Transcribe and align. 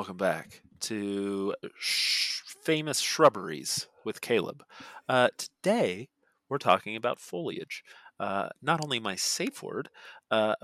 welcome 0.00 0.16
back 0.16 0.62
to 0.80 1.54
sh- 1.78 2.40
famous 2.64 3.00
shrubberies 3.00 3.86
with 4.02 4.22
Caleb. 4.22 4.64
Uh, 5.06 5.28
today 5.36 6.08
we're 6.48 6.56
talking 6.56 6.96
about 6.96 7.20
foliage. 7.20 7.84
Uh, 8.18 8.48
not 8.62 8.82
only 8.82 8.98
my 8.98 9.14
safe 9.14 9.62
word, 9.62 9.90
uh, 10.30 10.54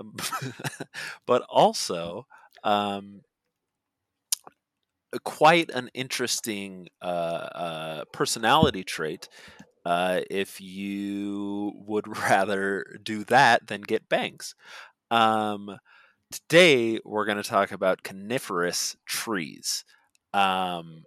but 1.27 1.43
also 1.51 2.25
um, 2.63 3.21
quite 5.23 5.69
an 5.69 5.91
interesting 5.93 6.87
uh, 7.03 7.05
uh, 7.05 8.03
personality 8.11 8.83
trait. 8.83 9.29
Uh, 9.85 10.21
if 10.31 10.59
you 10.59 11.73
would 11.85 12.07
rather 12.29 12.85
do 13.03 13.23
that 13.25 13.67
than 13.67 13.81
get 13.81 14.09
bangs. 14.09 14.55
Um, 15.11 15.77
today 16.31 16.99
we're 17.05 17.25
going 17.25 17.37
to 17.37 17.43
talk 17.43 17.71
about 17.71 18.03
coniferous 18.03 18.95
trees. 19.05 19.83
Um, 20.33 21.03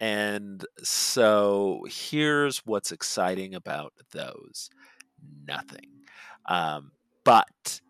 and 0.00 0.64
so 0.82 1.84
here's 1.88 2.58
what's 2.66 2.92
exciting 2.92 3.54
about 3.54 3.92
those 4.12 4.70
nothing. 5.46 5.88
Um, 6.46 6.92
but 7.24 7.80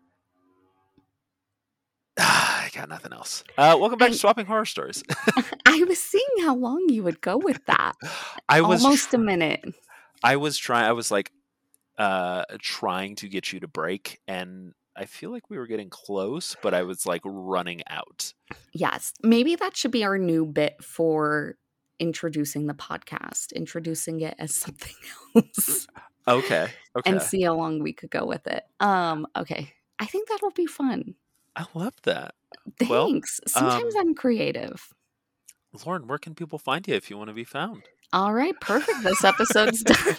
I 2.17 2.69
got 2.73 2.87
nothing 2.89 3.11
else. 3.11 3.43
Uh, 3.57 3.75
welcome 3.79 3.97
back 3.97 4.09
I- 4.09 4.13
to 4.13 4.17
Swapping 4.17 4.45
Horror 4.45 4.65
Stories. 4.65 5.03
I 5.65 5.83
was 5.83 6.01
seeing 6.01 6.23
how 6.41 6.55
long 6.55 6.85
you 6.89 7.03
would 7.03 7.21
go 7.21 7.37
with 7.37 7.59
that. 7.65 7.93
I 8.49 8.61
was 8.61 8.83
Almost 8.83 9.09
tr- 9.09 9.17
a 9.17 9.19
minute. 9.19 9.65
I 10.23 10.37
was 10.37 10.57
trying. 10.57 10.85
I 10.85 10.93
was 10.93 11.11
like 11.11 11.31
uh, 11.97 12.45
trying 12.59 13.15
to 13.17 13.27
get 13.27 13.51
you 13.51 13.59
to 13.59 13.67
break, 13.67 14.19
and 14.27 14.73
I 14.95 15.05
feel 15.05 15.31
like 15.31 15.49
we 15.49 15.57
were 15.57 15.67
getting 15.67 15.89
close, 15.89 16.55
but 16.61 16.73
I 16.73 16.83
was 16.83 17.05
like 17.05 17.21
running 17.25 17.81
out. 17.89 18.33
Yes. 18.73 19.13
Maybe 19.21 19.55
that 19.55 19.75
should 19.75 19.91
be 19.91 20.03
our 20.03 20.17
new 20.17 20.45
bit 20.45 20.81
for 20.83 21.57
introducing 21.99 22.67
the 22.67 22.73
podcast, 22.73 23.53
introducing 23.53 24.21
it 24.21 24.35
as 24.39 24.53
something 24.55 24.93
else 25.35 25.87
Okay. 26.27 26.67
Okay. 26.97 27.11
and 27.11 27.21
see 27.21 27.41
how 27.43 27.55
long 27.55 27.79
we 27.79 27.93
could 27.93 28.09
go 28.09 28.25
with 28.25 28.47
it. 28.47 28.63
Um, 28.79 29.27
okay. 29.35 29.73
I 29.99 30.05
think 30.05 30.27
that'll 30.29 30.51
be 30.51 30.65
fun. 30.65 31.15
I 31.55 31.65
love 31.73 31.93
that. 32.03 32.35
Well, 32.89 33.07
Thanks. 33.07 33.39
Sometimes 33.47 33.95
um, 33.95 34.01
I'm 34.01 34.15
creative. 34.15 34.93
Lauren, 35.85 36.07
where 36.07 36.17
can 36.17 36.35
people 36.35 36.57
find 36.57 36.87
you 36.87 36.95
if 36.95 37.09
you 37.09 37.17
want 37.17 37.29
to 37.29 37.33
be 37.33 37.43
found? 37.43 37.83
All 38.13 38.33
right, 38.33 38.55
perfect. 38.61 39.03
This 39.03 39.23
episode's 39.23 39.83
done. 39.83 40.15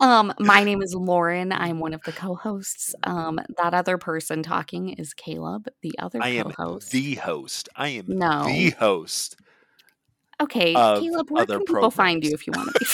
Um, 0.00 0.32
my 0.38 0.62
name 0.64 0.82
is 0.82 0.94
Lauren. 0.94 1.52
I'm 1.52 1.78
one 1.78 1.94
of 1.94 2.02
the 2.02 2.12
co-hosts. 2.12 2.94
Um, 3.04 3.40
that 3.56 3.74
other 3.74 3.98
person 3.98 4.42
talking 4.42 4.90
is 4.90 5.14
Caleb, 5.14 5.68
the 5.82 5.92
other 5.98 6.22
I 6.22 6.42
co-host. 6.42 6.90
the 6.92 7.14
host. 7.14 7.68
I 7.76 7.88
am 7.88 8.04
No. 8.08 8.44
the 8.44 8.70
host. 8.70 9.36
okay, 10.40 10.72
Caleb, 10.74 11.30
where 11.30 11.42
other 11.42 11.58
can 11.58 11.66
people 11.66 11.90
find 11.90 12.24
you 12.24 12.32
if 12.32 12.46
you 12.46 12.52
want 12.54 12.70
to 12.74 12.80
be? 12.80 12.86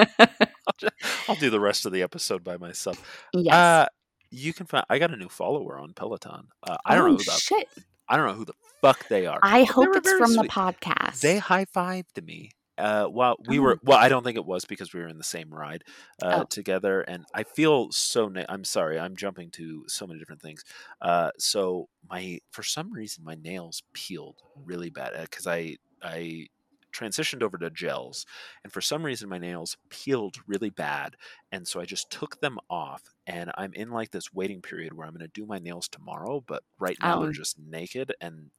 I'll, 0.66 0.74
just, 0.78 0.92
I'll 1.28 1.36
do 1.36 1.50
the 1.50 1.60
rest 1.60 1.86
of 1.86 1.92
the 1.92 2.02
episode 2.02 2.42
by 2.44 2.56
myself. 2.56 3.26
yes. 3.32 3.54
Uh, 3.54 3.86
you 4.30 4.52
can 4.52 4.66
find. 4.66 4.84
I 4.90 4.98
got 4.98 5.10
a 5.12 5.16
new 5.16 5.28
follower 5.30 5.78
on 5.78 5.94
Peloton. 5.94 6.48
Uh, 6.62 6.76
I 6.84 6.94
don't 6.94 7.04
oh 7.04 7.08
know 7.12 7.16
who 7.16 7.24
the 7.24 7.30
shit! 7.32 7.68
I 8.08 8.16
don't 8.16 8.26
know 8.26 8.34
who 8.34 8.44
the 8.44 8.52
fuck 8.82 9.08
they 9.08 9.24
are. 9.26 9.38
I 9.42 9.64
hope 9.64 9.88
it's 9.94 10.12
from 10.12 10.34
the 10.34 10.42
podcast. 10.44 11.20
They 11.20 11.38
high 11.38 11.64
fived 11.64 12.22
me. 12.24 12.50
Uh, 12.78 13.06
while 13.06 13.36
we 13.46 13.58
Oh. 13.58 13.62
were, 13.62 13.78
well, 13.82 13.98
I 13.98 14.08
don't 14.08 14.22
think 14.24 14.36
it 14.36 14.44
was 14.46 14.64
because 14.64 14.92
we 14.94 15.00
were 15.00 15.08
in 15.08 15.18
the 15.18 15.24
same 15.24 15.52
ride 15.52 15.84
uh, 16.22 16.40
Oh. 16.42 16.44
together, 16.44 17.02
and 17.02 17.24
I 17.34 17.42
feel 17.42 17.90
so. 17.92 18.28
Na- 18.28 18.44
I'm 18.48 18.64
sorry, 18.64 18.98
I'm 18.98 19.16
jumping 19.16 19.50
to 19.52 19.84
so 19.88 20.06
many 20.06 20.18
different 20.18 20.40
things. 20.42 20.64
Uh, 21.00 21.30
so 21.38 21.88
my, 22.08 22.38
for 22.50 22.62
some 22.62 22.92
reason, 22.92 23.24
my 23.24 23.34
nails 23.34 23.82
peeled 23.92 24.40
really 24.64 24.90
bad 24.90 25.12
because 25.22 25.46
I, 25.46 25.76
I 26.02 26.46
transitioned 26.92 27.42
over 27.42 27.58
to 27.58 27.68
gels, 27.70 28.24
and 28.64 28.72
for 28.72 28.80
some 28.80 29.04
reason, 29.04 29.28
my 29.28 29.38
nails 29.38 29.76
peeled 29.90 30.36
really 30.46 30.70
bad, 30.70 31.16
and 31.52 31.68
so 31.68 31.80
I 31.80 31.84
just 31.84 32.10
took 32.10 32.40
them 32.40 32.58
off, 32.70 33.02
and 33.26 33.50
I'm 33.56 33.72
in 33.74 33.90
like 33.90 34.10
this 34.10 34.32
waiting 34.32 34.62
period 34.62 34.92
where 34.94 35.06
I'm 35.06 35.12
going 35.12 35.20
to 35.20 35.40
do 35.40 35.46
my 35.46 35.58
nails 35.58 35.88
tomorrow, 35.88 36.42
but 36.46 36.62
right 36.78 36.96
now 37.02 37.18
Oh. 37.18 37.22
they're 37.24 37.32
just 37.32 37.58
naked 37.58 38.14
and. 38.20 38.50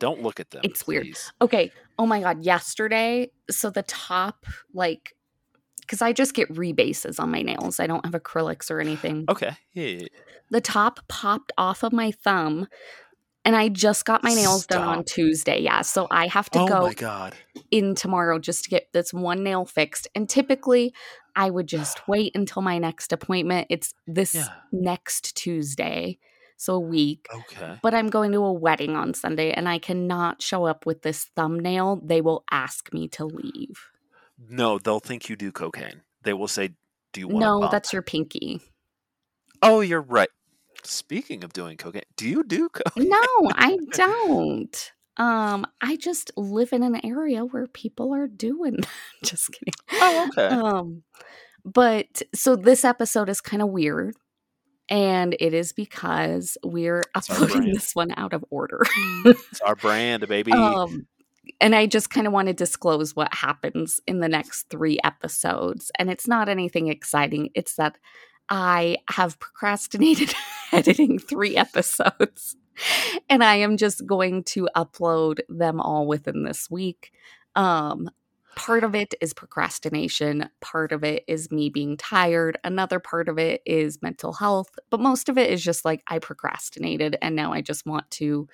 Don't 0.00 0.22
look 0.22 0.40
at 0.40 0.50
them. 0.50 0.62
It's 0.64 0.84
weird. 0.86 1.04
please. 1.04 1.32
Okay. 1.40 1.70
Oh 1.98 2.06
my 2.06 2.20
god, 2.20 2.44
yesterday, 2.44 3.30
so 3.50 3.70
the 3.70 3.82
top 3.84 4.46
like 4.74 5.14
cuz 5.86 6.02
I 6.02 6.12
just 6.12 6.34
get 6.34 6.48
rebases 6.52 7.20
on 7.20 7.30
my 7.30 7.42
nails. 7.42 7.78
I 7.78 7.86
don't 7.86 8.04
have 8.04 8.14
acrylics 8.20 8.70
or 8.70 8.80
anything. 8.80 9.26
Okay. 9.28 9.56
Yeah, 9.74 9.84
yeah, 9.84 9.98
yeah. 10.00 10.06
The 10.50 10.60
top 10.60 11.00
popped 11.08 11.52
off 11.56 11.84
of 11.84 11.92
my 11.92 12.10
thumb 12.10 12.66
and 13.44 13.56
I 13.56 13.68
just 13.68 14.04
got 14.04 14.22
my 14.24 14.34
nails 14.34 14.66
done 14.66 14.82
on 14.82 15.04
Tuesday. 15.04 15.60
Yeah, 15.60 15.82
so 15.82 16.06
I 16.10 16.26
have 16.26 16.50
to 16.50 16.58
Oh 16.58 16.66
go 16.66 16.80
my 16.82 16.94
god. 16.94 17.34
in 17.70 17.94
tomorrow 17.94 18.38
just 18.38 18.64
to 18.64 18.70
get 18.70 18.88
this 18.92 19.12
one 19.14 19.42
nail 19.42 19.64
fixed. 19.64 20.08
And 20.14 20.28
typically, 20.28 20.92
I 21.36 21.50
would 21.50 21.66
just 21.66 22.00
wait 22.08 22.32
until 22.34 22.62
my 22.62 22.78
next 22.78 23.12
appointment. 23.12 23.66
It's 23.70 23.94
this 24.06 24.34
Yeah. 24.34 24.48
next 24.72 25.36
Tuesday, 25.36 26.18
so 26.60 26.74
a 26.74 26.80
week. 26.80 27.26
Okay. 27.34 27.78
But 27.82 27.94
I'm 27.94 28.10
going 28.10 28.32
to 28.32 28.44
a 28.44 28.52
wedding 28.52 28.94
on 28.94 29.14
Sunday 29.14 29.50
and 29.50 29.66
I 29.66 29.78
cannot 29.78 30.42
show 30.42 30.66
up 30.66 30.84
with 30.84 31.00
this 31.00 31.24
thumbnail. 31.34 32.00
They 32.04 32.20
will 32.20 32.44
ask 32.50 32.92
me 32.92 33.08
to 33.08 33.24
leave. 33.24 33.88
No, 34.48 34.78
they'll 34.78 35.00
think 35.00 35.30
you 35.30 35.36
do 35.36 35.52
cocaine. 35.52 36.02
They 36.22 36.34
will 36.34 36.48
say, 36.48 36.74
"Do 37.14 37.20
you 37.20 37.28
want?" 37.28 37.40
No, 37.40 37.68
that's 37.70 37.92
your 37.94 38.02
pinky. 38.02 38.60
Oh, 39.62 39.80
you're 39.80 40.02
right. 40.02 40.28
Speaking 40.82 41.44
of 41.44 41.52
doing 41.52 41.78
cocaine, 41.78 42.02
do 42.16 42.28
you 42.28 42.44
do 42.44 42.68
cocaine? 42.68 43.08
No, 43.08 43.50
I 43.52 43.78
don't. 43.92 44.92
Um, 45.16 45.66
I 45.80 45.96
just 45.96 46.30
live 46.36 46.72
in 46.72 46.82
an 46.82 47.04
area 47.04 47.44
where 47.44 47.66
people 47.66 48.14
are 48.14 48.26
doing 48.26 48.76
that. 48.76 48.88
just 49.24 49.50
kidding. 49.52 49.74
Oh, 49.92 50.28
okay. 50.28 50.54
Um, 50.54 51.02
but 51.64 52.22
so 52.34 52.56
this 52.56 52.84
episode 52.84 53.28
is 53.28 53.40
kind 53.40 53.62
of 53.62 53.68
weird, 53.68 54.16
and 54.90 55.36
it 55.38 55.54
is 55.54 55.72
because 55.72 56.58
we're 56.64 57.04
our 57.14 57.22
uploading 57.30 57.72
this 57.72 57.94
one 57.94 58.12
out 58.16 58.32
of 58.32 58.44
order. 58.50 58.82
It's 59.24 59.60
our 59.60 59.76
brand, 59.76 60.26
baby. 60.28 60.52
um, 60.52 61.06
and 61.60 61.74
I 61.74 61.86
just 61.86 62.10
kind 62.10 62.26
of 62.26 62.32
want 62.32 62.48
to 62.48 62.54
disclose 62.54 63.14
what 63.14 63.32
happens 63.32 64.00
in 64.06 64.20
the 64.20 64.28
next 64.28 64.68
three 64.68 64.98
episodes, 65.04 65.90
and 65.98 66.10
it's 66.10 66.26
not 66.26 66.48
anything 66.48 66.88
exciting. 66.88 67.50
It's 67.54 67.76
that 67.76 67.96
I 68.48 68.96
have 69.10 69.38
procrastinated 69.38 70.34
editing 70.72 71.18
three 71.18 71.56
episodes, 71.56 72.56
and 73.28 73.44
I 73.44 73.56
am 73.56 73.76
just 73.76 74.06
going 74.06 74.44
to 74.44 74.68
upload 74.76 75.40
them 75.48 75.80
all 75.80 76.06
within 76.06 76.44
this 76.44 76.68
week. 76.70 77.12
Um, 77.54 78.10
part 78.56 78.84
of 78.84 78.94
it 78.94 79.14
is 79.20 79.32
procrastination, 79.32 80.48
part 80.60 80.92
of 80.92 81.04
it 81.04 81.24
is 81.26 81.50
me 81.50 81.70
being 81.70 81.96
tired, 81.96 82.58
another 82.64 83.00
part 83.00 83.28
of 83.28 83.38
it 83.38 83.62
is 83.64 84.02
mental 84.02 84.32
health, 84.32 84.68
but 84.90 85.00
most 85.00 85.28
of 85.28 85.38
it 85.38 85.50
is 85.50 85.62
just 85.62 85.84
like 85.84 86.02
I 86.08 86.18
procrastinated 86.18 87.16
and 87.22 87.36
now 87.36 87.52
I 87.52 87.60
just 87.60 87.86
want 87.86 88.10
to 88.12 88.48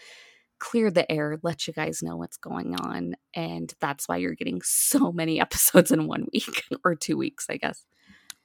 clear 0.58 0.90
the 0.90 1.10
air, 1.10 1.38
let 1.42 1.66
you 1.66 1.72
guys 1.72 2.02
know 2.02 2.16
what's 2.16 2.36
going 2.38 2.74
on. 2.76 3.14
And 3.34 3.72
that's 3.80 4.08
why 4.08 4.16
you're 4.16 4.34
getting 4.34 4.60
so 4.64 5.12
many 5.12 5.40
episodes 5.40 5.90
in 5.90 6.06
one 6.06 6.26
week 6.32 6.64
or 6.84 6.94
two 6.94 7.16
weeks, 7.16 7.46
I 7.50 7.56
guess. 7.56 7.84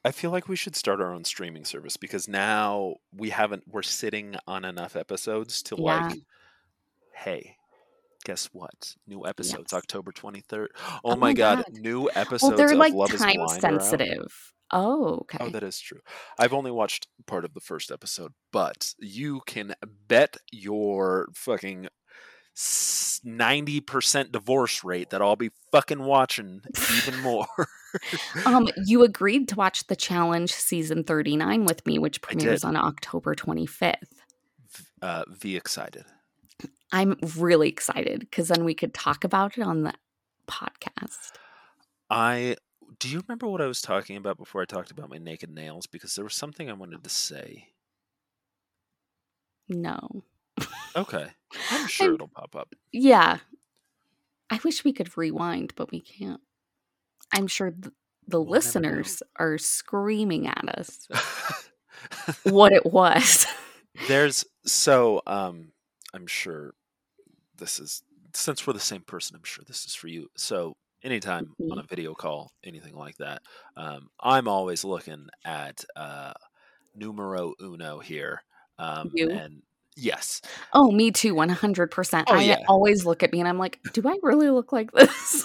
I 0.04 0.10
feel 0.10 0.32
like 0.32 0.48
we 0.48 0.56
should 0.56 0.74
start 0.74 1.00
our 1.00 1.14
own 1.14 1.24
streaming 1.24 1.64
service 1.64 1.96
because 1.96 2.26
now 2.26 2.96
we 3.16 3.30
haven't. 3.30 3.62
We're 3.68 3.82
sitting 3.82 4.34
on 4.48 4.64
enough 4.64 4.96
episodes 4.96 5.62
to 5.64 5.76
Yeah. 5.76 6.08
like, 6.08 6.18
hey, 7.14 7.56
guess 8.24 8.46
what? 8.52 8.94
New 9.06 9.26
episodes 9.26 9.72
Yes. 9.72 9.78
October 9.78 10.12
twenty 10.12 10.40
third. 10.40 10.70
Oh, 11.04 11.12
Oh 11.12 11.16
my 11.16 11.32
god, 11.32 11.64
God. 11.66 11.80
new 11.80 12.08
episodes 12.14 12.42
Well, 12.42 12.56
they're 12.56 12.74
like 12.76 12.94
time 13.18 13.48
sensitive. 13.48 14.52
Oh, 14.74 15.18
okay. 15.22 15.38
Oh, 15.40 15.50
that 15.50 15.62
is 15.62 15.78
true. 15.78 16.00
I've 16.38 16.54
only 16.54 16.70
watched 16.70 17.06
part 17.26 17.44
of 17.44 17.52
the 17.52 17.60
first 17.60 17.90
episode, 17.90 18.32
but 18.52 18.94
you 18.98 19.42
can 19.46 19.74
bet 20.08 20.38
your 20.50 21.28
fucking 21.34 21.88
ninety 23.24 23.80
percent 23.80 24.32
divorce 24.32 24.82
rate 24.84 25.10
that 25.10 25.20
I'll 25.22 25.36
be 25.36 25.50
fucking 25.72 26.02
watching 26.02 26.62
even 27.06 27.20
more. 27.20 27.46
um, 28.46 28.68
you 28.86 29.02
agreed 29.02 29.48
to 29.48 29.56
watch 29.56 29.86
the 29.86 29.96
challenge 29.96 30.52
season 30.52 31.04
39 31.04 31.64
with 31.66 31.86
me, 31.86 31.98
which 31.98 32.22
premieres 32.22 32.64
on 32.64 32.76
October 32.76 33.34
25th. 33.34 33.96
uh, 35.02 35.24
V 35.28 35.56
excited. 35.56 36.04
I'm 36.92 37.16
really 37.36 37.68
excited 37.68 38.20
because 38.20 38.48
then 38.48 38.64
we 38.64 38.74
could 38.74 38.92
talk 38.94 39.24
about 39.24 39.56
it 39.56 39.62
on 39.64 39.82
the 39.82 39.94
podcast. 40.46 41.32
I 42.10 42.56
do 42.98 43.08
you 43.08 43.22
remember 43.26 43.48
what 43.48 43.62
I 43.62 43.66
was 43.66 43.80
talking 43.80 44.16
about 44.16 44.36
before 44.38 44.60
I 44.62 44.66
talked 44.66 44.90
about 44.90 45.08
my 45.10 45.18
naked 45.18 45.50
nails? 45.50 45.86
Because 45.86 46.14
there 46.14 46.24
was 46.24 46.34
something 46.34 46.68
I 46.70 46.74
wanted 46.74 47.02
to 47.02 47.10
say. 47.10 47.68
No. 49.68 50.24
Okay, 50.94 51.26
I'm 51.70 51.86
sure 51.88 52.06
I'm- 52.06 52.14
it'll 52.14 52.28
pop 52.28 52.54
up. 52.54 52.74
Yeah. 52.92 53.38
I 54.50 54.60
wish 54.62 54.84
we 54.84 54.92
could 54.92 55.16
rewind, 55.16 55.72
but 55.76 55.90
we 55.90 56.00
can't. 56.00 56.40
I'm 57.32 57.46
sure 57.46 57.70
th- 57.70 57.94
the 58.28 58.38
We'll 58.40 58.50
listeners 58.50 59.22
are 59.36 59.56
screaming 59.56 60.46
at 60.46 60.68
us 60.78 61.08
what 62.42 62.72
it 62.72 62.84
was. 62.84 63.46
There's 64.08 64.44
so 64.66 65.22
um 65.26 65.72
I'm 66.12 66.26
sure 66.26 66.74
this 67.62 67.78
is 67.78 68.02
since 68.34 68.66
we're 68.66 68.72
the 68.72 68.80
same 68.80 69.02
person, 69.02 69.36
I'm 69.36 69.44
sure 69.44 69.62
this 69.66 69.84
is 69.84 69.94
for 69.94 70.08
you. 70.08 70.28
So 70.36 70.74
anytime 71.04 71.54
on 71.70 71.78
a 71.78 71.82
video 71.82 72.12
call, 72.14 72.50
anything 72.64 72.94
like 72.96 73.16
that, 73.18 73.42
um, 73.76 74.08
I'm 74.20 74.48
always 74.48 74.84
looking 74.84 75.28
at 75.44 75.84
uh, 75.94 76.32
numero 76.96 77.54
uno 77.60 77.98
here. 78.00 78.42
Um, 78.78 79.10
You? 79.14 79.30
and 79.30 79.62
yes, 79.96 80.40
Oh, 80.72 80.90
me 80.90 81.10
too, 81.12 81.34
100%. 81.34 82.24
Oh, 82.26 82.34
I 82.34 82.42
yeah. 82.42 82.64
always 82.68 83.04
look 83.06 83.22
at 83.22 83.32
me 83.32 83.38
and 83.40 83.48
I'm 83.48 83.58
like, 83.58 83.78
do 83.92 84.02
I 84.08 84.18
really 84.22 84.48
look 84.50 84.72
like 84.72 84.90
this? 84.92 85.44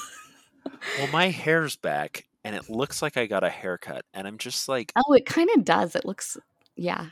well, 0.98 1.08
my 1.12 1.28
hair's 1.30 1.76
back 1.76 2.26
and 2.44 2.56
it 2.56 2.70
looks 2.70 3.02
like 3.02 3.18
I 3.18 3.26
got 3.26 3.44
a 3.44 3.50
haircut, 3.50 4.06
and 4.14 4.26
I'm 4.26 4.38
just 4.38 4.70
like, 4.70 4.94
oh, 4.96 5.14
it 5.14 5.26
kind 5.26 5.50
of 5.58 5.66
does. 5.66 5.96
It 5.98 6.06
looks, 6.06 6.38
yeah. 6.78 7.08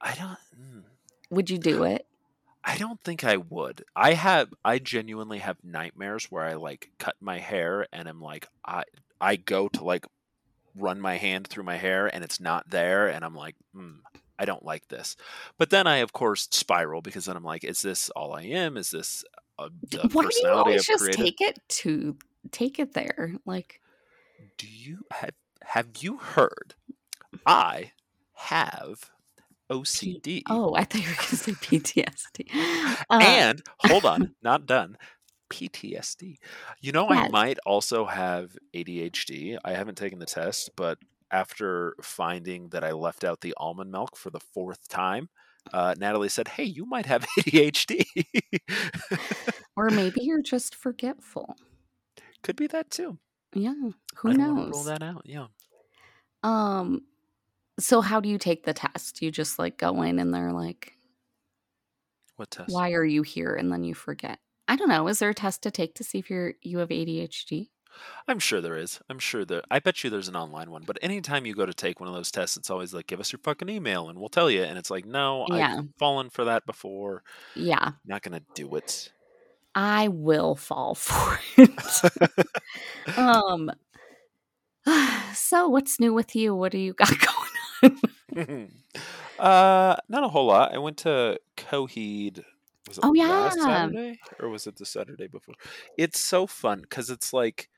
I 0.00 0.14
don't. 0.14 0.38
mm, 0.58 0.82
Would 1.28 1.50
you 1.50 1.58
do 1.58 1.82
it? 1.84 2.06
I 2.64 2.76
don't 2.76 3.00
think 3.00 3.24
I 3.24 3.36
would. 3.38 3.84
I 3.96 4.12
have 4.14 4.52
I 4.64 4.78
genuinely 4.78 5.38
have 5.38 5.56
nightmares 5.64 6.26
where 6.30 6.44
I 6.44 6.54
like 6.54 6.90
cut 6.98 7.16
my 7.20 7.38
hair 7.38 7.86
and 7.92 8.08
I'm 8.08 8.20
like 8.20 8.48
I 8.64 8.84
I 9.20 9.36
go 9.36 9.68
to 9.68 9.84
like 9.84 10.06
run 10.76 11.00
my 11.00 11.16
hand 11.16 11.46
through 11.46 11.64
my 11.64 11.76
hair 11.76 12.06
and 12.06 12.22
it's 12.22 12.40
not 12.40 12.68
there 12.70 13.08
and 13.08 13.24
I'm 13.24 13.34
like, 13.34 13.56
hmm, 13.74 13.96
I 14.38 14.44
don't 14.44 14.64
like 14.64 14.88
this. 14.88 15.16
But 15.58 15.70
then 15.70 15.86
I 15.86 15.98
of 15.98 16.12
course 16.12 16.48
spiral 16.50 17.00
because 17.02 17.24
then 17.24 17.36
I'm 17.36 17.44
like, 17.44 17.64
is 17.64 17.82
this 17.82 18.10
all 18.10 18.32
I 18.34 18.42
am? 18.42 18.76
Is 18.76 18.90
this 18.90 19.24
a, 19.58 19.70
the 19.90 20.08
Why 20.12 20.22
do 20.26 20.28
you 20.42 20.48
always 20.48 20.84
just 20.86 21.00
created? 21.00 21.16
take 21.16 21.40
it 21.40 21.58
to 21.68 22.16
take 22.50 22.78
it 22.78 22.92
there? 22.92 23.34
Like, 23.46 23.80
Do 24.58 24.66
you 24.68 25.04
have 25.12 25.32
have 25.62 25.88
you 26.00 26.18
heard? 26.18 26.74
I 27.46 27.92
have 28.34 29.10
OCD. 29.70 30.42
oh, 30.48 30.74
I 30.74 30.84
thought 30.84 31.02
you 31.02 31.08
were 31.08 31.14
going 31.14 31.28
to 31.28 31.36
say 31.36 31.52
PTSD. 31.52 33.04
Uh, 33.08 33.18
and 33.22 33.62
hold 33.78 34.04
on, 34.04 34.34
not 34.42 34.66
done. 34.66 34.96
PTSD. 35.50 36.38
You 36.80 36.92
know, 36.92 37.08
I 37.08 37.28
might 37.28 37.58
also 37.66 38.04
have 38.04 38.56
ADHD. 38.74 39.58
I 39.64 39.72
haven't 39.72 39.96
taken 39.98 40.18
the 40.20 40.26
test, 40.26 40.70
but 40.76 40.98
after 41.30 41.94
finding 42.02 42.68
that 42.68 42.84
I 42.84 42.92
left 42.92 43.24
out 43.24 43.40
the 43.40 43.54
almond 43.56 43.90
milk 43.90 44.16
for 44.16 44.30
the 44.30 44.40
fourth 44.40 44.88
time, 44.88 45.28
uh, 45.72 45.94
Natalie 45.98 46.28
said, 46.28 46.48
"Hey, 46.48 46.64
you 46.64 46.86
might 46.86 47.06
have 47.06 47.26
ADHD." 47.38 48.04
or 49.76 49.90
maybe 49.90 50.20
you're 50.22 50.42
just 50.42 50.74
forgetful. 50.74 51.56
Could 52.42 52.56
be 52.56 52.66
that 52.68 52.90
too. 52.90 53.18
Yeah, 53.52 53.74
who 54.16 54.28
wanna 54.28 54.52
rule 54.52 54.84
that 54.84 55.02
out. 55.02 55.22
Yeah. 55.24 55.46
Um, 56.42 57.02
so 57.82 58.00
how 58.00 58.20
do 58.20 58.28
you 58.28 58.38
take 58.38 58.64
the 58.64 58.74
test? 58.74 59.22
You 59.22 59.30
just 59.30 59.58
like 59.58 59.78
go 59.78 60.02
in 60.02 60.18
and 60.18 60.32
they're 60.34 60.52
like, 60.52 60.94
What 62.36 62.50
test? 62.50 62.72
"Why 62.72 62.92
are 62.92 63.04
you 63.04 63.22
here?" 63.22 63.54
and 63.54 63.72
then 63.72 63.84
you 63.84 63.94
forget. 63.94 64.38
I 64.68 64.76
don't 64.76 64.88
know. 64.88 65.08
Is 65.08 65.18
there 65.18 65.30
a 65.30 65.34
test 65.34 65.62
to 65.62 65.70
take 65.70 65.94
to 65.96 66.04
see 66.04 66.18
if 66.18 66.30
you're 66.30 66.54
you 66.62 66.78
have 66.78 66.88
ADHD? 66.90 67.70
I'm 68.28 68.38
sure 68.38 68.60
there 68.60 68.76
is. 68.76 69.00
I'm 69.10 69.18
sure 69.18 69.44
there. 69.44 69.62
I 69.70 69.80
bet 69.80 70.04
you 70.04 70.10
there's 70.10 70.28
an 70.28 70.36
online 70.36 70.70
one. 70.70 70.84
But 70.86 70.98
anytime 71.02 71.44
you 71.44 71.54
go 71.54 71.66
to 71.66 71.74
take 71.74 71.98
one 71.98 72.08
of 72.08 72.14
those 72.14 72.30
tests, 72.30 72.56
it's 72.56 72.70
always 72.70 72.94
like, 72.94 73.08
"Give 73.08 73.18
us 73.20 73.32
your 73.32 73.40
fucking 73.40 73.68
email, 73.68 74.08
and 74.08 74.18
we'll 74.18 74.28
tell 74.28 74.48
you." 74.50 74.62
And 74.62 74.78
it's 74.78 74.90
like, 74.90 75.04
"No, 75.04 75.46
Yeah. 75.48 75.78
I've 75.78 75.88
fallen 75.98 76.30
for 76.30 76.44
that 76.44 76.64
before. 76.66 77.24
Yeah, 77.54 77.92
Not 78.04 78.22
gonna 78.22 78.42
do 78.54 78.74
it." 78.76 79.12
I 79.74 80.08
will 80.08 80.54
fall 80.56 80.94
for 80.96 81.40
it. 81.56 81.70
um, 83.18 83.70
so 85.34 85.68
what's 85.68 86.00
new 86.00 86.14
with 86.14 86.34
you? 86.36 86.54
What 86.54 86.72
do 86.72 86.78
you 86.78 86.92
got 86.92 87.08
going? 87.18 87.49
uh, 89.38 89.96
not 90.08 90.24
a 90.24 90.28
whole 90.28 90.46
lot. 90.46 90.74
I 90.74 90.78
went 90.78 90.98
to 90.98 91.38
Coheed. 91.56 92.42
Was 92.88 92.98
it 92.98 93.04
Oh, 93.04 93.14
yeah. 93.14 93.50
Saturday 93.50 94.18
or 94.40 94.48
was 94.48 94.66
it 94.66 94.76
the 94.76 94.86
Saturday 94.86 95.26
before? 95.28 95.54
It's 95.98 96.18
so 96.18 96.46
fun 96.46 96.80
because 96.80 97.10
it's 97.10 97.32
like, 97.32 97.68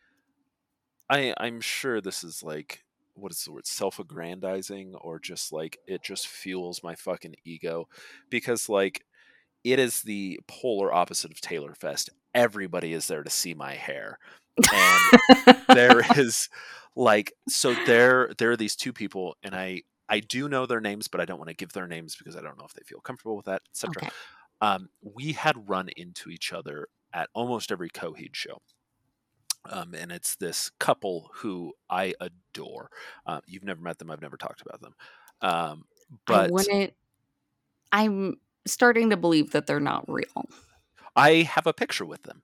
I 1.11 1.35
I'm 1.39 1.61
sure 1.61 2.01
this 2.01 2.25
is 2.25 2.43
like 2.43 2.85
what 3.15 3.33
is 3.33 3.45
the 3.45 3.53
word 3.53 3.67
self-aggrandizing 3.67 4.95
or 4.95 5.19
just 5.19 5.53
like 5.53 5.79
it 5.87 6.03
just 6.03 6.27
fuels 6.27 6.83
my 6.83 6.95
fucking 6.95 7.35
ego 7.45 7.87
because 8.31 8.69
like 8.71 9.05
it 9.65 9.79
is 9.79 10.01
the 10.03 10.41
polar 10.49 10.93
opposite 10.93 11.31
of 11.31 11.41
Taylor 11.41 11.75
Fest. 11.75 12.11
Everybody 12.35 12.93
is 12.95 13.07
there 13.07 13.23
to 13.23 13.31
see 13.31 13.55
my 13.55 13.75
hair. 13.75 14.19
And 14.73 15.57
there 15.69 16.03
is 16.19 16.49
like 16.97 17.33
so 17.49 17.75
there 17.87 18.31
there 18.39 18.51
are 18.51 18.57
these 18.57 18.77
two 18.77 18.93
people 18.93 19.35
and 19.43 19.55
i 19.55 19.81
i 20.13 20.21
do 20.21 20.49
know 20.49 20.67
their 20.67 20.81
names 20.81 21.09
but 21.09 21.21
i 21.21 21.25
don't 21.25 21.39
want 21.39 21.49
to 21.49 21.57
give 21.57 21.73
their 21.73 21.89
names 21.89 22.15
because 22.15 22.37
i 22.37 22.41
don't 22.41 22.59
know 22.59 22.65
if 22.65 22.75
they 22.75 22.83
feel 22.85 23.01
comfortable 23.01 23.37
with 23.37 23.47
that 23.47 23.63
etc 23.71 23.93
okay. 23.97 24.11
um 24.61 24.89
we 25.03 25.33
had 25.33 25.69
run 25.69 25.89
into 25.97 26.31
each 26.31 26.53
other 26.53 26.87
at 27.13 27.29
almost 27.35 27.73
every 27.73 27.91
coheed 27.91 28.35
show 28.35 28.59
um, 29.71 29.95
and 29.95 30.11
it's 30.11 30.37
this 30.37 30.71
couple 30.79 31.31
who 31.35 31.73
I 31.89 32.15
adore. 32.21 32.91
Uh, 33.27 33.41
you've 33.47 33.65
never 33.65 33.81
met 33.81 33.99
them. 33.99 34.11
I've 34.11 34.21
never 34.21 34.37
talked 34.37 34.61
about 34.61 34.81
them. 34.81 34.95
Um, 35.41 35.85
I 36.11 36.17
but 36.27 36.51
wouldn't. 36.51 36.95
I'm 37.93 38.39
starting 38.67 39.11
to 39.11 39.17
believe 39.17 39.53
that 39.53 39.67
they're 39.67 39.81
not 39.81 40.05
real. 40.09 40.49
I 41.15 41.43
have 41.43 41.67
a 41.67 41.73
picture 41.73 42.07
with 42.07 42.23
them. 42.23 42.43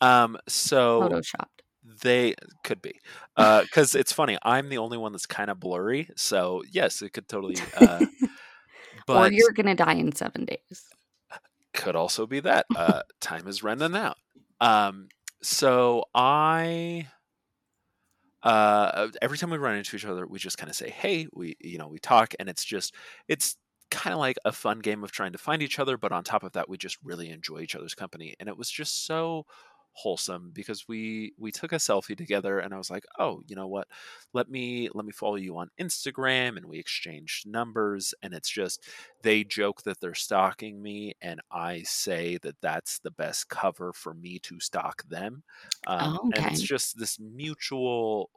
Um, 0.00 0.36
so 0.48 1.02
Photoshopped. 1.02 1.60
They 2.02 2.34
could 2.64 2.82
be, 2.82 3.00
because 3.36 3.94
it's 3.94 4.12
funny. 4.12 4.38
I'm 4.42 4.68
the 4.68 4.78
only 4.78 4.98
one 4.98 5.12
that's 5.12 5.26
kind 5.26 5.50
of 5.50 5.60
blurry, 5.60 6.10
so 6.16 6.62
yes, 6.70 7.02
it 7.02 7.12
could 7.12 7.28
totally. 7.28 7.56
Uh, 7.76 8.06
or 9.08 9.30
you're 9.30 9.52
gonna 9.52 9.74
die 9.74 9.94
in 9.94 10.12
seven 10.12 10.44
days. 10.44 10.84
could 11.74 11.96
also 11.96 12.26
be 12.26 12.40
that 12.40 12.66
uh, 12.76 13.02
time 13.20 13.46
is 13.48 13.62
running 13.62 13.96
out. 13.96 14.16
Um, 14.60 15.08
so 15.42 16.04
I, 16.14 17.08
uh, 18.42 19.08
every 19.22 19.38
time 19.38 19.50
we 19.50 19.58
run 19.58 19.76
into 19.76 19.96
each 19.96 20.04
other, 20.04 20.26
we 20.26 20.38
just 20.38 20.58
kind 20.58 20.70
of 20.70 20.76
say, 20.76 20.90
"Hey," 20.90 21.26
we 21.32 21.56
you 21.60 21.78
know 21.78 21.88
we 21.88 21.98
talk, 21.98 22.34
and 22.38 22.48
it's 22.48 22.64
just 22.64 22.94
it's 23.28 23.56
kind 23.90 24.14
of 24.14 24.20
like 24.20 24.36
a 24.44 24.52
fun 24.52 24.78
game 24.78 25.02
of 25.02 25.10
trying 25.10 25.32
to 25.32 25.38
find 25.38 25.62
each 25.62 25.78
other. 25.78 25.96
But 25.96 26.12
on 26.12 26.24
top 26.24 26.42
of 26.42 26.52
that, 26.52 26.68
we 26.68 26.78
just 26.78 26.98
really 27.02 27.30
enjoy 27.30 27.60
each 27.60 27.74
other's 27.74 27.94
company, 27.94 28.34
and 28.38 28.48
it 28.48 28.56
was 28.56 28.70
just 28.70 29.06
so 29.06 29.46
wholesome 30.02 30.50
because 30.52 30.86
we 30.88 31.34
we 31.38 31.52
took 31.52 31.72
a 31.72 31.76
selfie 31.76 32.16
together 32.16 32.58
and 32.58 32.74
I 32.74 32.78
was 32.78 32.90
like, 32.90 33.04
"Oh, 33.18 33.42
you 33.46 33.56
know 33.56 33.68
what? 33.68 33.88
Let 34.32 34.48
me 34.50 34.88
let 34.94 35.04
me 35.04 35.12
follow 35.12 35.36
you 35.36 35.56
on 35.58 35.70
Instagram." 35.80 36.56
And 36.56 36.66
we 36.66 36.78
exchanged 36.78 37.46
numbers 37.46 38.14
and 38.22 38.34
it's 38.34 38.50
just 38.50 38.84
they 39.22 39.44
joke 39.44 39.82
that 39.82 40.00
they're 40.00 40.14
stalking 40.14 40.82
me 40.82 41.14
and 41.20 41.40
I 41.50 41.82
say 41.82 42.38
that 42.38 42.60
that's 42.60 42.98
the 43.00 43.10
best 43.10 43.48
cover 43.48 43.92
for 43.92 44.14
me 44.14 44.38
to 44.40 44.60
stalk 44.60 45.04
them. 45.04 45.42
Um, 45.86 46.20
Oh, 46.20 46.32
and 46.32 46.46
it's 46.46 46.60
just 46.60 46.98
this 46.98 47.18
mutual 47.18 48.30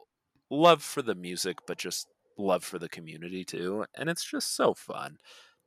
love 0.50 0.82
for 0.82 1.02
the 1.02 1.14
music 1.14 1.58
but 1.66 1.78
just 1.78 2.08
love 2.38 2.64
for 2.64 2.78
the 2.78 2.88
community 2.88 3.44
too. 3.44 3.84
And 3.94 4.08
it's 4.10 4.24
just 4.24 4.54
so 4.54 4.74
fun 4.74 5.18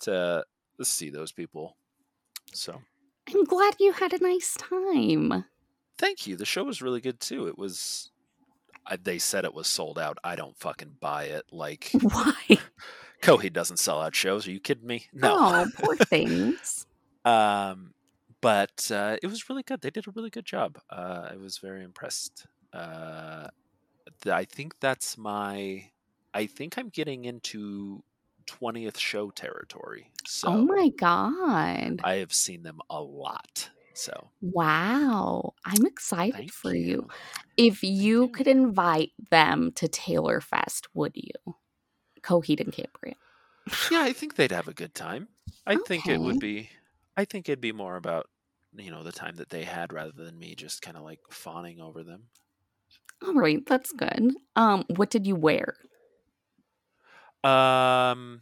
to 0.01 0.46
see 0.84 1.10
those 1.10 1.32
people. 1.32 1.77
So, 2.54 2.82
I'm 3.30 3.46
glad 3.46 3.77
you 3.80 3.94
had 3.94 4.12
a 4.13 4.18
nice 4.20 4.56
time. 4.56 5.46
Thank 5.98 6.27
you. 6.27 6.36
The 6.36 6.46
show 6.46 6.63
was 6.63 6.82
really 6.82 7.01
good 7.01 7.20
too. 7.20 7.48
It 7.48 7.58
was. 7.58 8.12
I, 8.86 8.96
they 8.96 9.18
said 9.18 9.44
it 9.44 9.54
was 9.54 9.68
sold 9.68 10.00
out. 10.00 10.18
I 10.24 10.36
don't 10.36 10.58
fucking 10.58 10.96
buy 11.00 11.25
it. 11.25 11.46
Like 11.51 11.89
Why? 12.01 12.34
Coheed 13.22 13.54
doesn't 13.54 13.77
sell 13.77 14.01
out 14.01 14.16
shows. 14.16 14.48
Are 14.48 14.51
you 14.51 14.60
kidding 14.60 14.88
me? 14.88 15.08
No. 15.13 15.36
Oh, 15.38 15.68
poor 15.77 15.96
things. 15.96 16.86
Um, 17.25 17.94
but 18.39 18.89
uh, 18.89 19.18
it 19.22 19.27
was 19.27 19.50
really 19.50 19.63
good. 19.63 19.82
They 19.82 19.89
did 19.89 20.08
a 20.08 20.12
really 20.12 20.30
good 20.30 20.46
job. 20.46 20.80
Uh, 20.89 21.27
I 21.34 21.36
was 21.36 21.58
very 21.58 21.84
impressed. 21.84 22.46
Uh, 22.72 23.48
th- 24.22 24.34
I 24.34 24.46
think 24.46 24.75
that's 24.80 25.18
my. 25.18 25.89
I 26.34 26.46
think 26.46 26.77
I'm 26.77 26.88
getting 26.88 27.25
into 27.25 28.01
twentieth 28.46 28.98
show 28.98 29.30
territory. 29.32 30.10
So 30.25 30.48
oh 30.48 30.62
my 30.62 30.88
god. 30.98 32.00
I 32.01 32.16
have 32.16 32.32
seen 32.32 32.63
them 32.63 32.80
a 32.89 33.01
lot. 33.01 33.72
So 33.98 34.30
Wow. 34.42 35.54
I'm 35.66 35.86
excited 35.86 36.36
thank 36.36 36.51
for 36.51 36.74
you. 36.74 36.86
you. 36.86 37.08
If 37.58 37.84
you 37.84 38.30
could 38.30 38.48
invite 38.48 39.12
them 39.32 39.72
to 39.74 39.88
Taylor 39.88 40.42
Fest, 40.42 40.88
would 40.94 41.13
you? 41.16 41.56
Coheed 42.22 42.60
and 42.60 42.72
Cambria. 42.72 43.16
Yeah, 43.89 44.01
I 44.01 44.13
think 44.13 44.36
they'd 44.36 44.51
have 44.51 44.68
a 44.68 44.74
good 44.74 44.94
time. 44.94 45.27
I 45.66 45.75
think 45.75 46.08
it 46.08 46.20
would 46.20 46.39
be. 46.39 46.70
I 47.18 47.25
think 47.25 47.50
it'd 47.50 47.60
be 47.60 47.72
more 47.74 47.96
about 47.96 48.30
you 48.75 48.92
know 48.92 49.04
the 49.04 49.12
time 49.12 49.38
that 49.38 49.50
they 49.50 49.63
had 49.63 49.92
rather 49.92 50.12
than 50.12 50.38
me 50.38 50.56
just 50.56 50.82
kind 50.82 50.96
of 50.96 51.04
like 51.04 51.20
fawning 51.32 51.82
over 51.82 52.04
them. 52.04 52.30
All 53.25 53.34
right, 53.34 53.66
that's 53.66 53.92
good. 53.92 54.36
Um, 54.56 54.86
what 54.96 55.10
did 55.10 55.25
you 55.25 55.36
wear? 55.36 55.75
Um, 57.44 58.42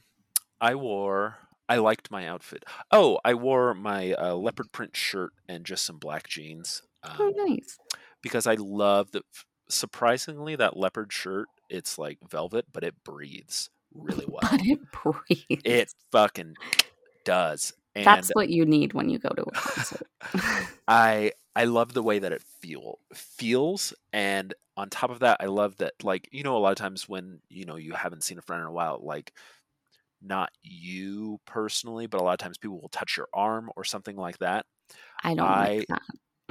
I 0.60 0.76
wore. 0.76 1.38
I 1.68 1.78
liked 1.78 2.12
my 2.12 2.28
outfit. 2.28 2.64
Oh, 2.92 3.20
I 3.26 3.34
wore 3.34 3.74
my 3.74 4.14
uh, 4.14 4.36
leopard 4.36 4.72
print 4.72 4.96
shirt 4.96 5.34
and 5.48 5.66
just 5.66 5.86
some 5.86 5.98
black 5.98 6.28
jeans. 6.28 6.82
Oh, 7.04 7.28
Um, 7.28 7.34
nice. 7.48 7.78
because 8.22 8.48
I 8.48 8.56
love 8.56 9.12
that. 9.12 9.24
Surprisingly, 9.70 10.56
that 10.56 10.78
leopard 10.78 11.12
shirt. 11.12 11.48
It's 11.70 11.98
like 11.98 12.20
velvet, 12.30 12.66
but 12.72 12.84
it 12.84 13.04
breathes 13.04 13.70
really 13.94 14.26
well. 14.30 14.42
But 14.52 14.62
it 14.64 14.80
breathes. 14.92 15.62
It 15.66 15.94
fucking 16.12 16.56
does. 17.24 17.74
And 17.96 18.06
That's 18.06 18.30
what 18.34 18.50
you 18.50 18.66
need 18.66 18.94
when 18.94 19.10
you 19.10 19.18
go 19.20 19.30
to 19.30 19.44
a 19.44 19.52
concert. 19.52 20.08
I 20.88 21.32
I 21.56 21.64
love 21.64 21.94
the 21.94 22.04
way 22.04 22.20
that 22.20 22.32
it 22.34 22.44
feel 22.62 23.00
feels, 23.14 23.94
and 24.12 24.54
on 24.78 24.90
top 24.90 25.10
of 25.10 25.20
that, 25.20 25.38
I 25.40 25.46
love 25.46 25.78
that 25.78 25.94
like 26.04 26.28
you 26.32 26.44
know 26.44 26.58
a 26.58 26.60
lot 26.60 26.72
of 26.72 26.78
times 26.78 27.08
when 27.08 27.40
you 27.50 27.66
know 27.66 27.78
you 27.78 27.94
haven't 27.94 28.24
seen 28.24 28.38
a 28.38 28.42
friend 28.42 28.62
in 28.62 28.68
a 28.68 28.72
while, 28.72 29.00
like 29.02 29.32
not 30.26 30.52
you 30.64 31.40
personally, 31.46 32.08
but 32.08 32.20
a 32.22 32.24
lot 32.24 32.34
of 32.34 32.40
times 32.40 32.58
people 32.58 32.82
will 32.82 32.90
touch 32.90 33.18
your 33.18 33.28
arm 33.34 33.70
or 33.78 33.84
something 33.84 34.16
like 34.18 34.40
that. 34.40 34.66
I 35.24 35.34
don't 35.36 35.56
I 35.56 35.56
like 35.56 35.88
that. 35.88 36.04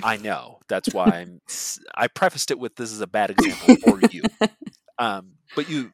I 0.02 0.16
know 0.18 0.60
that's 0.68 0.92
why 0.92 1.18
I'm. 1.20 1.40
I 1.94 2.08
prefaced 2.08 2.50
it 2.50 2.58
with 2.58 2.76
this 2.76 2.92
is 2.92 3.00
a 3.00 3.06
bad 3.06 3.30
example 3.30 3.72
for 3.72 4.00
you, 4.00 4.30
um, 4.98 5.34
but 5.54 5.68
you 5.68 5.92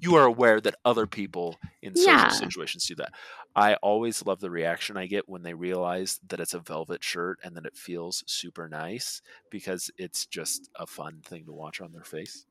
you 0.00 0.14
are 0.16 0.24
aware 0.26 0.60
that 0.60 0.76
other 0.84 1.06
people 1.06 1.60
in 1.82 1.96
social 1.96 2.30
Yeah. 2.30 2.30
situations 2.30 2.86
do 2.86 2.94
that. 2.96 3.12
I 3.56 3.74
always 3.76 4.24
love 4.26 4.40
the 4.40 4.50
reaction 4.50 4.96
I 4.96 5.06
get 5.06 5.28
when 5.28 5.42
they 5.42 5.54
realize 5.54 6.20
that 6.28 6.40
it's 6.40 6.54
a 6.54 6.60
velvet 6.60 7.04
shirt 7.04 7.38
and 7.44 7.56
that 7.56 7.66
it 7.66 7.76
feels 7.76 8.24
super 8.26 8.68
nice 8.68 9.22
because 9.50 9.90
it's 9.98 10.26
just 10.26 10.70
a 10.76 10.86
fun 10.86 11.20
thing 11.24 11.46
to 11.46 11.52
watch 11.52 11.80
on 11.80 11.92
their 11.92 12.04
face. 12.04 12.46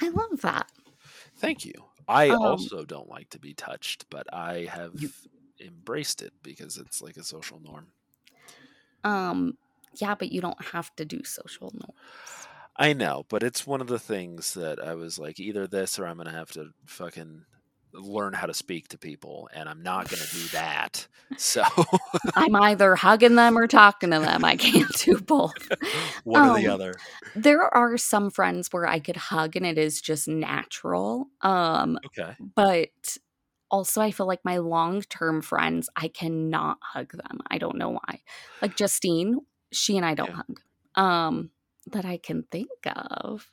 I 0.00 0.08
love 0.08 0.40
that. 0.42 0.70
Thank 1.36 1.64
you. 1.64 1.89
I 2.10 2.28
Um, 2.30 2.42
also 2.42 2.84
don't 2.84 3.08
like 3.08 3.30
to 3.30 3.38
be 3.38 3.54
touched, 3.54 4.06
but 4.10 4.26
I 4.34 4.64
have 4.66 5.00
You- 5.00 5.10
embraced 5.60 6.22
it 6.22 6.32
because 6.42 6.76
it's 6.76 7.00
like 7.00 7.16
a 7.16 7.22
social 7.24 7.60
norm. 7.60 7.92
Um, 9.04 9.56
yeah, 9.96 10.14
but 10.14 10.32
you 10.32 10.40
don't 10.40 10.60
have 10.62 10.94
to 10.96 11.04
do 11.04 11.24
social 11.24 11.70
norms. 11.72 12.46
I 12.76 12.92
know, 12.94 13.24
but 13.28 13.42
it's 13.42 13.66
one 13.66 13.80
of 13.80 13.88
the 13.88 13.98
things 13.98 14.54
that 14.54 14.78
I 14.82 14.94
was 14.94 15.18
like, 15.18 15.38
either 15.38 15.66
this 15.66 15.98
or 15.98 16.06
I'm 16.06 16.16
gonna 16.16 16.30
have 16.30 16.50
to 16.52 16.72
fucking 16.86 17.44
learn 17.92 18.32
how 18.32 18.46
to 18.46 18.54
speak 18.54 18.88
to 18.88 18.98
people, 18.98 19.48
and 19.52 19.68
I'm 19.68 19.82
not 19.82 20.08
gonna 20.08 20.26
do 20.26 20.48
that. 20.50 21.06
So 21.36 21.64
I'm 22.34 22.54
either 22.54 22.94
hugging 22.96 23.34
them 23.34 23.58
or 23.58 23.66
talking 23.66 24.10
to 24.10 24.20
them. 24.20 24.44
I 24.44 24.56
can't 24.56 24.92
do 25.04 25.18
both. 25.20 25.68
one 26.24 26.44
or 26.44 26.50
the 26.50 26.66
Um, 26.66 26.68
other. 26.68 27.02
There 27.34 27.62
are 27.74 27.98
some 27.98 28.30
friends 28.30 28.68
where 28.72 28.86
I 28.86 29.00
could 29.00 29.16
hug 29.16 29.56
and 29.56 29.66
it 29.66 29.78
is 29.78 30.00
just 30.00 30.28
natural. 30.28 31.28
Um, 31.42 31.98
Okay. 32.04 32.36
but 32.56 33.18
also 33.70 34.00
I 34.02 34.10
feel 34.12 34.26
like 34.26 34.44
my 34.44 34.58
long-term 34.58 35.42
friends, 35.42 35.88
I 35.96 36.08
cannot 36.08 36.78
hug 36.82 37.12
them. 37.12 37.40
I 37.50 37.58
don't 37.58 37.78
know 37.78 37.90
why. 37.90 38.22
Like 38.62 38.76
Justine, 38.76 39.40
she 39.72 39.96
and 39.96 40.06
I 40.06 40.14
don't 40.14 40.30
Yeah. 40.30 40.34
hug. 40.34 40.60
Um, 40.96 41.50
that 41.92 42.04
I 42.06 42.18
can 42.18 42.44
think 42.50 42.70
of. 42.86 43.50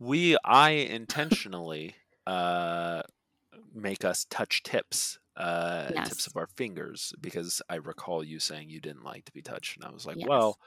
We 0.00 0.36
I 0.44 0.70
intentionally 0.70 1.94
uh 2.30 3.02
make 3.74 4.04
us 4.04 4.26
touch 4.30 4.62
tips. 4.62 5.18
Uh, 5.36 5.92
tips 6.04 6.26
of 6.26 6.36
our 6.36 6.48
fingers 6.56 7.12
because 7.20 7.62
I 7.68 7.76
recall 7.76 8.24
you 8.24 8.40
saying 8.40 8.70
you 8.70 8.80
didn't 8.80 9.04
like 9.04 9.24
to 9.26 9.32
be 9.32 9.42
touched, 9.42 9.76
and 9.76 9.84
I 9.84 9.90
was 9.92 10.04
like, 10.04 10.16
Yes. 10.16 10.28
"Well, 10.28 10.58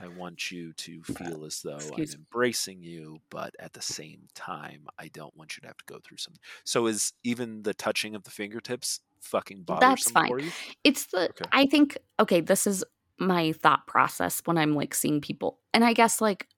I 0.00 0.08
want 0.08 0.50
you 0.50 0.72
to 0.74 1.02
feel 1.04 1.44
as 1.44 1.62
though 1.62 1.94
Excuse 1.94 1.96
I'm 1.96 2.12
embracing 2.12 2.82
you, 2.82 3.22
but 3.30 3.54
at 3.58 3.72
the 3.74 3.82
same 3.82 4.28
time, 4.34 4.88
I 4.98 5.08
don't 5.08 5.36
want 5.36 5.56
you 5.56 5.62
to 5.62 5.68
have 5.68 5.78
to 5.78 5.84
go 5.86 6.00
through 6.04 6.18
something. 6.18 6.40
So 6.64 6.86
is 6.86 7.12
even 7.24 7.62
the 7.62 7.74
touching 7.74 8.14
of 8.14 8.24
the 8.24 8.30
fingertips 8.30 9.00
fucking 9.20 9.62
That's 9.68 10.04
bothersome 10.04 10.10
fine. 10.10 10.28
for 10.28 10.40
you? 10.40 10.54
It's 10.84 11.06
the 11.06 11.30
Okay. 11.30 11.50
I 11.52 11.66
think 11.66 11.98
okay, 12.20 12.40
this 12.40 12.66
is 12.66 12.84
my 13.18 13.52
thought 13.52 13.86
process 13.86 14.42
when 14.44 14.58
I'm 14.58 14.74
like 14.74 14.94
seeing 14.94 15.20
people. 15.20 15.60
And 15.72 15.84
I 15.84 15.92
guess 15.92 16.20
like 16.20 16.48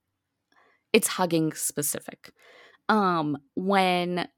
it's 0.92 1.08
hugging 1.08 1.52
specific. 1.52 2.32
Um 2.88 3.38
when 3.54 4.28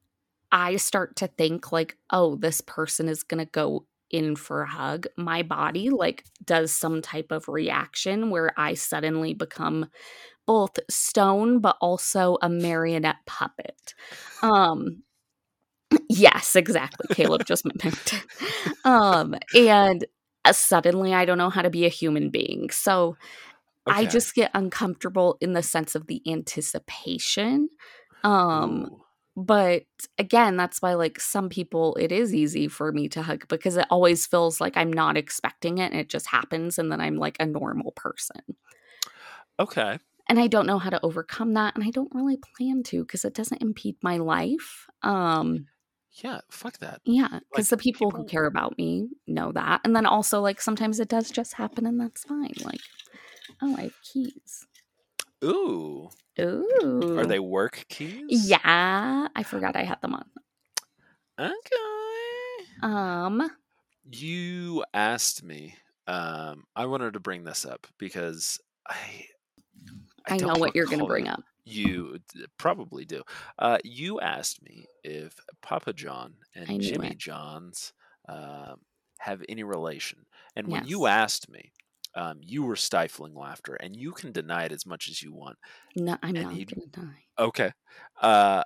I 0.51 0.77
start 0.77 1.17
to 1.17 1.27
think 1.27 1.71
like, 1.71 1.97
oh, 2.11 2.35
this 2.35 2.61
person 2.61 3.09
is 3.09 3.23
going 3.23 3.45
to 3.45 3.51
go 3.51 3.85
in 4.11 4.35
for 4.37 4.63
a 4.63 4.69
hug, 4.69 5.07
my 5.17 5.43
body 5.43 5.89
like 5.89 6.23
does 6.45 6.71
some 6.73 7.01
type 7.01 7.31
of 7.31 7.49
reaction 7.49 8.29
where 8.31 8.53
I 8.57 8.75
suddenly 8.75 9.33
become 9.33 9.87
both 10.47 10.79
stone 10.89 11.59
but 11.59 11.77
also 11.81 12.37
a 12.41 12.49
marionette 12.49 13.17
puppet. 13.25 13.95
Um 14.43 15.03
yes, 16.09 16.55
exactly. 16.55 17.07
Caleb 17.11 17.45
just 17.45 17.65
mimicked. 17.65 18.25
Um 18.85 19.35
and 19.53 20.05
uh, 20.45 20.53
suddenly 20.53 21.13
I 21.13 21.25
don't 21.25 21.37
know 21.37 21.49
how 21.49 21.61
to 21.61 21.69
be 21.69 21.85
a 21.85 21.89
human 21.89 22.29
being. 22.29 22.69
So 22.69 23.17
I 23.87 24.05
just 24.05 24.35
get 24.35 24.51
uncomfortable 24.53 25.37
in 25.41 25.53
the 25.53 25.63
sense 25.63 25.95
of 25.95 26.07
the 26.07 26.21
anticipation. 26.29 27.69
Um 28.23 28.89
Ooh. 28.91 29.03
but 29.35 29.83
again, 30.17 30.57
that's 30.57 30.81
why 30.81 30.95
like 30.95 31.19
some 31.19 31.49
people 31.49 31.95
it 31.99 32.11
is 32.11 32.33
easy 32.33 32.67
for 32.67 32.91
me 32.91 33.07
to 33.09 33.21
hug 33.21 33.47
because 33.47 33.77
it 33.77 33.87
always 33.89 34.25
feels 34.25 34.59
like 34.59 34.75
I'm 34.77 34.91
not 34.91 35.17
expecting 35.17 35.77
it 35.77 35.91
and 35.91 35.99
it 36.01 36.09
just 36.09 36.27
happens 36.27 36.77
and 36.79 36.91
then 36.91 37.01
I'm 37.01 37.17
like 37.17 37.37
a 37.39 37.45
normal 37.45 37.91
person. 37.91 38.41
Okay. 39.59 39.99
And 40.29 40.39
I 40.39 40.47
don't 40.47 40.67
know 40.67 40.77
how 40.79 40.89
to 40.89 41.03
overcome 41.05 41.53
that 41.53 41.75
and 41.75 41.83
I 41.83 41.89
don't 41.89 42.13
really 42.13 42.37
plan 42.57 42.83
to 42.83 43.03
because 43.03 43.23
it 43.25 43.33
doesn't 43.33 43.61
impede 43.61 43.95
my 44.01 44.17
life. 44.17 44.87
Um 45.03 45.67
Yeah. 46.23 46.41
Fuck 46.49 46.79
that. 46.79 47.01
yeah, 47.05 47.27
Like 47.31 47.43
because 47.51 47.69
the 47.69 47.77
people, 47.77 48.11
who 48.11 48.25
care 48.25 48.45
about 48.45 48.77
me 48.77 49.07
know 49.27 49.51
that. 49.53 49.81
And 49.83 49.95
then 49.95 50.05
also 50.05 50.41
like 50.41 50.59
sometimes 50.61 50.99
it 50.99 51.09
does 51.09 51.29
just 51.31 51.53
happen 51.53 51.85
and 51.85 51.99
that's 51.99 52.23
fine. 52.23 52.53
Like, 52.63 52.81
oh, 53.61 53.75
I 53.77 53.83
have 53.83 54.01
keys. 54.01 54.65
Ooh. 55.43 56.09
Ooh. 56.39 57.17
Are 57.17 57.25
they 57.25 57.39
work 57.39 57.85
keys? 57.89 58.49
Yeah, 58.49 59.27
I 59.35 59.43
forgot 59.43 59.75
I 59.75 59.83
had 59.83 60.01
them 60.01 60.13
on. 60.13 60.25
Okay. 61.39 62.65
Um, 62.81 63.49
You 64.09 64.83
asked 64.93 65.43
me. 65.43 65.75
Um, 66.07 66.63
I 66.75 66.85
wanted 66.85 67.13
to 67.13 67.19
bring 67.19 67.43
this 67.43 67.65
up 67.65 67.87
because 67.97 68.59
I. 68.87 69.25
I, 70.29 70.37
know 70.37 70.55
what 70.55 70.75
you're 70.75 70.85
going 70.85 70.99
to 70.99 71.05
bring 71.05 71.27
up. 71.27 71.41
You 71.63 72.19
probably 72.57 73.05
do. 73.05 73.23
Uh, 73.57 73.77
you 73.83 74.19
asked 74.19 74.61
me 74.61 74.85
if 75.03 75.33
Papa 75.61 75.93
John 75.93 76.33
and 76.53 76.81
Jimmy 76.81 77.11
it. 77.11 77.17
John's 77.17 77.93
um, 78.27 78.79
have 79.19 79.41
any 79.47 79.63
relation. 79.63 80.25
And 80.55 80.67
when 80.67 80.85
you 80.85 81.07
asked 81.07 81.49
me, 81.49 81.71
um, 82.17 82.39
you 82.41 82.63
were 82.63 82.75
stifling 82.75 83.35
laughter, 83.35 83.75
and 83.75 83.95
you 83.95 84.11
can 84.11 84.31
deny 84.31 84.63
it 84.65 84.71
as 84.71 84.85
much 84.85 85.07
as 85.07 85.21
you 85.21 85.31
want. 85.33 85.57
No, 85.95 86.17
I'm 86.23 86.35
and 86.35 86.43
not 86.45 86.53
going 86.53 86.65
to 86.65 86.87
die. 86.87 87.23
Okay. 87.39 87.71
Uh, 88.21 88.63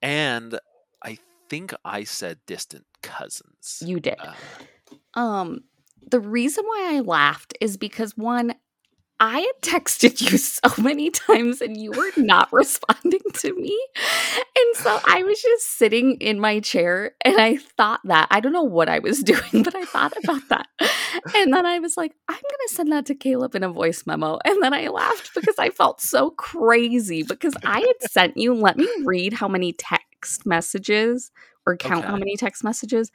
and 0.00 0.58
I 1.02 1.18
think 1.48 1.74
I 1.84 2.04
said 2.04 2.38
distant 2.46 2.86
cousins. 3.02 3.82
You 3.84 4.00
did. 4.00 4.16
Uh, 4.18 4.34
Um, 5.14 5.64
the 6.10 6.20
reason 6.20 6.64
why 6.64 6.92
I 6.94 7.00
laughed 7.00 7.54
is 7.60 7.76
because 7.76 8.16
one, 8.16 8.54
I 9.26 9.40
had 9.40 9.62
texted 9.62 10.20
you 10.20 10.36
so 10.36 10.82
many 10.82 11.08
times 11.08 11.62
and 11.62 11.78
you 11.80 11.92
were 11.92 12.10
not 12.18 12.52
responding 12.52 13.22
to 13.32 13.54
me. 13.54 13.80
And 13.96 14.76
so 14.76 15.00
I 15.02 15.22
was 15.22 15.40
just 15.40 15.78
sitting 15.78 16.16
in 16.16 16.38
my 16.38 16.60
chair 16.60 17.12
and 17.24 17.40
I 17.40 17.56
thought 17.56 18.02
that. 18.04 18.28
I 18.30 18.40
don't 18.40 18.52
know 18.52 18.64
what 18.64 18.90
I 18.90 18.98
was 18.98 19.20
doing, 19.22 19.62
but 19.62 19.74
I 19.74 19.86
thought 19.86 20.12
about 20.22 20.42
that. 20.50 20.66
And 21.34 21.54
then 21.54 21.64
I 21.64 21.78
was 21.78 21.96
like, 21.96 22.12
I'm 22.28 22.34
going 22.34 22.68
to 22.68 22.74
send 22.74 22.92
that 22.92 23.06
to 23.06 23.14
Caleb 23.14 23.54
in 23.54 23.64
a 23.64 23.72
voice 23.72 24.04
memo. 24.06 24.40
And 24.44 24.62
then 24.62 24.74
I 24.74 24.88
laughed 24.88 25.30
because 25.34 25.58
I 25.58 25.70
felt 25.70 26.02
so 26.02 26.28
crazy 26.32 27.22
because 27.22 27.54
I 27.64 27.80
had 27.80 28.10
sent 28.10 28.36
you, 28.36 28.52
let 28.52 28.76
me 28.76 28.90
read 29.06 29.32
how 29.32 29.48
many 29.48 29.72
text 29.72 30.44
messages 30.44 31.30
or 31.66 31.76
count 31.76 32.04
how 32.04 32.16
many 32.16 32.36
text 32.36 32.64
messages 32.64 33.10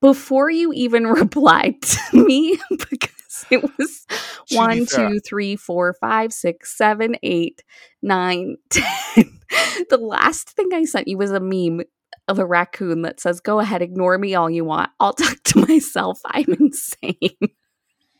before 0.00 0.50
you 0.50 0.72
even 0.72 1.06
replied 1.06 1.80
to 1.82 2.24
me 2.24 2.58
because 2.70 3.46
it 3.50 3.62
was 3.62 4.06
one, 4.50 4.86
two, 4.86 5.20
three, 5.20 5.56
four, 5.56 5.94
five, 5.94 6.32
six, 6.32 6.76
seven, 6.76 7.16
eight, 7.22 7.62
nine, 8.02 8.56
ten. 8.70 9.40
The 9.90 9.98
last 9.98 10.50
thing 10.50 10.68
I 10.72 10.84
sent 10.84 11.08
you 11.08 11.18
was 11.18 11.30
a 11.30 11.40
meme 11.40 11.82
of 12.28 12.38
a 12.38 12.46
raccoon 12.46 13.02
that 13.02 13.20
says, 13.20 13.40
Go 13.40 13.60
ahead, 13.60 13.82
ignore 13.82 14.18
me 14.18 14.34
all 14.34 14.48
you 14.48 14.64
want. 14.64 14.90
I'll 15.00 15.12
talk 15.12 15.42
to 15.44 15.66
myself. 15.66 16.20
I'm 16.24 16.52
insane. 16.58 17.36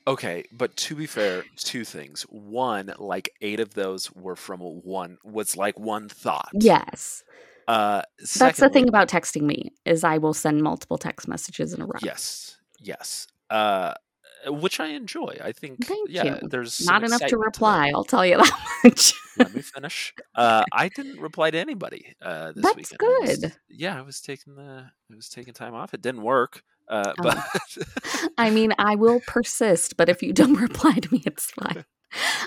Okay, 0.07 0.45
but 0.53 0.77
to 0.79 0.97
be 0.97 1.07
fair, 1.07 1.45
two 1.57 1.85
things. 1.85 2.23
One, 2.23 2.93
like 2.99 3.31
eight 3.41 3.61
of 3.61 3.75
those 3.75 4.13
were 4.13 4.35
from 4.35 4.61
one 4.61 5.19
was 5.25 5.57
like 5.57 5.79
one 5.79 6.09
thought. 6.09 6.51
Yes. 6.55 7.23
Uh 7.69 8.03
That's 8.39 8.59
the 8.61 8.69
thing 8.69 8.89
about 8.89 9.09
texting 9.09 9.43
me 9.43 9.73
is 9.85 10.05
I 10.05 10.19
will 10.19 10.35
send 10.35 10.63
multiple 10.63 10.99
text 10.99 11.29
messages 11.29 11.73
in 11.73 11.81
a 11.83 11.87
row. 11.87 11.99
Yes. 12.03 12.57
Yes. 12.81 13.27
Uh 13.51 13.95
which 14.49 14.81
I 14.81 14.87
enjoy. 14.89 15.37
I 15.41 15.53
think 15.53 15.87
Thank 15.87 16.09
yeah, 16.11 16.25
you. 16.43 16.49
there's 16.49 16.85
Not 16.85 17.05
enough 17.05 17.25
to 17.27 17.39
reply, 17.39 17.93
I'll 17.95 18.03
tell 18.03 18.27
you 18.27 18.37
that 18.43 18.79
much. 18.85 19.15
Let 19.39 19.55
me 19.55 19.63
finish. 19.63 20.13
Uh 20.35 20.65
I 20.73 20.89
didn't 20.89 21.21
reply 21.21 21.51
to 21.53 21.59
anybody 21.59 22.15
uh 22.21 22.53
this 22.53 22.63
That's 22.65 22.77
weekend. 22.77 23.01
I 23.03 23.19
was- 23.21 23.39
good. 23.39 23.53
yeah, 23.69 23.97
I 23.99 24.03
was 24.03 24.21
taking 24.21 24.57
the 24.57 24.87
I 25.13 25.15
was 25.15 25.29
taking 25.29 25.55
time 25.55 25.75
off. 25.75 25.95
It 25.95 26.03
didn't 26.03 26.23
work. 26.23 26.65
Uh 26.89 27.13
Oh. 27.19 27.23
but 27.23 27.39
I 28.37 28.51
mean, 28.51 28.73
I 28.79 28.97
will 28.97 29.21
persist, 29.27 29.97
but 29.97 30.09
if 30.09 30.23
you 30.23 30.33
don't 30.33 30.55
reply 30.69 30.95
to 30.95 31.13
me, 31.15 31.23
it's 31.25 31.53
fine. 31.53 31.85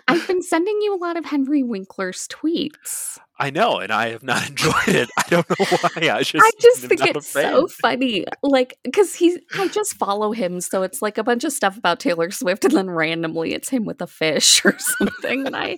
I've 0.07 0.25
been 0.27 0.41
sending 0.41 0.79
you 0.81 0.95
a 0.95 0.97
lot 0.97 1.17
of 1.17 1.25
Henry 1.25 1.63
Winkler's 1.63 2.27
tweets. 2.27 3.17
I 3.37 3.49
know, 3.49 3.79
and 3.79 3.91
I 3.91 4.09
have 4.09 4.23
not 4.23 4.47
enjoyed 4.49 4.87
it. 4.87 5.09
I 5.17 5.23
don't 5.29 5.49
know 5.49 5.65
why. 5.69 6.09
I 6.09 6.23
just, 6.23 6.35
I 6.45 6.51
just 6.61 6.85
think 6.85 7.05
it's 7.05 7.27
so 7.29 7.67
funny. 7.67 8.25
Like, 8.41 8.77
because 8.83 9.13
he's, 9.15 9.37
I 9.57 9.67
just 9.67 9.95
follow 9.95 10.31
him. 10.31 10.61
So 10.61 10.83
it's 10.83 11.01
like 11.01 11.17
a 11.17 11.23
bunch 11.23 11.43
of 11.43 11.51
stuff 11.51 11.77
about 11.77 11.99
Taylor 11.99 12.31
Swift, 12.31 12.63
and 12.65 12.73
then 12.73 12.89
randomly 12.89 13.53
it's 13.53 13.69
him 13.69 13.83
with 13.85 14.01
a 14.01 14.07
fish 14.07 14.63
or 14.65 14.77
something. 14.79 15.47
and 15.47 15.55
I, 15.55 15.77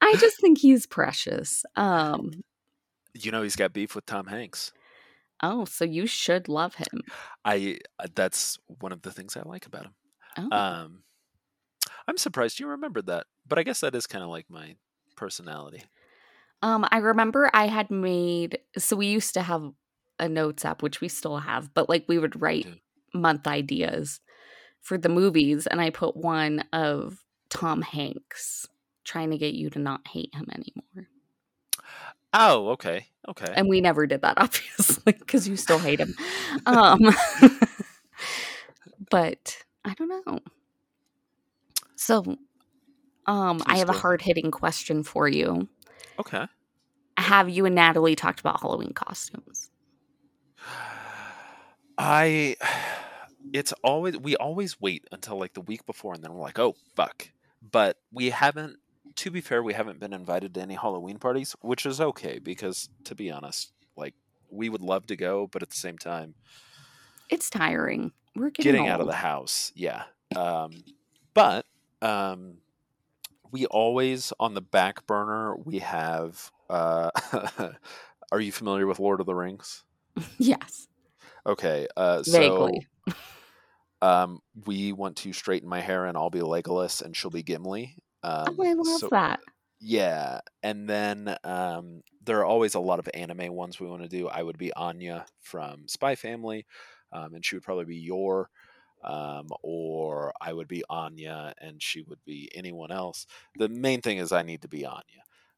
I 0.00 0.16
just 0.18 0.40
think 0.40 0.58
he's 0.58 0.86
precious. 0.86 1.64
Um, 1.76 2.32
You 3.14 3.30
know, 3.30 3.42
he's 3.42 3.56
got 3.56 3.72
beef 3.72 3.94
with 3.94 4.04
Tom 4.06 4.26
Hanks. 4.26 4.72
oh, 5.42 5.64
so 5.64 5.84
you 5.84 6.06
should 6.06 6.48
love 6.48 6.74
him. 6.74 7.02
I 7.44 7.78
uh, 7.98 8.08
that's 8.14 8.58
one 8.66 8.92
of 8.92 9.02
the 9.02 9.12
things 9.12 9.36
I 9.36 9.42
like 9.48 9.64
about 9.66 9.84
him. 9.86 9.94
Oh, 10.36 10.56
Um, 10.56 11.02
I'm 12.08 12.16
surprised 12.16 12.58
you 12.58 12.66
remembered 12.66 13.06
that, 13.06 13.26
but 13.46 13.58
I 13.58 13.62
guess 13.62 13.80
that 13.80 13.94
is 13.94 14.06
kind 14.06 14.24
of 14.24 14.30
like 14.30 14.46
my 14.48 14.76
personality. 15.14 15.84
Um, 16.62 16.86
I 16.90 16.98
remember 16.98 17.50
I 17.52 17.68
had 17.68 17.90
made 17.90 18.58
so 18.78 18.96
we 18.96 19.06
used 19.06 19.34
to 19.34 19.42
have 19.42 19.70
a 20.18 20.28
notes 20.28 20.64
app, 20.64 20.82
which 20.82 21.02
we 21.02 21.08
still 21.08 21.38
have, 21.38 21.72
but 21.74 21.88
like 21.88 22.06
we 22.08 22.18
would 22.18 22.40
write 22.40 22.64
do. 22.64 22.74
month 23.12 23.46
ideas 23.46 24.20
for 24.80 24.96
the 24.96 25.10
movies, 25.10 25.66
and 25.66 25.82
I 25.82 25.90
put 25.90 26.16
one 26.16 26.64
of 26.72 27.22
Tom 27.50 27.82
Hanks 27.82 28.66
trying 29.04 29.30
to 29.30 29.38
get 29.38 29.54
you 29.54 29.68
to 29.70 29.78
not 29.78 30.08
hate 30.08 30.34
him 30.34 30.46
anymore. 30.50 31.08
Oh, 32.32 32.70
okay, 32.70 33.06
okay. 33.28 33.52
And 33.54 33.68
we 33.68 33.80
never 33.80 34.06
did 34.06 34.22
that, 34.22 34.34
obviously, 34.38 35.12
because 35.12 35.46
you 35.46 35.56
still 35.56 35.78
hate 35.78 36.00
him. 36.00 36.14
Um 36.66 37.00
but 39.10 39.58
I 39.84 39.94
don't 39.94 40.08
know. 40.08 40.40
So 41.98 42.38
um 43.26 43.62
I 43.66 43.78
have 43.78 43.88
a 43.90 43.92
hard 43.92 44.22
hitting 44.22 44.50
question 44.50 45.02
for 45.02 45.28
you. 45.28 45.68
okay. 46.18 46.46
Have 47.18 47.48
you 47.50 47.66
and 47.66 47.74
Natalie 47.74 48.14
talked 48.14 48.38
about 48.38 48.60
Halloween 48.60 48.92
costumes? 48.92 49.70
I 51.98 52.56
it's 53.52 53.72
always 53.82 54.16
we 54.16 54.36
always 54.36 54.80
wait 54.80 55.06
until 55.12 55.38
like 55.38 55.54
the 55.54 55.60
week 55.60 55.84
before 55.86 56.14
and 56.14 56.22
then 56.22 56.32
we're 56.32 56.40
like, 56.42 56.58
"Oh, 56.58 56.74
fuck." 56.94 57.30
But 57.60 57.96
we 58.12 58.30
haven't 58.30 58.76
to 59.16 59.30
be 59.32 59.40
fair, 59.40 59.64
we 59.64 59.72
haven't 59.74 59.98
been 59.98 60.12
invited 60.12 60.54
to 60.54 60.60
any 60.60 60.74
Halloween 60.74 61.18
parties, 61.18 61.56
which 61.60 61.84
is 61.84 62.00
okay 62.00 62.38
because 62.38 62.88
to 63.04 63.16
be 63.16 63.30
honest, 63.32 63.72
like 63.96 64.14
we 64.50 64.68
would 64.68 64.82
love 64.82 65.06
to 65.08 65.16
go, 65.16 65.48
but 65.48 65.62
at 65.62 65.70
the 65.70 65.76
same 65.76 65.98
time, 65.98 66.34
It's 67.28 67.50
tiring. 67.50 68.12
We're 68.36 68.50
getting, 68.50 68.72
getting 68.72 68.88
out 68.88 69.00
of 69.00 69.08
the 69.08 69.14
house, 69.14 69.72
yeah. 69.74 70.04
Um 70.36 70.84
but 71.34 71.66
um 72.02 72.58
we 73.50 73.66
always 73.66 74.32
on 74.38 74.54
the 74.54 74.60
back 74.60 75.06
burner 75.06 75.56
we 75.56 75.78
have 75.78 76.50
uh 76.70 77.10
are 78.32 78.40
you 78.40 78.52
familiar 78.52 78.86
with 78.86 78.98
Lord 78.98 79.20
of 79.20 79.26
the 79.26 79.34
Rings? 79.34 79.84
Yes, 80.38 80.88
Okay, 81.46 81.86
uh 81.96 82.22
so. 82.22 82.70
Um, 84.00 84.40
we 84.66 84.92
want 84.92 85.16
to 85.18 85.32
straighten 85.32 85.68
my 85.68 85.80
hair 85.80 86.04
and 86.06 86.16
I'll 86.16 86.30
be 86.30 86.38
Legolas 86.38 87.02
and 87.02 87.16
she'll 87.16 87.32
be 87.32 87.42
Gimli. 87.42 87.96
Um, 88.22 88.56
oh, 88.58 88.64
I 88.64 88.72
love 88.74 89.00
so- 89.00 89.08
that. 89.10 89.40
Yeah, 89.80 90.40
and 90.62 90.88
then 90.88 91.36
um, 91.44 92.02
there 92.24 92.38
are 92.40 92.44
always 92.44 92.74
a 92.74 92.80
lot 92.80 92.98
of 92.98 93.08
anime 93.14 93.52
ones 93.52 93.78
we 93.78 93.86
want 93.86 94.02
to 94.02 94.08
do. 94.08 94.26
I 94.28 94.42
would 94.42 94.58
be 94.58 94.72
Anya 94.72 95.24
from 95.40 95.86
Spy 95.86 96.16
Family, 96.16 96.66
um, 97.12 97.34
and 97.34 97.44
she 97.44 97.54
would 97.54 97.62
probably 97.62 97.84
be 97.84 97.98
Yor, 97.98 98.50
um, 99.04 99.48
or 99.62 100.32
I 100.40 100.52
would 100.52 100.68
be 100.68 100.82
Anya 100.90 101.54
and 101.60 101.82
she 101.82 102.02
would 102.02 102.18
be 102.24 102.50
anyone 102.54 102.90
else. 102.90 103.26
The 103.56 103.68
main 103.68 104.00
thing 104.00 104.18
is 104.18 104.32
I 104.32 104.42
need 104.42 104.62
to 104.62 104.68
be 104.68 104.84
Anya. 104.84 105.02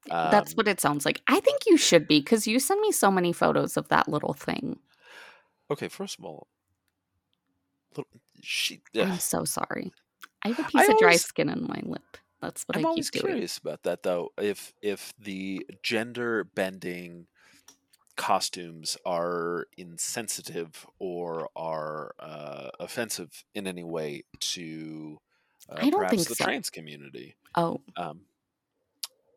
That's 0.06 0.52
Um, 0.52 0.56
what 0.56 0.68
it 0.68 0.80
sounds 0.80 1.04
like. 1.04 1.20
I 1.28 1.40
think 1.40 1.62
you 1.66 1.76
should 1.76 2.08
be 2.08 2.20
because 2.20 2.46
you 2.46 2.58
send 2.58 2.80
me 2.80 2.90
so 2.92 3.10
many 3.10 3.32
photos 3.32 3.76
of 3.76 3.88
that 3.88 4.08
little 4.08 4.32
thing. 4.34 4.78
Okay, 5.70 5.88
first 5.88 6.18
of 6.18 6.24
all, 6.24 6.48
little, 7.96 8.10
she. 8.42 8.80
I'm 8.96 9.18
so 9.18 9.44
sorry. 9.44 9.92
I 10.42 10.48
have 10.48 10.58
a 10.58 10.64
piece 10.64 10.88
of 10.88 10.96
dry 10.98 11.08
always- 11.08 11.24
skin 11.24 11.48
on 11.50 11.66
my 11.66 11.80
lip. 11.84 12.16
That's 12.40 12.64
what 12.64 12.76
I'm 12.76 12.80
I 12.80 12.82
keep 12.82 12.88
always 12.88 13.10
doing. 13.10 13.26
curious 13.26 13.58
about 13.58 13.82
that 13.82 14.02
though. 14.02 14.30
If 14.38 14.72
if 14.80 15.12
the 15.18 15.66
gender 15.82 16.44
bending 16.44 17.26
costumes 18.20 18.98
are 19.06 19.66
insensitive 19.78 20.86
or 20.98 21.48
are 21.56 22.14
uh, 22.20 22.68
offensive 22.78 23.44
in 23.54 23.66
any 23.66 23.82
way 23.82 24.24
to 24.40 25.18
uh, 25.70 25.88
perhaps 25.90 26.26
the 26.26 26.34
so. 26.34 26.44
trans 26.44 26.68
community, 26.68 27.34
Oh, 27.56 27.80
um, 27.96 28.20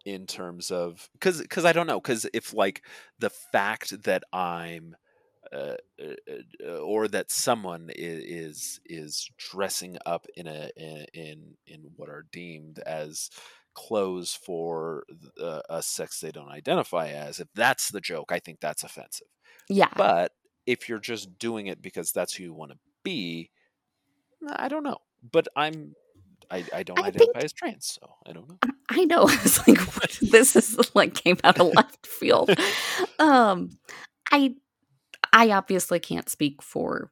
in 0.03 0.27
terms 0.27 0.69
of 0.69 1.09
because 1.13 1.41
because 1.41 1.63
I 1.63 1.71
don't 1.71 1.87
know 1.87 2.01
because 2.01 2.27
if 2.33 2.53
like 2.53 2.83
the 3.19 3.29
fact 3.29 4.03
that 4.03 4.25
I'm 4.33 4.97
uh, 5.53 5.75
uh, 5.97 6.33
uh, 6.65 6.77
or 6.79 7.07
that 7.07 7.31
someone 7.31 7.89
is 7.95 8.81
is 8.85 9.29
dressing 9.37 9.97
up 10.05 10.27
in 10.35 10.47
a 10.47 10.69
in 10.75 11.05
in, 11.13 11.57
in 11.67 11.91
what 11.95 12.09
are 12.09 12.25
deemed 12.33 12.79
as 12.79 13.29
clothes 13.73 14.33
for 14.33 15.03
uh, 15.41 15.61
a 15.69 15.81
sex 15.81 16.19
they 16.19 16.31
don't 16.31 16.49
identify 16.49 17.07
as 17.09 17.39
if 17.39 17.47
that's 17.55 17.89
the 17.89 18.01
joke 18.01 18.31
i 18.31 18.39
think 18.39 18.59
that's 18.59 18.83
offensive 18.83 19.27
yeah. 19.69 19.89
but 19.95 20.31
if 20.65 20.87
you're 20.89 20.99
just 20.99 21.37
doing 21.39 21.67
it 21.67 21.81
because 21.81 22.11
that's 22.11 22.33
who 22.33 22.43
you 22.43 22.53
want 22.53 22.71
to 22.71 22.77
be 23.03 23.49
i 24.55 24.67
don't 24.67 24.83
know 24.83 24.97
but 25.31 25.47
i'm 25.55 25.95
i, 26.51 26.63
I 26.73 26.83
don't 26.83 26.99
I 26.99 27.07
identify 27.07 27.33
think- 27.33 27.45
as 27.45 27.53
trans 27.53 27.97
so 28.01 28.15
i 28.25 28.31
don't 28.33 28.49
know 28.49 28.57
I 28.89 29.05
know. 29.05 29.27
It's 29.29 29.67
like 29.67 29.79
what, 29.79 30.17
this 30.31 30.55
is 30.55 30.77
like 30.95 31.13
came 31.13 31.37
out 31.43 31.59
of 31.59 31.73
left 31.73 32.05
field. 32.05 32.51
Um, 33.19 33.69
I 34.31 34.55
I 35.31 35.51
obviously 35.51 35.99
can't 35.99 36.29
speak 36.29 36.61
for 36.61 37.11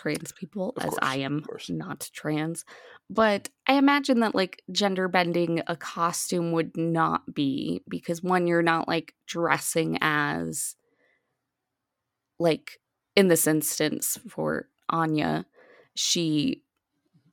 trans 0.00 0.32
people 0.32 0.72
Of 0.76 0.84
as 0.84 0.90
course, 0.90 0.98
I 1.02 1.18
am 1.18 1.44
not 1.68 2.08
trans, 2.12 2.64
but 3.10 3.50
I 3.66 3.74
imagine 3.74 4.20
that 4.20 4.34
like 4.34 4.62
gender 4.72 5.08
bending 5.08 5.62
a 5.66 5.76
costume 5.76 6.52
would 6.52 6.76
not 6.76 7.34
be 7.34 7.82
because 7.88 8.22
one, 8.22 8.46
you're 8.46 8.62
not 8.62 8.88
like 8.88 9.14
dressing 9.26 9.98
as 10.00 10.76
like 12.38 12.80
in 13.14 13.28
this 13.28 13.46
instance 13.46 14.18
for 14.28 14.68
Anya, 14.88 15.44
she 15.94 16.62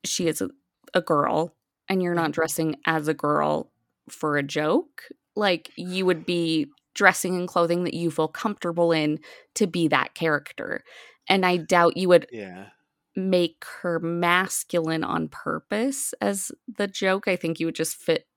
she 0.03 0.27
is 0.27 0.41
a, 0.41 0.49
a 0.93 1.01
girl 1.01 1.55
and 1.87 2.03
you're 2.03 2.15
not 2.15 2.25
mm-hmm. 2.25 2.31
dressing 2.31 2.75
as 2.85 3.07
a 3.07 3.13
girl 3.13 3.71
for 4.09 4.37
a 4.37 4.43
joke. 4.43 5.03
Like 5.35 5.71
you 5.77 6.05
would 6.05 6.25
be 6.25 6.67
dressing 6.93 7.35
in 7.35 7.47
clothing 7.47 7.83
that 7.85 7.93
you 7.93 8.11
feel 8.11 8.27
comfortable 8.27 8.91
in 8.91 9.19
to 9.55 9.67
be 9.67 9.87
that 9.87 10.15
character. 10.15 10.83
And 11.29 11.45
I 11.45 11.57
doubt 11.57 11.97
you 11.97 12.09
would 12.09 12.27
yeah 12.31 12.67
make 13.15 13.65
her 13.81 13.99
masculine 13.99 15.03
on 15.03 15.27
purpose 15.27 16.13
as 16.21 16.51
the 16.67 16.87
joke. 16.87 17.27
I 17.27 17.35
think 17.35 17.59
you 17.59 17.65
would 17.65 17.75
just 17.75 17.95
fit 17.95 18.27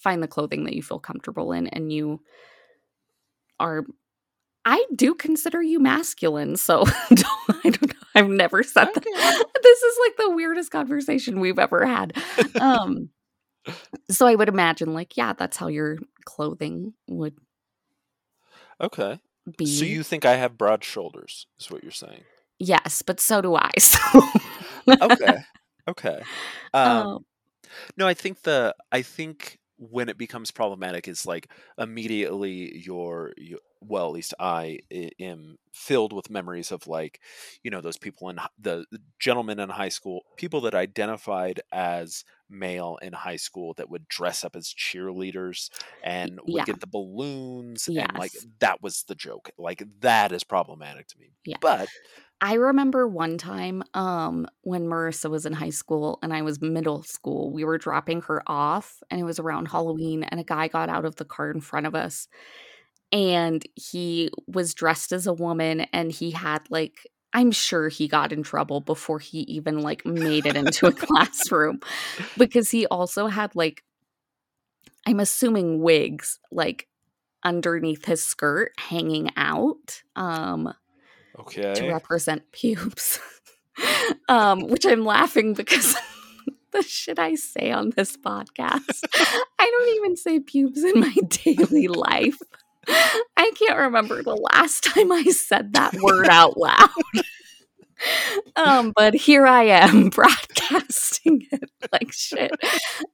find 0.00 0.22
the 0.22 0.28
clothing 0.28 0.64
that 0.64 0.74
you 0.74 0.82
feel 0.82 0.98
comfortable 0.98 1.52
in 1.52 1.66
and 1.68 1.92
you 1.92 2.20
are 3.60 3.84
I 4.64 4.84
do 4.96 5.14
consider 5.14 5.62
you 5.62 5.78
masculine, 5.78 6.56
so 6.56 6.84
don't, 7.08 7.24
I 7.64 7.70
don't 7.70 7.86
know. 7.86 8.00
I've 8.16 8.28
never 8.28 8.62
said 8.62 8.88
that. 8.94 9.44
This 9.62 9.82
is 9.82 9.98
like 10.06 10.16
the 10.16 10.30
weirdest 10.30 10.70
conversation 10.70 11.40
we've 11.40 11.58
ever 11.58 11.84
had. 11.84 12.16
Um 12.60 13.10
so 14.10 14.26
I 14.26 14.34
would 14.34 14.48
imagine 14.48 14.94
like 14.94 15.16
yeah, 15.16 15.32
that's 15.34 15.56
how 15.56 15.66
your 15.68 15.98
clothing 16.24 16.94
would 17.08 17.34
okay 18.80 19.18
be. 19.56 19.66
so 19.66 19.84
you 19.84 20.02
think 20.02 20.24
i 20.24 20.36
have 20.36 20.58
broad 20.58 20.82
shoulders 20.84 21.46
is 21.58 21.70
what 21.70 21.82
you're 21.82 21.92
saying 21.92 22.22
yes, 22.58 23.02
but 23.02 23.20
so 23.20 23.42
do 23.42 23.54
I. 23.54 23.70
So 23.78 24.00
okay 25.02 25.38
okay 25.88 26.22
um, 26.72 26.86
um, 27.06 27.26
no 27.96 28.06
i 28.06 28.14
think 28.14 28.42
the 28.42 28.74
i 28.92 29.02
think 29.02 29.58
when 29.78 30.08
it 30.08 30.18
becomes 30.18 30.50
problematic 30.50 31.06
is 31.08 31.26
like 31.26 31.50
immediately 31.78 32.76
your, 32.78 33.32
your 33.36 33.58
well 33.82 34.06
at 34.06 34.12
least 34.12 34.34
i 34.40 34.78
am 35.20 35.58
filled 35.72 36.12
with 36.12 36.30
memories 36.30 36.72
of 36.72 36.86
like 36.86 37.20
you 37.62 37.70
know 37.70 37.82
those 37.82 37.98
people 37.98 38.30
in 38.30 38.38
the 38.58 38.84
gentlemen 39.18 39.60
in 39.60 39.68
high 39.68 39.90
school 39.90 40.22
people 40.36 40.62
that 40.62 40.74
identified 40.74 41.60
as 41.72 42.24
male 42.48 42.98
in 43.02 43.12
high 43.12 43.36
school 43.36 43.74
that 43.74 43.90
would 43.90 44.08
dress 44.08 44.44
up 44.44 44.56
as 44.56 44.72
cheerleaders 44.72 45.68
and 46.02 46.40
would 46.46 46.56
yeah. 46.56 46.64
get 46.64 46.80
the 46.80 46.86
balloons 46.86 47.86
and 47.86 48.18
like 48.18 48.32
that 48.60 48.82
was 48.82 49.02
the 49.04 49.14
joke 49.14 49.50
like 49.58 49.82
that 50.00 50.32
is 50.32 50.42
problematic 50.42 51.06
to 51.06 51.18
me 51.18 51.32
Yeah. 51.44 51.56
but 51.60 51.88
I 52.40 52.54
remember 52.54 53.08
one 53.08 53.38
time 53.38 53.82
um 53.94 54.46
when 54.62 54.86
Marissa 54.86 55.30
was 55.30 55.46
in 55.46 55.52
high 55.52 55.70
school 55.70 56.18
and 56.22 56.32
I 56.32 56.42
was 56.42 56.60
middle 56.60 57.02
school, 57.02 57.52
we 57.52 57.64
were 57.64 57.78
dropping 57.78 58.22
her 58.22 58.42
off 58.46 59.02
and 59.10 59.20
it 59.20 59.24
was 59.24 59.38
around 59.38 59.68
Halloween 59.68 60.22
and 60.24 60.40
a 60.40 60.44
guy 60.44 60.68
got 60.68 60.88
out 60.88 61.04
of 61.04 61.16
the 61.16 61.24
car 61.24 61.50
in 61.50 61.60
front 61.60 61.86
of 61.86 61.94
us 61.94 62.28
and 63.12 63.64
he 63.74 64.30
was 64.46 64.74
dressed 64.74 65.12
as 65.12 65.26
a 65.26 65.32
woman 65.32 65.80
and 65.92 66.12
he 66.12 66.30
had 66.30 66.62
like 66.70 67.06
I'm 67.32 67.50
sure 67.50 67.88
he 67.88 68.08
got 68.08 68.32
in 68.32 68.42
trouble 68.42 68.80
before 68.80 69.18
he 69.18 69.40
even 69.40 69.80
like 69.80 70.06
made 70.06 70.46
it 70.46 70.56
into 70.56 70.86
a 70.86 70.92
classroom 71.06 71.80
because 72.38 72.70
he 72.70 72.86
also 72.86 73.26
had 73.26 73.54
like 73.54 73.82
I'm 75.06 75.20
assuming 75.20 75.80
wigs, 75.80 76.40
like 76.50 76.88
underneath 77.44 78.06
his 78.06 78.24
skirt, 78.24 78.72
hanging 78.76 79.30
out. 79.36 80.02
Um, 80.16 80.74
Okay. 81.40 81.74
to 81.74 81.88
represent 81.88 82.42
pubes. 82.52 83.20
um, 84.28 84.68
which 84.68 84.86
I'm 84.86 85.04
laughing 85.04 85.54
because 85.54 85.96
the 86.72 86.82
shit 86.82 87.18
I 87.18 87.34
say 87.34 87.70
on 87.70 87.90
this 87.90 88.16
podcast. 88.16 89.04
I 89.58 89.70
don't 89.70 89.96
even 89.96 90.16
say 90.16 90.40
pubes 90.40 90.82
in 90.82 91.00
my 91.00 91.14
daily 91.28 91.88
life. 91.88 92.38
I 92.88 93.50
can't 93.58 93.78
remember 93.78 94.22
the 94.22 94.36
last 94.36 94.84
time 94.84 95.10
I 95.10 95.24
said 95.24 95.72
that 95.72 95.94
word 95.94 96.28
out 96.28 96.56
loud. 96.56 96.88
um, 98.54 98.92
but 98.94 99.14
here 99.14 99.46
I 99.46 99.64
am 99.64 100.08
broadcasting 100.10 101.46
it 101.50 101.70
like 101.92 102.12
shit. 102.12 102.52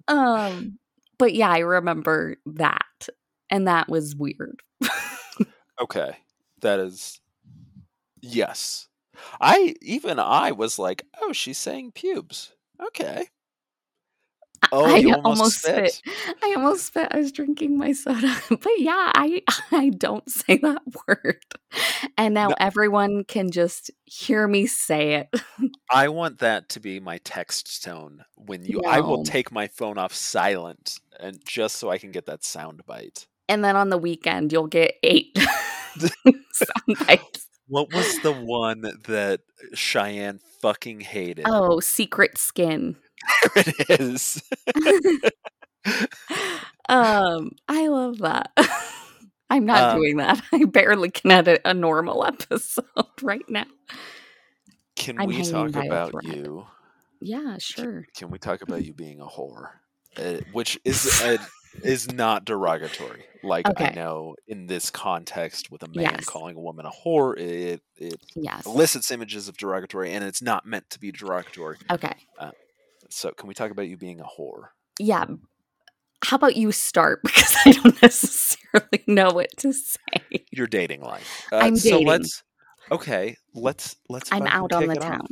Um, 0.09 0.79
but 1.19 1.33
yeah, 1.35 1.51
I 1.51 1.61
remember 1.61 2.37
that. 2.47 3.09
And 3.49 3.67
that 3.67 3.89
was 3.89 4.15
weird. 4.15 4.61
Okay. 5.81 6.17
That 6.61 6.79
is 6.81 7.21
yes. 8.23 8.89
I 9.41 9.75
even 9.83 10.19
I 10.19 10.53
was 10.53 10.79
like, 10.79 11.05
oh, 11.21 11.33
she's 11.33 11.59
saying 11.59 11.93
pubes. 11.93 12.53
Okay. 12.83 13.29
Oh, 14.71 14.87
I 14.95 14.99
you 14.99 15.13
almost, 15.15 15.27
almost 15.41 15.59
spit. 15.63 15.93
spit. 15.93 16.15
I 16.43 16.55
almost 16.57 16.87
spit. 16.87 17.09
I 17.11 17.19
was 17.19 17.33
drinking 17.33 17.77
my 17.77 17.93
soda. 17.93 18.33
But 18.49 18.73
yeah, 18.79 19.11
I 19.15 19.43
I 19.73 19.91
don't 19.91 20.29
say 20.31 20.59
that 20.59 20.81
word. 21.09 21.45
And 22.17 22.33
now 22.33 22.49
No. 22.49 22.55
everyone 22.61 23.25
can 23.25 23.51
just 23.51 23.91
hear 24.07 24.47
me 24.49 24.67
say 24.67 25.15
it. 25.17 25.41
I 25.91 26.09
want 26.09 26.39
that 26.39 26.69
to 26.71 26.81
be 26.81 27.01
my 27.01 27.19
text 27.19 27.83
tone 27.83 28.25
when 28.37 28.65
you. 28.65 28.81
I 28.87 29.01
will 29.01 29.25
take 29.25 29.51
my 29.53 29.67
phone 29.67 29.99
off 29.99 30.15
silent 30.15 31.01
and 31.21 31.39
just 31.45 31.77
so 31.77 31.91
I 31.91 31.99
can 31.99 32.13
get 32.13 32.27
that 32.27 32.45
sound 32.45 32.83
bite. 32.87 33.27
And 33.49 33.63
then 33.65 33.77
on 33.77 33.91
the 33.91 33.99
weekend 33.99 34.53
you'll 34.53 34.69
get 34.69 34.95
eight 35.03 35.37
sound 35.99 36.97
bites. 37.07 37.47
What 37.68 37.92
was 37.92 38.18
the 38.20 38.33
one 38.33 38.83
that 39.07 39.40
Cheyenne 39.75 40.40
fucking 40.61 41.01
hated? 41.01 41.44
Oh, 41.48 41.81
secret 41.81 42.38
skin. 42.38 42.96
There 43.55 43.64
it 43.66 44.01
is. 44.01 44.42
um, 46.88 47.51
I 47.68 47.87
love 47.88 48.18
that. 48.18 48.51
I'm 49.51 49.66
not 49.66 49.94
Um, 49.94 49.98
doing 50.01 50.16
that. 50.16 50.42
I 50.53 50.64
barely 50.64 51.11
can 51.11 51.31
edit 51.31 51.61
a 51.64 51.75
normal 51.75 52.25
episode 52.25 52.85
right 53.22 53.48
now. 53.48 53.66
Can 54.96 55.20
I'm 55.20 55.29
we 55.29 55.42
talk 55.42 55.75
about 55.77 56.14
you? 56.25 56.66
Yeah, 57.20 57.57
sure. 57.59 58.07
Can 58.16 58.31
we 58.31 58.38
talk 58.38 58.62
about 58.62 58.85
you 58.85 58.92
being 58.92 59.20
a 59.20 59.27
whore? 59.27 59.68
Uh, 60.16 60.38
which 60.53 60.79
is 60.85 61.22
a, 61.22 61.38
is 61.83 62.13
not 62.13 62.45
derogatory. 62.45 63.25
Like 63.43 63.67
I 63.81 63.91
know 63.91 64.37
in 64.47 64.67
this 64.67 64.91
context 64.91 65.71
with 65.71 65.83
a 65.83 65.89
man 65.89 66.15
Yes. 66.17 66.25
calling 66.27 66.57
a 66.57 66.61
woman 66.61 66.87
a 66.87 66.91
whore, 66.91 67.37
it 67.39 67.83
it 67.97 68.21
Yes. 68.37 68.67
elicits 68.67 69.11
images 69.11 69.49
of 69.49 69.57
derogatory, 69.57 70.13
and 70.13 70.23
it's 70.25 70.43
not 70.43 70.65
meant 70.67 70.89
to 70.91 71.01
be 71.01 71.11
derogatory. 71.13 71.79
Okay. 71.91 72.15
So, 73.11 73.31
can 73.33 73.47
we 73.47 73.53
talk 73.55 73.71
about 73.71 73.89
you 73.89 73.97
being 73.97 74.21
a 74.21 74.25
whore? 74.25 74.69
yeah 74.99 75.25
how 76.25 76.37
about 76.37 76.55
you 76.55 76.71
start 76.71 77.21
because 77.25 77.57
i 77.65 77.73
don't 77.73 78.01
necessarily 78.03 79.03
know 79.07 79.31
what 79.31 79.49
to 79.57 79.73
say 79.73 79.99
Your 80.51 80.67
dating 80.67 81.01
life. 81.01 81.47
Uh, 81.51 81.57
I'm 81.57 81.77
so 81.77 81.91
dating. 81.91 82.07
let's 82.07 82.43
okay. 82.91 83.37
Let's 83.55 83.97
let's. 84.09 84.31
i'm 84.33 84.47
out 84.47 84.73
on 84.73 84.87
the 84.87 84.93
it 84.93 84.99
off. 84.99 85.05
town 85.11 85.27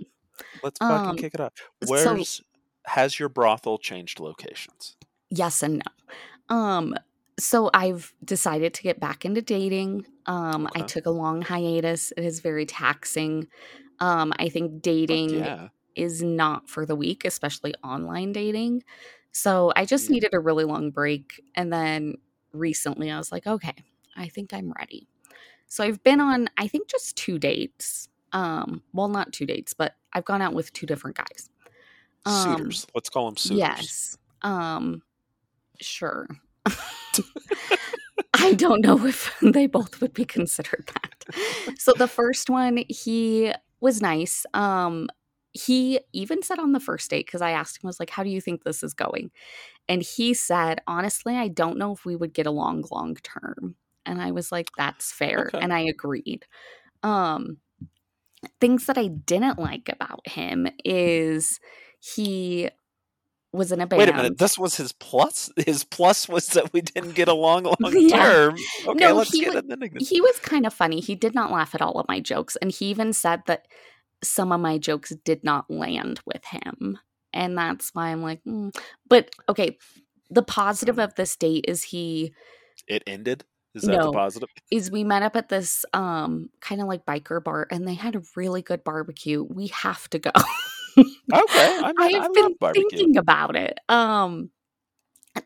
Let's 0.63 0.79
fucking 0.79 1.11
Um, 1.11 1.17
kick 1.17 1.35
it 1.35 1.41
off. 1.41 1.53
so- 1.85 1.91
Where's 1.91 2.41
has 2.87 3.19
your 3.21 3.29
brothel 3.29 3.79
changed 3.79 4.19
locations? 4.19 4.97
yes 5.31 5.63
and 5.63 5.77
no 5.79 6.15
um 6.51 6.95
so 7.39 7.71
i've 7.73 8.13
decided 8.25 8.75
to 8.75 8.83
get 8.83 9.01
back 9.01 9.25
into 9.25 9.41
dating. 9.43 10.05
Um 10.27 10.69
i 10.75 10.83
took 10.83 11.07
a 11.07 11.11
long 11.11 11.43
hiatus. 11.43 12.13
It 12.17 12.25
is 12.25 12.41
very 12.41 12.67
taxing. 12.67 13.47
Um 14.01 14.33
i 14.39 14.49
think 14.49 14.83
dating 14.83 15.31
yeah. 15.31 15.69
is 15.97 16.23
not 16.23 16.69
for 16.69 16.85
the 16.87 16.97
weak 16.97 17.25
especially 17.25 17.75
online 17.83 18.33
dating. 18.33 18.83
So 19.33 19.73
i 19.77 19.85
just 19.85 20.09
Yeah. 20.09 20.15
needed 20.15 20.35
a 20.35 20.41
really 20.41 20.65
long 20.65 20.91
break 20.91 21.41
and 21.55 21.73
then 21.73 22.17
recently 22.53 23.11
i 23.11 23.17
was 23.17 23.31
like 23.33 23.47
okay 23.47 23.75
i 24.17 24.29
think 24.29 24.53
i'm 24.53 24.73
ready. 24.79 25.09
So 25.69 25.85
i've 25.85 26.03
been 26.03 26.21
on 26.21 26.49
i 26.59 26.67
think 26.69 26.89
just 26.89 27.17
two 27.17 27.39
dates. 27.39 28.09
Um 28.33 28.83
well 28.93 29.09
not 29.09 29.33
two 29.33 29.47
dates 29.47 29.73
but 29.73 29.95
i've 30.13 30.25
gone 30.25 30.43
out 30.43 30.53
with 30.55 30.73
two 30.73 30.87
different 30.87 31.17
guys. 31.17 31.49
Um, 32.27 32.57
Suitors. 32.59 32.87
Let's 32.95 33.09
call 33.09 33.27
them 33.27 33.37
suitors. 33.39 33.59
yes. 33.59 34.19
Um 34.43 35.03
sure. 35.81 36.29
I 38.35 38.55
don't 38.55 38.85
know 38.85 39.05
if 39.07 39.35
they 39.43 39.67
both 39.67 40.01
would 40.01 40.15
be 40.15 40.25
considered 40.25 40.89
that. 40.95 41.25
So 41.79 41.93
the 41.97 42.09
first 42.09 42.49
one 42.51 42.85
he 42.89 43.53
was 43.81 44.01
nice. 44.01 44.47
Um 44.55 45.09
he 45.53 45.99
even 46.13 46.43
said 46.43 46.61
on 46.61 46.71
the 46.71 46.79
first 46.79 47.11
date 47.11 47.27
because 47.27 47.43
i 47.43 47.51
asked 47.51 47.77
him 47.77 47.87
I 47.87 47.89
was 47.89 47.99
like 47.99 48.11
how 48.11 48.23
do 48.23 48.31
you 48.31 48.41
think 48.41 48.63
this 48.63 48.83
is 48.85 48.95
going? 48.95 49.31
And 49.89 50.03
he 50.03 50.35
said 50.35 50.81
honestly 50.87 51.37
i 51.37 51.49
don't 51.49 51.79
know 51.79 51.93
if 51.93 52.05
we 52.05 52.17
would 52.17 52.33
get 52.35 52.47
along 52.47 52.85
long 52.91 53.17
term. 53.17 53.75
And 54.07 54.23
i 54.23 54.31
was 54.31 54.53
like 54.53 54.69
that's 54.77 55.13
fair 55.13 55.49
Okay. 55.49 55.59
and 55.61 55.73
i 55.73 55.81
agreed. 55.81 56.47
Um 57.03 57.59
things 58.61 58.87
that 58.87 58.97
i 58.99 59.09
didn't 59.09 59.59
like 59.59 59.89
about 59.93 60.27
him 60.27 60.67
is 60.85 61.61
he 62.01 62.71
was 63.53 63.73
in 63.73 63.81
a 63.81 63.87
band 63.87 63.99
Wait 63.99 64.09
a 64.09 64.13
minute. 64.13 64.39
This 64.39 64.57
was 64.59 64.77
his 64.77 64.93
plus. 64.93 65.51
His 65.67 65.83
plus 65.85 66.29
was 66.29 66.47
that 66.49 66.73
we 66.73 66.81
didn't 66.83 67.15
get 67.15 67.29
along 67.29 67.65
long 67.81 67.93
Yeah. 67.97 68.23
term. 68.25 68.57
Okay, 68.87 69.05
No, 69.07 69.15
let's 69.15 69.33
he 69.33 69.41
get 69.41 69.55
wa- 69.55 69.61
into 69.61 69.89
this. 69.99 70.09
he 70.09 70.21
was 70.21 70.39
kind 70.41 70.67
of 70.67 70.73
funny. 70.75 71.01
He 71.01 71.15
did 71.15 71.35
not 71.35 71.51
laugh 71.51 71.75
at 71.75 71.83
all 71.83 71.99
of 71.99 72.07
my 72.09 72.21
jokes. 72.21 72.57
And 72.63 72.71
he 72.71 72.87
even 72.87 73.13
said 73.13 73.43
that 73.47 73.67
some 74.23 74.53
of 74.53 74.61
my 74.61 74.79
jokes 74.79 75.13
did 75.25 75.43
not 75.43 75.71
land 75.71 76.21
with 76.27 76.45
him. 76.45 76.99
And 77.33 77.57
that's 77.59 77.91
why 77.93 78.09
I'm 78.11 78.23
like, 78.23 78.41
mm. 78.45 78.75
but 79.09 79.31
okay. 79.49 79.79
The 80.31 80.43
positive 80.45 80.99
of 81.01 81.15
this 81.17 81.35
date 81.37 81.65
is 81.67 81.83
he 81.83 82.33
It 82.87 83.03
ended. 83.07 83.45
Is 83.75 83.83
that 83.83 83.93
the 83.93 84.05
No. 84.07 84.13
positive? 84.13 84.49
is 84.71 84.91
we 84.93 85.03
met 85.05 85.23
up 85.25 85.35
at 85.37 85.49
this 85.49 85.85
um 85.93 86.51
kind 86.61 86.81
of 86.81 86.87
like 86.87 87.05
biker 87.05 87.43
bar 87.43 87.67
and 87.71 87.87
they 87.87 87.95
had 87.95 88.15
a 88.15 88.23
really 88.37 88.63
good 88.63 88.85
barbecue. 88.85 89.43
We 89.43 89.69
have 89.69 90.09
to 90.11 90.19
go. 90.21 90.31
Okay, 90.99 91.07
I, 91.33 91.93
mean, 91.97 92.21
I've 92.21 92.35
been 92.35 92.57
thinking 92.75 93.17
about 93.17 93.57
it. 93.57 93.79
Um 93.89 94.51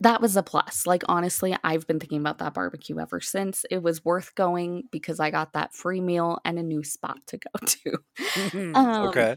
that 0.01 0.21
was 0.21 0.37
a 0.37 0.43
plus. 0.43 0.87
Like 0.87 1.03
honestly, 1.09 1.57
I've 1.63 1.87
been 1.87 2.01
thinking 2.01 2.21
about 2.21 2.39
that 2.39 2.55
barbecue 2.55 2.99
ever 2.99 3.21
since. 3.21 3.65
It 3.71 3.83
was 3.83 4.05
worth 4.05 4.35
going 4.35 4.85
because 4.91 5.21
I 5.21 5.31
got 5.31 5.53
that 5.53 5.75
free 5.75 6.01
meal 6.01 6.41
and 6.45 6.59
a 6.59 6.63
new 6.63 6.83
spot 6.83 7.19
to 7.29 7.39
go 7.39 7.67
to. 7.67 8.75
Um, 8.75 9.09
okay. 9.09 9.37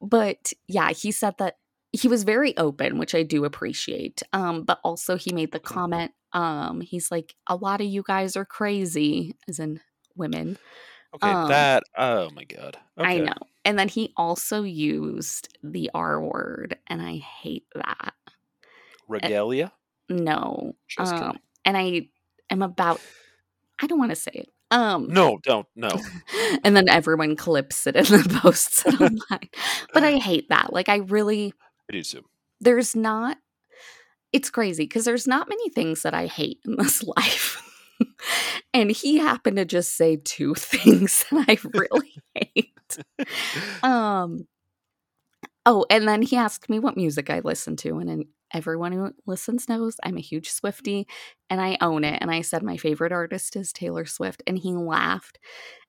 But 0.00 0.52
yeah, 0.68 0.90
he 0.90 1.12
said 1.12 1.34
that 1.38 1.56
he 1.92 2.08
was 2.08 2.24
very 2.24 2.56
open, 2.58 2.98
which 2.98 3.14
I 3.14 3.22
do 3.22 3.44
appreciate. 3.44 4.22
Um, 4.32 4.64
but 4.64 4.80
also 4.84 5.16
he 5.16 5.32
made 5.32 5.52
the 5.52 5.60
comment, 5.60 6.12
um, 6.32 6.82
he's 6.82 7.10
like, 7.10 7.34
a 7.46 7.56
lot 7.56 7.80
of 7.80 7.86
you 7.86 8.02
guys 8.06 8.36
are 8.36 8.44
crazy, 8.44 9.34
as 9.48 9.58
in 9.58 9.80
women. 10.14 10.58
Okay. 11.14 11.30
um, 11.30 11.48
that. 11.48 11.84
Oh 11.96 12.28
my 12.30 12.44
god. 12.44 12.76
Okay. 12.98 13.08
I 13.08 13.18
know. 13.18 13.34
And 13.66 13.76
then 13.76 13.88
he 13.88 14.12
also 14.16 14.62
used 14.62 15.58
the 15.60 15.90
R 15.92 16.22
word, 16.22 16.78
and 16.86 17.02
I 17.02 17.16
hate 17.16 17.66
that. 17.74 18.14
Regalia. 19.08 19.72
No. 20.08 20.76
Um, 20.98 21.38
and 21.64 21.76
I 21.76 22.08
am 22.48 22.62
about 22.62 23.00
I 23.82 23.88
don't 23.88 23.98
want 23.98 24.12
to 24.12 24.16
say 24.16 24.30
it. 24.34 24.48
Um 24.70 25.08
No, 25.08 25.38
don't. 25.42 25.66
No. 25.74 25.88
and 26.64 26.76
then 26.76 26.88
everyone 26.88 27.34
clips 27.34 27.88
it 27.88 27.96
and 27.96 28.06
then 28.06 28.38
posts 28.38 28.82
it 28.86 29.00
online. 29.00 29.50
But 29.92 30.04
I 30.04 30.18
hate 30.18 30.48
that. 30.48 30.72
Like 30.72 30.88
I 30.88 30.98
really 30.98 31.52
I 31.90 31.92
do 31.92 32.02
too. 32.02 32.24
there's 32.60 32.94
not 32.94 33.36
it's 34.32 34.50
crazy 34.50 34.84
because 34.84 35.04
there's 35.04 35.26
not 35.26 35.48
many 35.48 35.70
things 35.70 36.02
that 36.02 36.14
I 36.14 36.26
hate 36.26 36.60
in 36.64 36.76
this 36.76 37.02
life. 37.02 37.62
and 38.74 38.92
he 38.92 39.18
happened 39.18 39.56
to 39.56 39.64
just 39.64 39.96
say 39.96 40.16
two 40.22 40.54
things 40.54 41.24
that 41.32 41.46
I 41.48 41.58
really 41.74 42.14
hate. 42.34 42.75
Um 43.82 44.46
Oh, 45.64 45.84
and 45.90 46.06
then 46.06 46.22
he 46.22 46.36
asked 46.36 46.70
me 46.70 46.78
what 46.78 46.96
music 46.96 47.28
I 47.30 47.40
listen 47.40 47.76
to 47.78 47.98
and 47.98 48.08
then 48.08 48.24
everyone 48.54 48.92
who 48.92 49.10
listens 49.26 49.68
knows 49.68 49.96
I'm 50.04 50.16
a 50.16 50.20
huge 50.20 50.48
Swifty 50.50 51.08
and 51.50 51.60
I 51.60 51.76
own 51.80 52.04
it 52.04 52.18
and 52.20 52.30
I 52.30 52.42
said 52.42 52.62
my 52.62 52.76
favorite 52.76 53.10
artist 53.12 53.56
is 53.56 53.72
Taylor 53.72 54.06
Swift 54.06 54.42
and 54.46 54.56
he 54.56 54.72
laughed. 54.74 55.38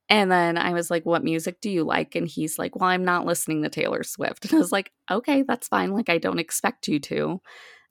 And 0.09 0.31
then 0.31 0.57
I 0.57 0.73
was 0.73 0.91
like, 0.91 1.05
"What 1.05 1.23
music 1.23 1.61
do 1.61 1.69
you 1.69 1.83
like?" 1.85 2.15
And 2.15 2.27
he's 2.27 2.59
like, 2.59 2.75
"Well, 2.77 2.89
I'm 2.89 3.05
not 3.05 3.25
listening 3.25 3.63
to 3.63 3.69
Taylor 3.69 4.03
Swift." 4.03 4.45
And 4.51 4.55
I 4.55 4.57
was 4.59 4.71
like, 4.73 4.91
"Okay, 5.11 5.43
that's 5.43 5.67
fine. 5.69 5.91
Like 5.91 6.09
I 6.09 6.17
don't 6.19 6.39
expect 6.39 6.87
you 6.89 6.99
to." 7.01 7.41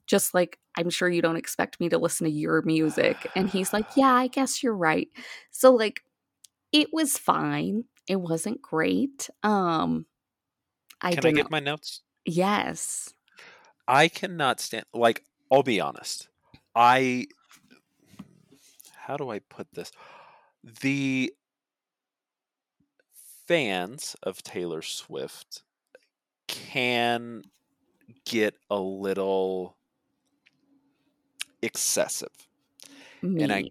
Just 0.07 0.33
like 0.35 0.59
I'm 0.77 0.89
sure 0.91 1.09
you 1.09 1.21
don't 1.23 1.37
expect 1.37 1.79
me 1.81 1.89
to 1.89 1.97
listen 1.99 2.25
to 2.27 2.31
your 2.33 2.61
music. 2.63 3.27
And 3.35 3.49
he's 3.49 3.73
like, 3.73 3.87
"Yeah, 3.97 4.13
I 4.13 4.27
guess 4.27 4.63
you're 4.63 4.75
right." 4.77 5.09
So 5.51 5.73
like 5.75 6.01
it 6.73 6.89
was 6.93 7.17
fine. 7.17 7.85
It 8.07 8.17
wasn't 8.17 8.61
great. 8.61 9.29
Um 9.43 10.05
I 11.01 11.13
Can 11.13 11.25
I 11.25 11.31
get 11.31 11.51
my 11.51 11.59
notes? 11.59 12.01
Yes. 12.25 13.13
I 13.87 14.07
cannot 14.09 14.59
stand. 14.59 14.85
Like, 14.93 15.23
I'll 15.51 15.63
be 15.63 15.79
honest. 15.79 16.29
I 16.75 17.27
how 18.95 19.15
do 19.17 19.29
I 19.29 19.39
put 19.39 19.67
this? 19.73 19.91
The 20.81 21.33
fans 23.47 24.15
of 24.23 24.43
Taylor 24.43 24.81
Swift 24.81 25.63
can 26.47 27.43
get 28.25 28.55
a 28.69 28.77
little 28.79 29.77
excessive. 31.61 32.47
And 33.21 33.51
I 33.51 33.65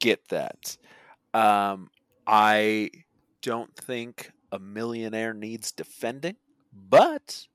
get 0.00 0.28
that. 0.28 0.76
Um, 1.34 1.90
I 2.26 2.90
don't 3.46 3.76
think 3.76 4.32
a 4.50 4.58
millionaire 4.58 5.32
needs 5.32 5.70
defending, 5.70 6.34
but 6.72 7.46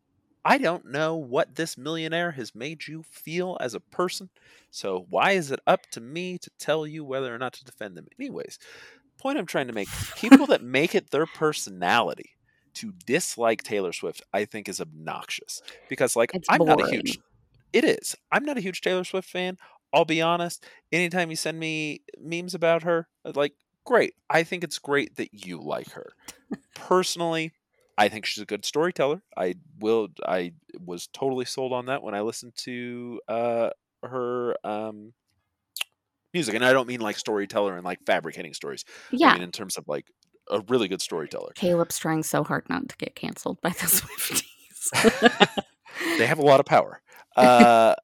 I 0.46 0.58
don't 0.58 0.86
know 0.86 1.18
what 1.18 1.56
this 1.56 1.78
millionaire 1.78 2.32
has 2.32 2.56
made 2.56 2.88
you 2.88 3.04
feel 3.04 3.58
as 3.60 3.74
a 3.74 3.82
person. 3.82 4.30
So 4.70 5.06
why 5.10 5.32
is 5.32 5.52
it 5.52 5.60
up 5.68 5.82
to 5.92 6.00
me 6.00 6.38
to 6.38 6.50
tell 6.58 6.88
you 6.88 7.04
whether 7.04 7.36
or 7.36 7.38
not 7.38 7.52
to 7.54 7.66
defend 7.66 7.98
them? 7.98 8.08
Anyways, 8.18 8.58
point 9.18 9.38
I'm 9.38 9.46
trying 9.46 9.68
to 9.68 9.74
make 9.74 9.90
people 10.16 10.46
that 10.48 10.64
make 10.80 10.96
it 10.96 11.12
their 11.12 11.26
personality 11.26 12.38
to 12.76 12.94
dislike 13.06 13.62
Taylor 13.62 13.92
Swift, 13.92 14.22
I 14.32 14.46
think 14.46 14.70
is 14.70 14.80
obnoxious. 14.80 15.62
Because 15.90 16.16
like 16.16 16.34
It's 16.34 16.48
I'm 16.50 16.64
not 16.64 16.80
a 16.80 16.90
huge 16.90 17.20
it 17.74 17.84
is. 17.84 18.16
I'm 18.32 18.46
not 18.46 18.58
a 18.58 18.62
huge 18.62 18.80
Taylor 18.80 19.04
Swift 19.04 19.30
fan. 19.30 19.58
I'll 19.94 20.06
be 20.06 20.22
honest. 20.22 20.66
Anytime 20.92 21.30
you 21.30 21.36
send 21.36 21.60
me 21.60 22.02
memes 22.18 22.54
about 22.54 22.84
her, 22.84 23.10
like, 23.36 23.54
great. 23.86 24.14
I 24.30 24.44
think 24.44 24.64
it's 24.64 24.80
great 24.80 25.16
that 25.18 25.30
you 25.46 25.60
like 25.62 25.92
her. 25.92 26.14
Personally, 26.76 27.52
I 27.98 28.08
think 28.10 28.26
she's 28.26 28.42
a 28.42 28.46
good 28.46 28.66
storyteller. 28.66 29.22
I 29.38 29.56
will. 29.80 30.10
I 30.26 30.54
was 30.80 31.08
totally 31.08 31.46
sold 31.46 31.74
on 31.74 31.86
that 31.88 32.02
when 32.04 32.16
I 32.16 32.22
listened 32.22 32.54
to 32.64 33.22
uh, 33.28 33.70
her 34.04 34.56
um, 34.64 35.14
music, 36.34 36.56
and 36.56 36.66
I 36.66 36.74
don't 36.74 36.88
mean 36.88 37.02
like 37.02 37.18
storyteller 37.18 37.76
and 37.76 37.86
like 37.86 38.00
fabricating 38.06 38.54
stories. 38.54 38.86
I 39.12 39.16
Yeah. 39.18 39.34
mean 39.34 39.44
in 39.44 39.52
terms 39.52 39.78
of 39.78 39.88
like 39.88 40.08
a 40.50 40.62
really 40.68 40.88
good 40.88 41.02
storyteller. 41.02 41.52
Caleb's 41.56 42.00
trying 42.00 42.24
so 42.24 42.44
hard 42.44 42.68
not 42.70 42.90
to 42.90 42.96
get 42.98 43.16
canceled 43.16 43.62
by 43.62 43.70
the 43.70 43.76
Swifties. 43.88 44.48
They 46.18 46.26
have 46.26 46.40
a 46.40 46.44
lot 46.44 46.60
of 46.60 46.66
power. 46.66 47.02
Uh, 47.36 47.96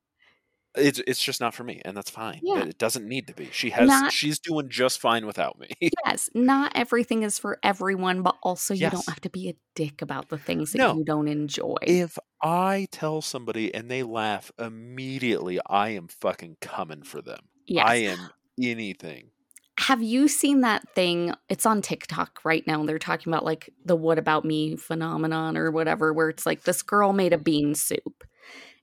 it's 0.78 1.00
it's 1.08 1.22
just 1.22 1.42
not 1.42 1.54
for 1.54 1.63
me, 1.63 1.82
and 1.84 1.96
that's 1.98 2.10
fine. 2.10 2.40
Yeah. 2.44 2.63
It 2.63 2.78
doesn't 2.78 3.08
need 3.08 3.28
to 3.28 3.34
be. 3.34 3.50
She 3.52 3.70
has. 3.72 3.88
Not- 3.88 4.12
she's 4.12 4.40
doing 4.40 4.70
just 4.70 5.00
fine 5.00 5.26
without 5.26 5.60
me. 5.60 5.70
yes, 6.06 6.30
not 6.34 6.72
everything 6.76 7.24
is 7.24 7.40
for 7.40 7.60
everyone, 7.63 8.22
but 8.22 8.36
also 8.44 8.74
you 8.74 8.82
Yes. 8.82 8.92
don't 8.94 9.08
have 9.10 9.22
to 9.22 9.30
be 9.30 9.50
a 9.50 9.56
dick 9.76 10.02
about 10.02 10.30
the 10.30 10.38
things 10.38 10.72
that 10.72 10.78
No. 10.78 10.96
you 10.96 11.04
don't 11.04 11.28
enjoy. 11.28 11.76
if 11.82 12.18
I 12.42 12.88
tell 12.92 13.22
somebody 13.22 13.74
and 13.74 13.90
they 13.90 14.04
laugh 14.04 14.52
immediately, 14.58 15.60
I 15.68 15.90
am 15.90 16.08
fucking 16.08 16.58
coming 16.62 17.04
for 17.04 17.22
them. 17.22 17.40
yes. 17.66 17.86
I 17.88 17.96
am 17.96 18.30
anything. 18.62 19.32
Have 19.80 20.02
you 20.02 20.28
seen 20.28 20.62
that 20.62 20.90
thing? 20.96 21.34
It's 21.50 21.66
on 21.68 21.82
TikTok 21.84 22.40
right 22.44 22.66
now. 22.66 22.80
And 22.80 22.90
they're 22.90 22.98
talking 22.98 23.32
about 23.32 23.46
like 23.46 23.70
the 23.86 23.96
what 23.96 24.18
about 24.18 24.44
me 24.44 24.76
phenomenon 24.76 25.56
or 25.56 25.70
whatever, 25.70 26.12
where 26.13 26.30
it's 26.30 26.46
like 26.48 26.63
this 26.63 26.82
girl 26.82 27.13
made 27.13 27.32
a 27.34 27.38
bean 27.38 27.76
soup. 27.76 28.24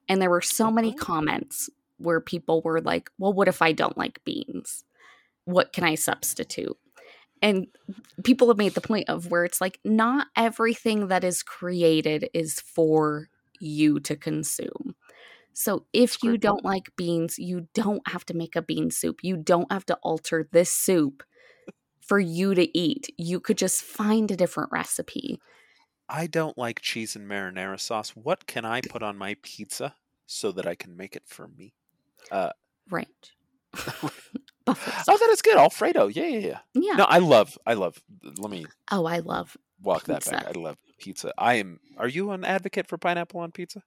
And 0.08 0.22
there 0.22 0.30
were 0.30 0.40
so 0.42 0.70
many 0.70 0.92
Oh. 0.92 1.02
comments 1.02 1.68
where 2.04 2.20
people 2.20 2.62
were 2.62 2.80
like, 2.80 3.10
well, 3.18 3.32
what 3.32 3.48
if 3.48 3.60
I 3.62 3.72
don't 3.72 3.98
like 3.98 4.24
beans? 4.24 4.84
What 5.44 5.72
can 5.72 5.84
I 5.84 5.96
substitute? 5.96 6.76
And 7.42 7.66
people 8.22 8.48
have 8.48 8.56
made 8.56 8.74
the 8.74 8.80
point 8.80 9.08
of 9.08 9.30
where 9.30 9.44
it's 9.44 9.60
like, 9.60 9.80
not 9.84 10.28
everything 10.36 11.08
that 11.08 11.24
is 11.24 11.42
created 11.42 12.30
is 12.32 12.60
for 12.60 13.28
you 13.60 14.00
to 14.00 14.16
consume. 14.16 14.94
So 15.52 15.86
if 15.92 16.22
you 16.22 16.38
don't 16.38 16.64
like 16.64 16.96
beans, 16.96 17.38
you 17.38 17.68
don't 17.74 18.06
have 18.08 18.24
to 18.26 18.34
make 18.34 18.56
a 18.56 18.62
bean 18.62 18.90
soup. 18.90 19.20
You 19.22 19.36
don't 19.36 19.70
have 19.70 19.86
to 19.86 19.98
alter 20.02 20.48
this 20.50 20.72
soup 20.72 21.22
for 22.00 22.18
you 22.18 22.54
to 22.54 22.76
eat. 22.76 23.12
You 23.16 23.40
could 23.40 23.58
just 23.58 23.82
find 23.82 24.30
a 24.30 24.36
different 24.36 24.72
recipe. 24.72 25.38
I 26.08 26.26
don't 26.26 26.58
like 26.58 26.80
cheese 26.80 27.16
and 27.16 27.30
marinara 27.30 27.80
sauce. 27.80 28.10
What 28.10 28.46
can 28.46 28.64
I 28.64 28.80
put 28.80 29.02
on 29.02 29.16
my 29.16 29.36
pizza 29.42 29.94
so 30.26 30.52
that 30.52 30.66
I 30.66 30.74
can 30.74 30.96
make 30.96 31.14
it 31.16 31.24
for 31.26 31.48
me? 31.48 31.74
Right. 32.90 33.08
Buffalo 34.64 34.96
Oh, 35.08 35.18
that 35.18 35.28
is 35.30 35.42
good. 35.42 35.56
Alfredo. 35.56 36.06
Yeah, 36.08 36.26
yeah, 36.26 36.38
yeah. 36.38 36.58
Yeah. 36.74 36.94
No, 36.96 37.04
I 37.04 37.18
love. 37.18 37.58
I 37.66 37.74
love. 37.74 38.00
Let 38.38 38.50
me 38.50 38.66
Oh, 38.90 39.04
I 39.04 39.18
love. 39.18 39.56
walk 39.82 40.04
that 40.04 40.24
back. 40.24 40.46
Pizza. 40.46 40.58
I 40.58 40.60
love 40.60 40.76
pizza. 40.98 41.32
I 41.36 41.54
am. 41.54 41.80
Are 41.98 42.08
you 42.08 42.30
an 42.30 42.44
advocate 42.44 42.86
for 42.86 42.96
pineapple 42.96 43.40
on 43.40 43.52
pizza? 43.52 43.82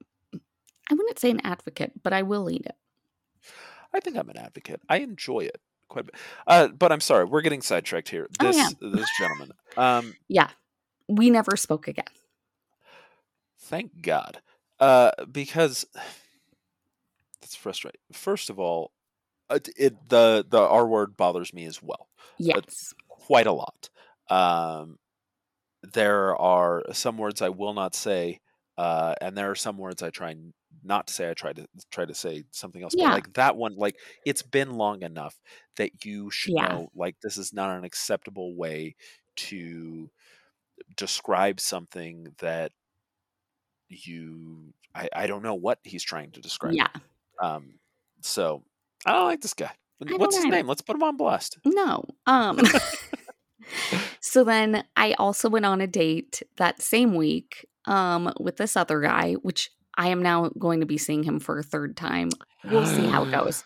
I 0.90 0.94
wouldn't 0.94 1.18
say 1.18 1.30
an 1.30 1.40
advocate, 1.44 1.92
but 2.02 2.12
I 2.12 2.22
will 2.22 2.48
eat 2.50 2.64
it. 2.64 2.76
I 3.92 4.00
think 4.00 4.16
I'm 4.16 4.28
an 4.28 4.38
advocate. 4.38 4.80
I 4.88 4.98
enjoy 4.98 5.40
it 5.40 5.60
quite 5.88 6.02
a 6.02 6.04
bit. 6.04 6.14
Uh, 6.46 6.68
but 6.68 6.92
I'm 6.92 7.00
sorry, 7.00 7.24
we're 7.24 7.40
getting 7.42 7.62
sidetracked 7.62 8.08
here. 8.10 8.28
Oh, 8.40 8.44
This 8.46 8.74
this 8.80 9.08
gentleman. 9.18 9.50
Um, 9.76 10.14
Yeah. 10.28 10.50
We 11.08 11.30
never 11.30 11.56
spoke 11.56 11.88
again. 11.88 12.04
thank 13.60 14.02
God. 14.02 14.40
Uh, 14.78 15.10
because 15.30 15.84
that's 17.48 17.56
frustrating. 17.56 18.00
First 18.12 18.50
of 18.50 18.58
all, 18.58 18.92
uh, 19.50 19.58
it 19.76 20.08
the 20.08 20.44
the 20.48 20.60
R 20.60 20.86
word 20.86 21.16
bothers 21.16 21.54
me 21.54 21.64
as 21.66 21.82
well, 21.82 22.08
Yes. 22.38 22.94
quite 23.08 23.46
a 23.46 23.52
lot. 23.52 23.90
Um, 24.30 24.98
there 25.94 26.36
are 26.36 26.84
some 26.92 27.18
words 27.18 27.42
I 27.42 27.48
will 27.50 27.74
not 27.74 27.94
say, 27.94 28.40
uh, 28.76 29.14
and 29.20 29.36
there 29.36 29.50
are 29.50 29.54
some 29.54 29.78
words 29.78 30.02
I 30.02 30.10
try 30.10 30.34
not 30.84 31.06
to 31.08 31.14
say. 31.14 31.30
I 31.30 31.34
try 31.34 31.52
to 31.54 31.66
try 31.90 32.04
to 32.04 32.14
say 32.14 32.44
something 32.50 32.82
else. 32.82 32.94
Yeah. 32.96 33.08
But 33.08 33.14
like 33.14 33.32
that 33.34 33.56
one, 33.56 33.76
like 33.76 33.96
it's 34.26 34.42
been 34.42 34.72
long 34.72 35.02
enough 35.02 35.40
that 35.76 36.04
you 36.04 36.30
should 36.30 36.54
Yeah. 36.54 36.68
know. 36.68 36.90
Like 36.94 37.16
this 37.22 37.38
is 37.38 37.52
not 37.52 37.76
an 37.76 37.84
acceptable 37.84 38.54
way 38.56 38.96
to 39.36 40.10
describe 40.96 41.60
something 41.60 42.34
that 42.40 42.72
you. 43.88 44.72
I, 44.94 45.08
I 45.14 45.26
don't 45.26 45.42
know 45.42 45.54
what 45.54 45.78
he's 45.84 46.02
trying 46.02 46.32
to 46.32 46.40
describe. 46.40 46.74
Yeah. 46.74 46.88
Um. 47.40 47.74
So 48.20 48.62
I 49.06 49.12
don't 49.12 49.26
like 49.26 49.40
this 49.40 49.54
guy. 49.54 49.70
What's 49.98 50.36
his 50.36 50.44
either. 50.44 50.56
name? 50.56 50.66
Let's 50.66 50.82
put 50.82 50.96
him 50.96 51.02
on 51.02 51.16
blast. 51.16 51.58
No. 51.64 52.04
Um 52.26 52.60
So 54.20 54.44
then 54.44 54.84
I 54.96 55.12
also 55.14 55.48
went 55.48 55.66
on 55.66 55.80
a 55.80 55.86
date 55.86 56.42
that 56.56 56.80
same 56.80 57.14
week 57.14 57.66
um 57.86 58.32
with 58.38 58.56
this 58.56 58.76
other 58.76 59.00
guy, 59.00 59.34
which 59.34 59.70
I 59.96 60.08
am 60.08 60.22
now 60.22 60.50
going 60.58 60.80
to 60.80 60.86
be 60.86 60.98
seeing 60.98 61.24
him 61.24 61.40
for 61.40 61.58
a 61.58 61.62
third 61.62 61.96
time. 61.96 62.30
We'll 62.64 62.86
see 62.86 63.06
how 63.06 63.24
it 63.24 63.30
goes. 63.32 63.64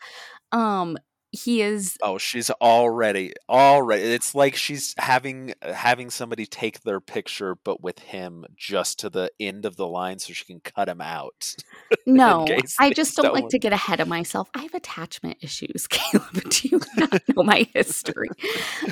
Um 0.53 0.97
he 1.33 1.63
is 1.63 1.97
Oh, 2.03 2.19
she's 2.19 2.51
already 2.51 3.33
already. 3.49 4.03
It's 4.03 4.35
like 4.35 4.55
she's 4.55 4.95
having 4.99 5.55
having 5.63 6.11
somebody 6.11 6.47
take 6.47 6.83
their 6.83 7.01
picture, 7.01 7.57
but 7.65 7.83
with 7.83 7.99
him 7.99 8.45
just 8.55 9.01
to 9.01 9.11
the 9.11 9.33
end 9.41 9.65
of 9.65 9.77
the 9.77 9.87
line, 9.87 10.19
so 10.19 10.33
she 10.33 10.45
can 10.45 10.61
cut 10.61 10.89
him 10.89 11.01
out. 11.01 11.57
no, 12.07 12.47
I 12.79 12.91
just 12.91 13.17
don't 13.17 13.33
don't 13.33 13.43
like 13.43 13.51
to 13.51 13.59
get 13.59 13.73
ahead 13.73 14.01
of 14.01 14.09
myself. 14.09 14.51
I 14.55 14.63
have 14.63 14.75
attachment 14.75 15.39
issues, 15.41 15.87
Caleb. 15.91 16.49
Do 16.51 16.69
you 16.69 16.81
not 16.97 17.23
know 17.29 17.43
my 17.43 17.67
history? 17.75 18.29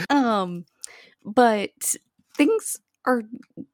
Um, 0.09 0.65
but 1.25 1.95
things 2.37 2.79
are 3.05 3.23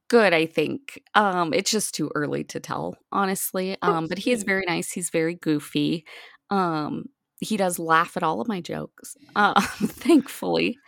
good, 0.08 0.32
I 0.32 0.46
think. 0.46 1.02
Um, 1.14 1.52
it's 1.54 1.70
just 1.70 1.94
too 1.94 2.10
early 2.14 2.44
to 2.44 2.60
tell, 2.60 2.96
honestly. 3.12 3.76
Um, 3.82 4.06
but 4.08 4.18
he 4.18 4.32
is 4.32 4.42
very 4.42 4.64
nice. 4.66 4.90
He's 4.92 5.10
very 5.10 5.34
goofy. 5.34 6.04
Um, 6.50 7.06
he 7.40 7.56
does 7.56 7.78
laugh 7.78 8.16
at 8.16 8.22
all 8.22 8.40
of 8.40 8.48
my 8.48 8.60
jokes. 8.60 9.16
Uh, 9.34 9.60
thankfully. 9.60 10.78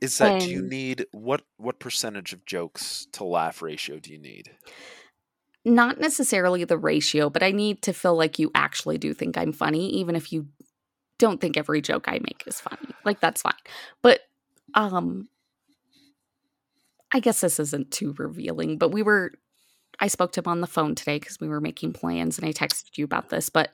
Is 0.00 0.18
that 0.18 0.40
do 0.40 0.50
you 0.50 0.62
need 0.62 1.06
what 1.12 1.42
what 1.58 1.78
percentage 1.78 2.32
of 2.32 2.44
jokes 2.44 3.06
to 3.12 3.24
laugh 3.24 3.62
ratio 3.62 4.00
do 4.00 4.10
you 4.10 4.18
need? 4.18 4.50
Not 5.64 6.00
necessarily 6.00 6.64
the 6.64 6.76
ratio, 6.76 7.30
but 7.30 7.44
I 7.44 7.52
need 7.52 7.82
to 7.82 7.92
feel 7.92 8.16
like 8.16 8.40
you 8.40 8.50
actually 8.52 8.98
do 8.98 9.14
think 9.14 9.38
I'm 9.38 9.52
funny, 9.52 9.90
even 9.90 10.16
if 10.16 10.32
you 10.32 10.48
don't 11.18 11.40
think 11.40 11.56
every 11.56 11.80
joke 11.80 12.06
I 12.08 12.14
make 12.14 12.42
is 12.46 12.60
funny. 12.60 12.88
Like 13.04 13.20
that's 13.20 13.42
fine. 13.42 13.54
But 14.02 14.22
um 14.74 15.28
I 17.12 17.20
guess 17.20 17.42
this 17.42 17.60
isn't 17.60 17.92
too 17.92 18.12
revealing, 18.18 18.78
but 18.78 18.90
we 18.90 19.02
were 19.02 19.32
I 20.00 20.08
spoke 20.08 20.32
to 20.32 20.40
him 20.40 20.48
on 20.48 20.60
the 20.60 20.66
phone 20.66 20.96
today 20.96 21.20
because 21.20 21.38
we 21.38 21.48
were 21.48 21.60
making 21.60 21.92
plans 21.92 22.38
and 22.38 22.48
I 22.48 22.52
texted 22.52 22.98
you 22.98 23.04
about 23.04 23.28
this, 23.28 23.50
but 23.50 23.70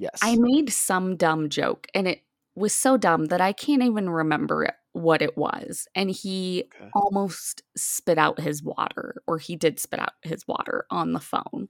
Yes. 0.00 0.18
I 0.22 0.36
made 0.38 0.70
some 0.72 1.16
dumb 1.16 1.48
joke 1.50 1.86
and 1.94 2.08
it 2.08 2.22
was 2.56 2.72
so 2.72 2.96
dumb 2.96 3.26
that 3.26 3.40
I 3.40 3.52
can't 3.52 3.82
even 3.82 4.10
remember 4.10 4.64
it- 4.64 4.74
what 4.92 5.22
it 5.22 5.36
was. 5.36 5.86
And 5.94 6.10
he 6.10 6.64
Okay. 6.74 6.90
almost 6.94 7.62
spit 7.76 8.18
out 8.18 8.40
his 8.40 8.60
water, 8.62 9.22
or 9.28 9.38
he 9.38 9.54
did 9.54 9.78
spit 9.78 10.00
out 10.00 10.14
his 10.22 10.48
water 10.48 10.84
on 10.90 11.12
the 11.12 11.20
phone. 11.20 11.68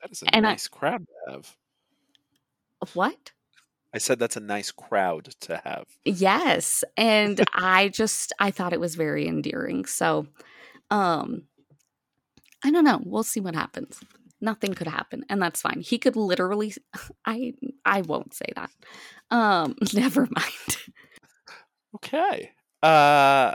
That 0.00 0.10
is 0.12 0.22
a 0.22 0.34
and 0.34 0.46
I- 0.46 0.52
nice 0.52 0.66
crowd 0.68 1.04
to 1.06 1.32
have. 1.32 1.56
What? 2.94 3.32
I 3.92 3.98
said 3.98 4.18
that's 4.18 4.36
a 4.36 4.40
nice 4.40 4.70
crowd 4.70 5.34
to 5.40 5.60
have. 5.64 5.86
Yes. 6.04 6.84
And 6.96 7.44
I 7.54 7.88
just 7.88 8.32
I 8.38 8.50
thought 8.50 8.72
it 8.72 8.80
was 8.80 8.94
very 8.94 9.26
endearing. 9.26 9.84
So 9.86 10.26
um 10.90 11.42
I 12.64 12.70
don't 12.70 12.84
know. 12.84 13.00
We'll 13.04 13.22
see 13.24 13.40
what 13.40 13.54
happens. 13.54 14.00
Nothing 14.40 14.74
could 14.74 14.86
happen, 14.86 15.24
and 15.28 15.42
that's 15.42 15.60
fine. 15.60 15.80
He 15.80 15.98
could 15.98 16.16
literally 16.16 16.74
I 17.26 17.54
I 17.84 18.02
won't 18.02 18.34
say 18.34 18.46
that. 18.56 18.70
Um 19.30 19.74
never 19.94 20.28
mind. 20.30 20.76
Okay. 21.96 22.52
Uh 22.82 23.52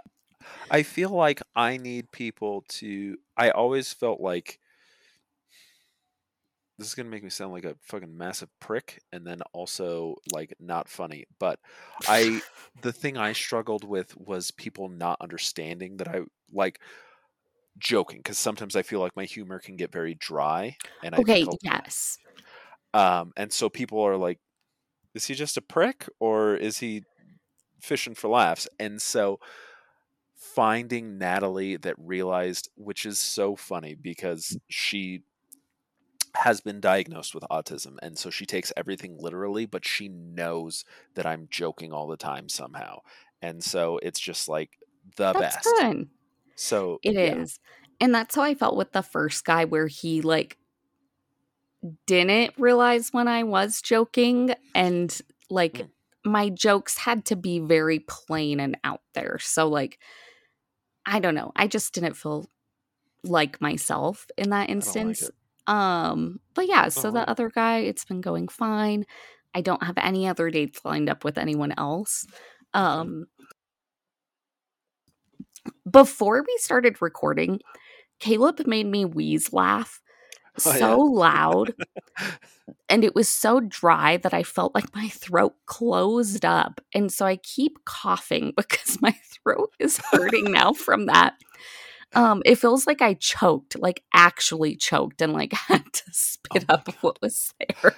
I 0.69 0.83
feel 0.83 1.09
like 1.09 1.41
I 1.55 1.77
need 1.77 2.11
people 2.11 2.65
to 2.69 3.17
I 3.37 3.51
always 3.51 3.93
felt 3.93 4.19
like 4.19 4.59
this 6.77 6.87
is 6.87 6.95
going 6.95 7.05
to 7.05 7.11
make 7.11 7.23
me 7.23 7.29
sound 7.29 7.53
like 7.53 7.65
a 7.65 7.75
fucking 7.81 8.17
massive 8.17 8.49
prick 8.59 9.01
and 9.11 9.25
then 9.25 9.41
also 9.53 10.15
like 10.33 10.53
not 10.59 10.89
funny, 10.89 11.25
but 11.39 11.59
I 12.07 12.41
the 12.81 12.91
thing 12.91 13.17
I 13.17 13.33
struggled 13.33 13.83
with 13.83 14.15
was 14.17 14.51
people 14.51 14.89
not 14.89 15.21
understanding 15.21 15.97
that 15.97 16.07
I 16.07 16.21
like 16.51 16.81
joking 17.77 18.17
because 18.19 18.38
sometimes 18.38 18.75
I 18.75 18.83
feel 18.83 18.99
like 18.99 19.15
my 19.15 19.25
humor 19.25 19.59
can 19.59 19.75
get 19.75 19.91
very 19.91 20.15
dry 20.15 20.77
and 21.01 21.15
I 21.15 21.21
Okay, 21.21 21.47
yes. 21.62 22.17
um 22.93 23.31
and 23.36 23.51
so 23.51 23.69
people 23.69 24.01
are 24.01 24.17
like 24.17 24.39
is 25.15 25.25
he 25.27 25.36
just 25.36 25.57
a 25.57 25.62
prick 25.62 26.09
or 26.19 26.55
is 26.55 26.79
he 26.79 27.05
fishing 27.81 28.15
for 28.15 28.29
laughs 28.29 28.67
and 28.79 29.01
so 29.01 29.39
finding 30.36 31.17
natalie 31.17 31.77
that 31.77 31.95
realized 31.97 32.69
which 32.75 33.05
is 33.05 33.19
so 33.19 33.55
funny 33.55 33.95
because 33.95 34.57
she 34.69 35.23
has 36.36 36.62
been 36.62 36.79
diagnosed 36.81 37.36
with 37.36 37.43
autism 37.51 37.97
and 38.01 38.17
so 38.17 38.29
she 38.29 38.45
takes 38.45 38.73
everything 38.75 39.17
literally 39.19 39.65
but 39.65 39.86
she 39.86 40.09
knows 40.09 40.83
that 41.13 41.25
i'm 41.25 41.47
joking 41.49 41.93
all 41.93 42.07
the 42.07 42.17
time 42.17 42.49
somehow 42.49 42.99
and 43.41 43.63
so 43.63 43.99
it's 43.99 44.19
just 44.19 44.47
like 44.47 44.79
the 45.15 45.33
That's 45.33 45.36
best 45.36 45.86
good. 45.86 46.09
So 46.55 47.01
It 47.03 47.15
is, 47.17 47.59
yeah. 47.59 47.97
And 47.99 48.13
that's 48.13 48.35
how 48.35 48.41
I 48.43 48.55
felt 48.55 48.75
with 48.77 48.91
the 48.91 49.01
first 49.03 49.45
guy 49.45 49.65
where 49.65 49.87
he 49.87 50.21
like 50.21 50.57
didn't 52.05 52.53
realize 52.57 53.09
when 53.11 53.27
I 53.27 53.43
was 53.43 53.81
joking 53.81 54.53
and 54.73 55.17
like 55.49 55.81
Mm. 55.81 55.91
my 56.25 56.49
jokes 56.49 56.97
had 56.97 57.25
to 57.25 57.35
be 57.35 57.59
very 57.59 57.99
plain 57.99 58.59
and 58.59 58.77
out 58.83 59.01
there. 59.13 59.37
So 59.39 59.67
like 59.67 59.99
I 61.05 61.19
don't 61.19 61.35
know. 61.35 61.51
I 61.55 61.67
just 61.67 61.93
didn't 61.93 62.15
feel 62.15 62.49
like 63.23 63.61
myself 63.61 64.27
in 64.37 64.51
that 64.51 64.69
I 64.79 64.83
don't 64.83 65.01
like 65.03 65.19
instance. 65.19 65.31
Um 65.67 66.39
but 66.55 66.67
yeah, 66.67 66.89
so 66.89 67.11
like 67.11 67.25
the 67.25 67.29
other 67.29 67.49
guy 67.49 67.79
it's 67.79 68.05
been 68.05 68.21
going 68.21 68.47
fine. 68.47 69.05
I 69.55 69.61
don't 69.61 69.83
have 69.83 69.97
any 69.97 70.27
other 70.27 70.49
dates 70.51 70.83
lined 70.85 71.09
up 71.09 71.23
with 71.23 71.37
anyone 71.37 71.73
else. 71.77 72.25
Um 72.73 73.27
before 75.89 76.43
we 76.45 76.58
started 76.58 77.02
recording, 77.02 77.60
Caleb 78.19 78.65
made 78.67 78.88
me 78.88 79.06
wheeze 79.06 79.54
laugh 79.54 80.02
Oh, 80.65 80.69
yeah? 80.69 80.78
so 80.78 80.97
loud 80.99 81.73
and 82.89 83.04
it 83.04 83.15
was 83.15 83.28
so 83.30 83.60
dry 83.60 84.17
that 84.17 84.34
I 84.34 84.43
felt 84.43 84.76
like 84.76 84.95
my 84.95 85.10
throat 85.10 85.56
closed 85.65 86.45
up. 86.45 86.82
And 86.93 87.12
so 87.12 87.26
I 87.26 87.38
keep 87.38 87.84
coughing 87.86 88.54
because 88.58 89.02
my 89.02 89.15
throat 89.32 89.73
is 89.80 89.99
hurting 90.12 90.52
now 90.52 90.73
from 90.73 91.08
that. 91.08 91.36
Um, 92.15 92.43
it 92.45 92.60
feels 92.60 92.86
like 92.86 93.02
I 93.02 93.15
choked, 93.15 93.80
like 93.80 94.04
actually 94.13 94.76
choked, 94.76 95.21
and 95.23 95.34
like 95.34 95.54
had 95.54 95.91
to 95.91 96.04
spit 96.12 96.67
my 96.67 96.76
up 96.76 96.88
what 97.02 97.19
was 97.23 97.52
there. 97.60 97.95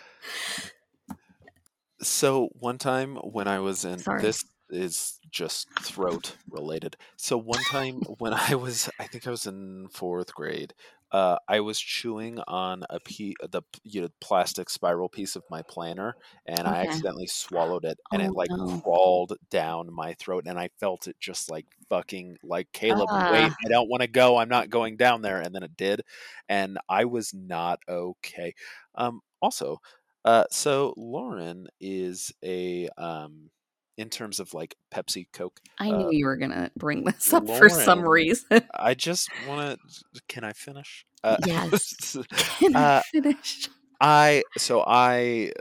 So 2.01 2.47
one 2.59 2.77
time 2.77 3.15
when 3.17 3.49
I 3.49 3.59
was 3.59 3.83
in 3.83 3.99
Sorry. 3.99 4.21
this 4.21 4.45
is 4.69 5.19
just 5.29 5.67
throat 5.81 6.37
related. 6.49 6.97
So 7.17 7.37
one 7.37 7.63
time 7.65 8.01
when 8.19 8.33
I 8.33 8.55
was 8.55 8.89
I 8.99 9.07
think 9.07 9.27
I 9.27 9.31
was 9.31 9.45
in 9.47 9.87
4th 9.89 10.33
grade, 10.33 10.73
uh, 11.11 11.37
I 11.47 11.59
was 11.61 11.79
chewing 11.79 12.39
on 12.47 12.83
a 12.89 12.99
pe- 12.99 13.33
the 13.49 13.61
you 13.83 14.01
know 14.01 14.09
plastic 14.21 14.69
spiral 14.69 15.07
piece 15.09 15.35
of 15.35 15.43
my 15.49 15.61
planner 15.61 16.15
and 16.45 16.67
I 16.67 16.81
accidentally 16.81 17.27
swallowed 17.27 17.85
it 17.85 17.99
and 18.11 18.21
it 18.21 18.31
Oh, 18.31 18.35
like 18.35 18.49
no. 18.49 18.81
crawled 18.83 19.33
down 19.49 19.93
my 19.93 20.13
throat 20.15 20.45
and 20.47 20.59
I 20.59 20.69
felt 20.79 21.07
it 21.07 21.17
just 21.19 21.49
like 21.49 21.67
fucking 21.89 22.37
like 22.43 22.71
Caleb 22.73 23.11
wait 23.13 23.53
Ah. 23.53 23.65
I 23.65 23.69
don't 23.69 23.89
want 23.89 24.01
to 24.01 24.07
go 24.07 24.37
I'm 24.37 24.49
not 24.49 24.69
going 24.69 24.97
down 24.97 25.21
there 25.21 25.39
and 25.41 25.53
then 25.55 25.63
it 25.63 25.77
did 25.77 26.01
and 26.49 26.77
I 26.89 27.05
was 27.05 27.33
not 27.33 27.79
okay. 27.87 28.53
Um 28.95 29.21
also 29.41 29.79
uh, 30.23 30.45
so 30.49 30.91
Lauren 30.97 31.67
is 31.79 32.31
a 32.43 32.89
um, 32.97 33.51
in 33.97 34.09
terms 34.09 34.39
of 34.39 34.53
like 34.53 34.75
Pepsi 34.93 35.27
Coke. 35.31 35.59
I 35.79 35.91
knew 35.91 36.07
Uh, 36.07 36.09
you 36.11 36.25
were 36.25 36.37
gonna 36.37 36.71
bring 36.77 37.03
this 37.03 37.33
up 37.33 37.47
for 37.47 37.69
some 37.69 38.01
reason. 38.07 38.61
I 38.73 38.93
just 38.93 39.29
want 39.47 39.79
to. 39.79 40.21
Can 40.27 40.43
I 40.43 40.53
finish? 40.53 41.05
Uh, 41.23 41.37
Yes. 41.45 42.17
Can 42.59 42.75
I 42.75 42.79
uh, 42.97 43.01
finish? 43.11 43.69
I 44.01 44.43
so 44.57 44.83
I. 44.85 45.51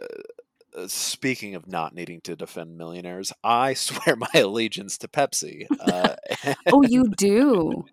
Uh, 0.77 0.89
speaking 0.89 1.55
of 1.55 1.69
not 1.69 1.95
needing 1.95 2.21
to 2.23 2.35
defend 2.35 2.77
millionaires, 2.77 3.33
I 3.45 3.75
swear 3.75 4.17
my 4.17 4.27
allegiance 4.35 4.99
to 4.99 5.09
Pepsi. 5.09 5.67
Uh, 5.79 6.17
Oh, 6.73 6.83
you 6.83 7.09
do. 7.17 7.85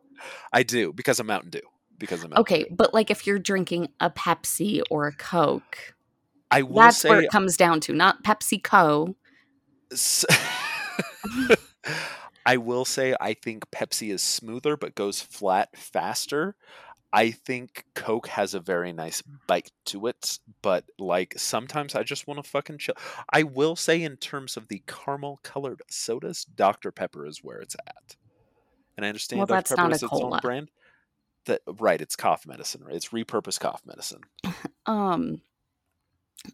I 0.51 0.63
do 0.63 0.91
because 0.93 1.19
of 1.19 1.25
Mountain 1.27 1.51
Dew. 1.51 1.61
Because 1.99 2.23
of 2.23 2.31
Mountain 2.31 2.41
Okay, 2.41 2.63
Dew. 2.63 2.75
but 2.75 2.93
like 2.93 3.11
if 3.11 3.27
you're 3.27 3.37
drinking 3.37 3.89
a 3.99 4.09
Pepsi 4.09 4.81
or 4.89 5.05
a 5.05 5.11
Coke, 5.13 5.93
I 6.49 6.63
will 6.63 6.73
that's 6.81 6.97
say 6.97 7.09
where 7.09 7.21
it 7.21 7.29
comes 7.29 7.55
down 7.55 7.79
to, 7.81 7.93
not 7.93 8.23
Pepsi 8.23 8.61
Co. 9.91 9.95
S- 9.95 10.25
I 12.45 12.57
will 12.57 12.85
say 12.85 13.15
I 13.19 13.33
think 13.33 13.69
Pepsi 13.71 14.11
is 14.11 14.21
smoother 14.21 14.75
but 14.75 14.95
goes 14.95 15.21
flat 15.21 15.77
faster. 15.77 16.55
I 17.13 17.31
think 17.31 17.85
Coke 17.93 18.27
has 18.27 18.53
a 18.53 18.59
very 18.59 18.93
nice 18.93 19.21
bite 19.45 19.71
to 19.87 20.07
it, 20.07 20.39
but 20.61 20.85
like 20.97 21.33
sometimes 21.37 21.93
I 21.93 22.03
just 22.03 22.25
want 22.25 22.41
to 22.41 22.49
fucking 22.49 22.77
chill. 22.77 22.95
I 23.29 23.43
will 23.43 23.75
say 23.75 24.01
in 24.01 24.15
terms 24.17 24.55
of 24.55 24.69
the 24.69 24.81
caramel 24.87 25.39
colored 25.43 25.81
sodas, 25.89 26.45
Dr 26.45 26.91
Pepper 26.91 27.25
is 27.25 27.43
where 27.43 27.59
it's 27.59 27.75
at. 27.85 28.15
And 28.95 29.05
I 29.05 29.09
understand 29.09 29.39
Well, 29.39 29.45
Dr 29.45 29.55
that's 29.55 29.69
Pepper 29.71 29.81
not 29.81 29.91
a 29.91 29.95
is 29.95 30.03
its 30.03 30.13
own 30.13 30.39
brand. 30.41 30.71
That 31.47 31.61
right, 31.79 31.99
it's 31.99 32.15
cough 32.15 32.45
medicine, 32.45 32.83
right? 32.83 32.95
It's 32.95 33.09
repurposed 33.09 33.59
cough 33.59 33.81
medicine. 33.85 34.21
Um, 34.87 35.41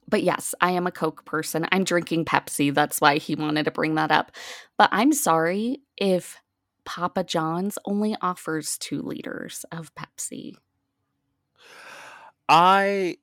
but 0.10 0.24
yes, 0.24 0.54
I 0.62 0.72
am 0.72 0.88
a 0.88 0.92
Coke 0.92 1.26
person. 1.26 1.66
I'm 1.72 1.84
drinking 1.84 2.26
Pepsi. 2.26 2.74
That's 2.74 3.00
why 3.00 3.18
he 3.18 3.36
wanted 3.36 3.66
to 3.66 3.72
bring 3.72 3.96
that 3.96 4.12
up. 4.12 4.32
But 4.78 4.90
I'm 4.92 5.14
sorry 5.14 5.82
if 5.98 6.38
Papa 6.86 7.24
John's 7.24 7.78
only 7.86 8.16
offers 8.22 8.78
two 8.78 9.02
liters 9.02 9.66
of 9.72 9.94
Pepsi. 9.96 10.56
I 12.50 13.18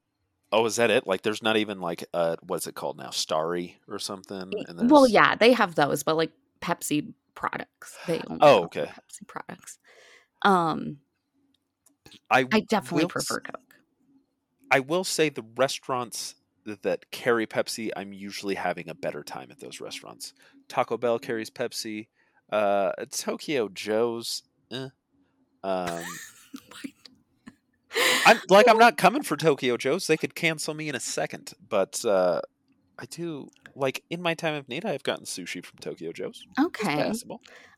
oh, 0.53 0.67
is 0.67 0.77
that 0.77 0.91
it? 0.91 1.07
Like, 1.07 1.23
there's 1.23 1.43
not 1.43 1.57
even 1.57 1.81
like 1.81 2.05
uh, 2.13 2.37
what's 2.43 2.67
it 2.67 2.75
called 2.75 2.99
now? 2.99 3.11
Starry 3.11 3.79
or 3.89 3.99
something? 3.99 4.55
And 4.69 4.91
Well, 4.91 5.09
yeah, 5.09 5.35
they 5.35 5.53
have 5.53 5.75
those, 5.75 6.03
but 6.03 6.17
like 6.17 6.33
Pepsi 6.61 7.15
products, 7.35 7.97
they 8.07 8.21
only 8.29 8.41
Oh, 8.43 8.65
okay. 8.65 8.87
Pepsi 8.87 9.27
products. 9.27 9.79
Um, 10.43 10.99
I 12.31 12.47
I 12.53 12.61
definitely 12.61 13.07
prefer 13.07 13.41
Coke. 13.41 13.61
I 14.71 14.81
will 14.81 15.05
say 15.05 15.29
the 15.29 15.45
restaurants 15.57 16.35
that 16.83 17.11
carry 17.11 17.47
Pepsi, 17.47 17.91
I'm 17.97 18.13
usually 18.13 18.55
having 18.55 18.89
a 18.89 18.95
better 18.95 19.23
time 19.23 19.51
at 19.51 19.61
those 19.61 19.81
restaurants. 19.81 20.33
Taco 20.69 20.97
Bell 20.97 21.19
carries 21.19 21.51
Pepsi. 21.51 22.09
Uh, 22.51 22.93
Tokyo 23.11 23.69
Joe's. 23.69 24.43
Eh. 24.71 24.89
Um, 25.63 26.05
I'm 28.27 28.41
like 28.49 28.69
I'm 28.69 28.79
not 28.79 28.97
coming 28.97 29.23
for 29.23 29.37
Tokyo 29.37 29.77
Joe's. 29.77 30.07
They 30.07 30.17
could 30.17 30.35
cancel 30.35 30.75
me 30.75 30.89
in 30.89 30.95
a 30.95 31.01
second, 31.01 31.53
but 31.69 32.05
uh, 32.05 32.41
I 32.99 33.07
do 33.07 33.49
like 33.77 34.03
in 34.11 34.21
my 34.23 34.35
time 34.35 34.55
of 34.55 34.69
need. 34.69 34.85
I've 34.85 35.03
gotten 35.03 35.25
sushi 35.27 35.65
from 35.65 35.79
Tokyo 35.79 36.13
Joe's. 36.13 36.45
Okay. 36.61 37.13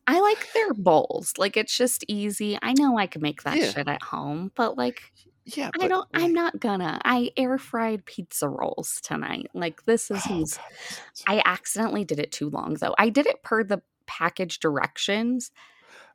I 0.09 0.21
like 0.21 0.53
their 0.55 0.73
bowls. 0.73 1.35
Like 1.37 1.57
it's 1.57 1.77
just 1.77 2.05
easy. 2.09 2.59
I 2.63 2.73
know 2.75 2.97
I 2.97 3.07
can 3.07 3.21
make 3.23 3.43
that 3.43 3.57
Yeah. 3.57 3.71
shit 3.73 3.89
at 3.89 4.03
home, 4.03 4.53
but 4.55 4.77
like 4.79 5.13
Yeah, 5.47 5.71
I 5.81 5.87
don't 5.89 6.09
I'm 6.13 6.33
not 6.33 6.59
gonna. 6.59 7.01
I 7.05 7.31
air 7.37 7.57
fried 7.57 8.05
pizza 8.05 8.49
rolls 8.49 9.01
tonight. 9.03 9.49
Like 9.55 9.85
this 9.87 10.11
is 10.11 10.23
Oh, 10.27 10.35
who's 10.35 10.55
God, 10.55 10.65
that 10.69 10.97
sounds- 10.97 11.25
I 11.27 11.43
accidentally 11.45 12.05
did 12.05 12.19
it 12.19 12.33
too 12.33 12.51
long 12.51 12.75
though. 12.75 12.95
I 12.99 13.11
did 13.11 13.27
it 13.27 13.43
per 13.43 13.63
the 13.63 13.81
package 14.07 14.59
directions 14.61 15.51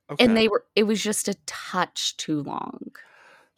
okay. 0.10 0.24
and 0.24 0.36
they 0.36 0.47
were 0.47 0.66
it 0.76 0.84
was 0.84 1.01
just 1.01 1.28
a 1.28 1.36
touch 1.45 2.18
too 2.18 2.43
long. 2.43 2.91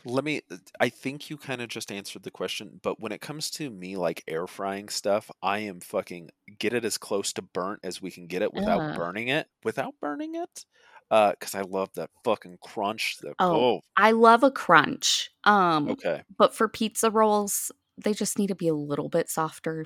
Let 0.06 0.24
me. 0.24 0.42
Uh, 0.52 0.58
I 0.80 0.90
think 0.90 1.30
you 1.30 1.38
kind 1.38 1.62
of 1.62 1.70
just 1.70 1.92
answered 1.92 2.24
the 2.24 2.32
question, 2.32 2.80
but 2.84 3.00
when 3.00 3.12
it 3.12 3.22
comes 3.22 3.50
to 3.52 3.70
me 3.70 3.96
like 3.96 4.24
air 4.28 4.48
frying 4.48 4.90
stuff, 4.90 5.32
I 5.42 5.60
am 5.60 5.80
fucking 5.80 6.30
get 6.60 6.74
it 6.74 6.84
as 6.84 6.98
close 6.98 7.32
to 7.34 7.42
burnt 7.42 7.80
as 7.84 8.02
we 8.02 8.12
can 8.12 8.28
get 8.28 8.42
it 8.42 8.54
without 8.54 8.82
Ugh. 8.82 8.96
burning 8.98 9.30
it. 9.30 9.48
Without 9.64 9.96
burning 10.02 10.36
it, 10.36 10.66
because 11.10 11.56
I 11.56 11.62
love 11.62 11.90
that 11.96 12.10
fucking 12.24 12.58
crunch. 12.64 13.18
That, 13.22 13.36
Oh, 13.40 13.82
I 13.98 14.12
love 14.12 14.44
a 14.44 14.52
crunch. 14.52 15.30
Um 15.44 15.98
okay. 15.98 16.24
but 16.38 16.56
for 16.56 16.68
pizza 16.68 17.12
rolls, 17.12 17.72
they 18.04 18.14
just 18.14 18.40
need 18.40 18.48
to 18.48 18.56
be 18.56 18.68
a 18.68 18.74
little 18.74 19.10
bit 19.10 19.30
softer. 19.30 19.86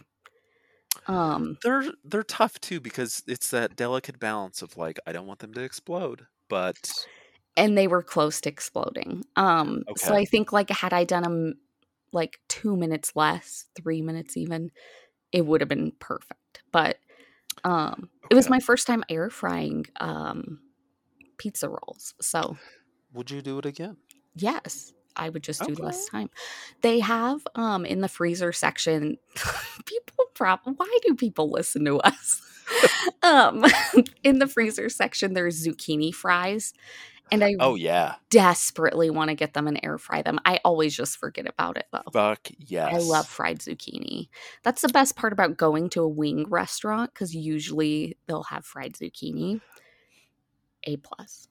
Um 1.07 1.57
They're 1.63 1.91
they're 2.03 2.23
tough 2.23 2.59
too 2.59 2.79
because 2.79 3.23
it's 3.27 3.49
that 3.51 3.75
delicate 3.75 4.19
balance 4.19 4.61
of 4.61 4.77
like 4.77 4.99
I 5.05 5.11
don't 5.11 5.27
want 5.27 5.39
them 5.39 5.53
to 5.53 5.61
explode, 5.61 6.27
but 6.49 7.07
and 7.55 7.77
they 7.77 7.87
were 7.87 8.03
close 8.03 8.41
to 8.41 8.49
exploding. 8.49 9.23
Um, 9.35 9.85
so 9.95 10.13
I 10.13 10.25
think 10.25 10.51
like 10.51 10.69
had 10.69 10.93
I 10.93 11.03
done 11.03 11.23
them 11.23 11.53
like 12.13 12.39
two 12.49 12.75
minutes 12.75 13.15
less, 13.15 13.65
three 13.75 14.01
minutes 14.01 14.37
even, 14.37 14.71
it 15.31 15.45
would 15.45 15.61
have 15.61 15.69
been 15.69 15.93
perfect. 15.99 16.63
But 16.71 16.99
Um, 17.65 18.11
it 18.31 18.35
was 18.35 18.49
my 18.49 18.59
first 18.59 18.87
time 18.87 19.03
air 19.09 19.29
frying 19.29 19.85
um, 19.99 20.61
pizza 21.37 21.69
rolls. 21.69 22.13
So, 22.21 22.57
Would 23.13 23.31
you 23.31 23.41
do 23.41 23.57
it 23.59 23.65
again? 23.65 23.97
yes, 24.35 24.93
I 25.15 25.29
would 25.29 25.43
just 25.43 25.65
do 25.65 25.73
Okay. 25.73 25.81
less 25.83 26.05
time. 26.05 26.29
They 26.81 26.99
have 26.99 27.45
um, 27.55 27.85
in 27.85 28.01
the 28.01 28.07
freezer 28.07 28.51
section, 28.53 29.17
people 29.85 30.25
prob 30.35 30.59
why 30.63 30.97
do 31.05 31.15
people 31.15 31.49
listen 31.51 31.85
to 31.85 31.99
us? 31.99 32.41
um, 33.23 33.65
in 34.23 34.39
the 34.39 34.47
freezer 34.47 34.89
section, 34.89 35.33
there's 35.33 35.65
zucchini 35.65 36.13
fries. 36.13 36.73
And 37.31 37.43
I 37.43 37.51
Oh 37.59 37.75
yeah. 37.75 38.15
desperately 38.29 39.09
want 39.09 39.29
to 39.29 39.35
get 39.35 39.53
them 39.53 39.67
and 39.67 39.79
air 39.83 39.97
fry 39.97 40.21
them. 40.21 40.39
I 40.45 40.59
always 40.65 40.95
just 40.95 41.17
forget 41.17 41.47
about 41.47 41.77
it 41.77 41.87
though. 41.91 42.13
Fuck 42.13 42.49
yes. 42.57 42.93
I 42.93 42.97
love 42.99 43.27
fried 43.29 43.59
zucchini. 43.59 44.29
That's 44.63 44.81
the 44.81 44.89
best 44.89 45.15
part 45.15 45.33
about 45.33 45.57
going 45.57 45.89
to 45.91 46.01
a 46.03 46.07
wing 46.07 46.45
restaurant 46.49 47.13
because 47.13 47.35
usually 47.35 48.17
they'll 48.27 48.43
have 48.43 48.65
fried 48.65 48.93
zucchini. 48.93 49.61
A 50.87 50.97
plus. 50.97 51.47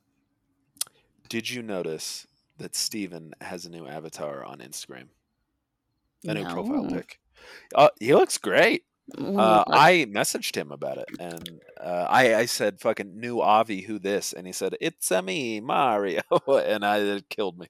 Did 1.29 1.49
you 1.51 1.63
notice 1.63 2.27
that 2.59 2.75
Steven 2.75 3.35
has 3.41 3.67
a 3.67 3.71
new 3.71 3.87
avatar 3.87 4.45
on 4.45 4.59
Instagram? 4.59 5.09
A 6.27 6.35
new 6.35 6.45
profile 6.45 6.89
pic. 6.89 7.21
Uh, 7.75 7.91
he 8.01 8.15
looks 8.15 8.39
great. 8.39 8.85
Uh, 9.17 9.63
I 9.69 10.07
messaged 10.09 10.57
him 10.57 10.73
about 10.73 10.99
it, 10.99 11.09
and 11.21 11.61
uh, 11.81 12.07
I, 12.09 12.35
I 12.35 12.47
said, 12.47 12.81
"Fucking 12.81 13.21
new 13.21 13.41
Avi, 13.41 13.83
who 13.83 14.01
this?" 14.01 14.33
And 14.33 14.47
he 14.49 14.53
said, 14.53 14.75
"It's 14.81 15.13
a 15.13 15.23
me, 15.23 15.61
Mario," 15.61 16.23
and 16.49 16.85
I 16.85 16.99
it 16.99 17.29
killed 17.29 17.57
me. 17.57 17.69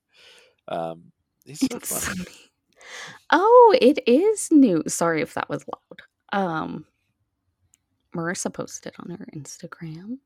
Um, 0.68 1.12
he's 1.44 1.60
so 1.60 1.76
It's 1.76 2.06
funny. 2.06 2.24
funny. 2.24 2.36
Oh, 3.32 3.76
it 3.82 3.98
is 4.06 4.48
new. 4.52 4.82
Sorry 4.86 5.20
if 5.20 5.34
that 5.34 5.48
was 5.48 5.64
loud. 5.66 6.02
Um, 6.32 6.86
Marissa 8.14 8.52
posted 8.52 8.94
on 9.00 9.10
her 9.10 9.26
Instagram. 9.34 10.18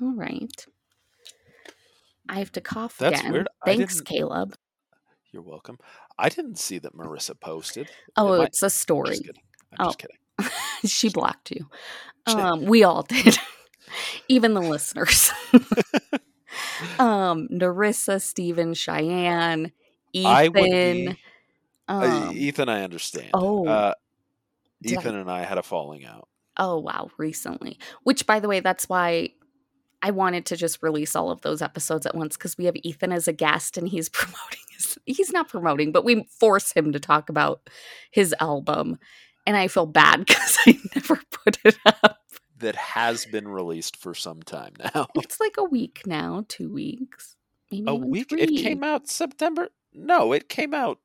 All 0.00 0.14
right. 0.14 0.66
I 2.28 2.38
have 2.38 2.52
to 2.52 2.60
cough 2.60 2.96
That's 2.98 3.20
again. 3.20 3.32
weird. 3.32 3.48
Thanks, 3.64 4.00
Caleb. 4.00 4.54
You're 5.32 5.42
welcome. 5.42 5.78
I 6.18 6.28
didn't 6.28 6.58
see 6.58 6.78
that 6.78 6.94
Marissa 6.94 7.38
posted. 7.38 7.90
Oh, 8.16 8.34
Am 8.34 8.40
I- 8.42 8.44
it's 8.44 8.62
a 8.62 8.66
I'm 8.66 8.70
story. 8.70 9.10
just 9.10 9.24
kidding. 9.24 9.42
I'm 9.78 9.86
just 9.86 10.02
Oh. 10.02 10.06
kidding. 10.38 10.88
she 10.88 11.08
blocked 11.08 11.50
you. 11.50 11.68
Um, 12.26 12.64
we 12.66 12.84
all 12.84 13.02
did, 13.02 13.38
even 14.28 14.54
the 14.54 14.60
listeners. 14.60 15.30
um, 16.98 17.48
Narissa, 17.48 18.20
Steven, 18.20 18.74
Cheyenne, 18.74 19.72
I 20.14 20.46
Ethan. 20.46 20.52
be. 20.52 21.18
uh, 21.88 22.26
Um, 22.28 22.36
Ethan, 22.36 22.68
I 22.68 22.82
understand. 22.84 23.30
oh, 23.34 23.66
uh, 23.66 23.94
did 24.82 24.98
I- 24.98 25.00
Ethan 25.00 25.16
and 25.16 25.30
I 25.30 25.42
had 25.42 25.58
a 25.58 25.62
falling 25.62 26.04
out. 26.04 26.28
oh 26.58 26.78
wow, 26.78 27.10
recently. 27.18 27.78
Which, 28.02 28.26
by 28.26 28.40
the 28.40 28.48
way, 28.48 28.60
that's 28.60 28.88
why 28.88 29.30
I 30.02 30.10
wanted 30.10 30.46
to 30.46 30.56
just 30.56 30.82
release 30.82 31.14
all 31.14 31.30
of 31.30 31.40
those 31.42 31.62
episodes 31.62 32.06
at 32.06 32.14
once 32.14 32.36
because 32.36 32.58
we 32.58 32.64
have 32.64 32.74
Ethan 32.82 33.12
as 33.12 33.28
a 33.28 33.32
guest 33.32 33.76
and 33.76 33.88
he's 33.88 34.08
promoting 34.10 34.58
his. 34.76 34.98
He's 35.06 35.32
not 35.32 35.48
promoting, 35.48 35.92
but 35.92 36.04
we 36.04 36.24
force 36.40 36.72
him 36.72 36.92
to 36.92 37.00
talk 37.00 37.28
about 37.28 37.68
his 38.10 38.34
album, 38.40 38.98
and 39.46 39.56
I 39.56 39.68
feel 39.68 39.86
bad 39.86 40.20
because 40.26 40.58
I 40.66 40.78
never 40.94 41.20
put 41.30 41.58
it 41.64 41.76
up. 41.86 42.18
That 42.58 42.76
has 42.76 43.26
been 43.26 43.48
released 43.48 43.96
for 43.96 44.14
some 44.14 44.40
time 44.42 44.74
now. 44.94 45.08
It's 45.16 45.40
like 45.40 45.56
a 45.58 45.64
week 45.64 46.02
now, 46.06 46.44
two 46.48 46.72
weeks, 46.72 47.34
maybe 47.72 47.84
a 47.88 47.94
week. 47.94 48.28
Three. 48.28 48.42
It 48.42 48.62
came 48.62 48.84
out 48.84 49.08
September. 49.08 49.68
No, 49.92 50.32
it 50.32 50.48
came 50.48 50.72
out 50.72 50.98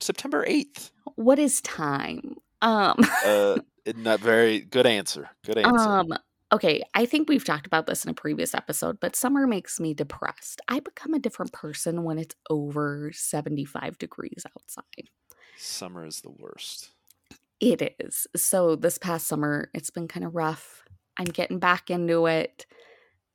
September 0.00 0.44
eighth. 0.46 0.90
What 1.16 1.38
is 1.38 1.60
time? 1.62 2.36
Um, 2.62 2.96
Uh, 3.24 3.58
not 3.96 4.20
very 4.20 4.60
good 4.60 4.86
answer. 4.86 5.30
Good 5.44 5.58
answer. 5.58 5.88
um. 5.88 6.12
Okay, 6.52 6.82
I 6.94 7.06
think 7.06 7.28
we've 7.28 7.44
talked 7.44 7.66
about 7.66 7.86
this 7.86 8.04
in 8.04 8.10
a 8.10 8.14
previous 8.14 8.54
episode, 8.54 8.98
but 8.98 9.14
summer 9.14 9.46
makes 9.46 9.78
me 9.78 9.94
depressed. 9.94 10.60
I 10.66 10.80
become 10.80 11.14
a 11.14 11.20
different 11.20 11.52
person 11.52 12.02
when 12.02 12.18
it's 12.18 12.34
over 12.48 13.12
seventy-five 13.14 13.98
degrees 13.98 14.44
outside. 14.56 15.10
Summer 15.56 16.04
is 16.06 16.22
the 16.22 16.30
worst. 16.30 16.90
It 17.60 17.94
is. 18.00 18.26
So 18.34 18.74
this 18.74 18.98
past 18.98 19.26
summer, 19.28 19.70
it's 19.74 19.90
been 19.90 20.08
kind 20.08 20.24
of 20.24 20.34
rough. 20.34 20.82
I'm 21.16 21.26
getting 21.26 21.58
back 21.58 21.90
into 21.90 22.26
it. 22.26 22.66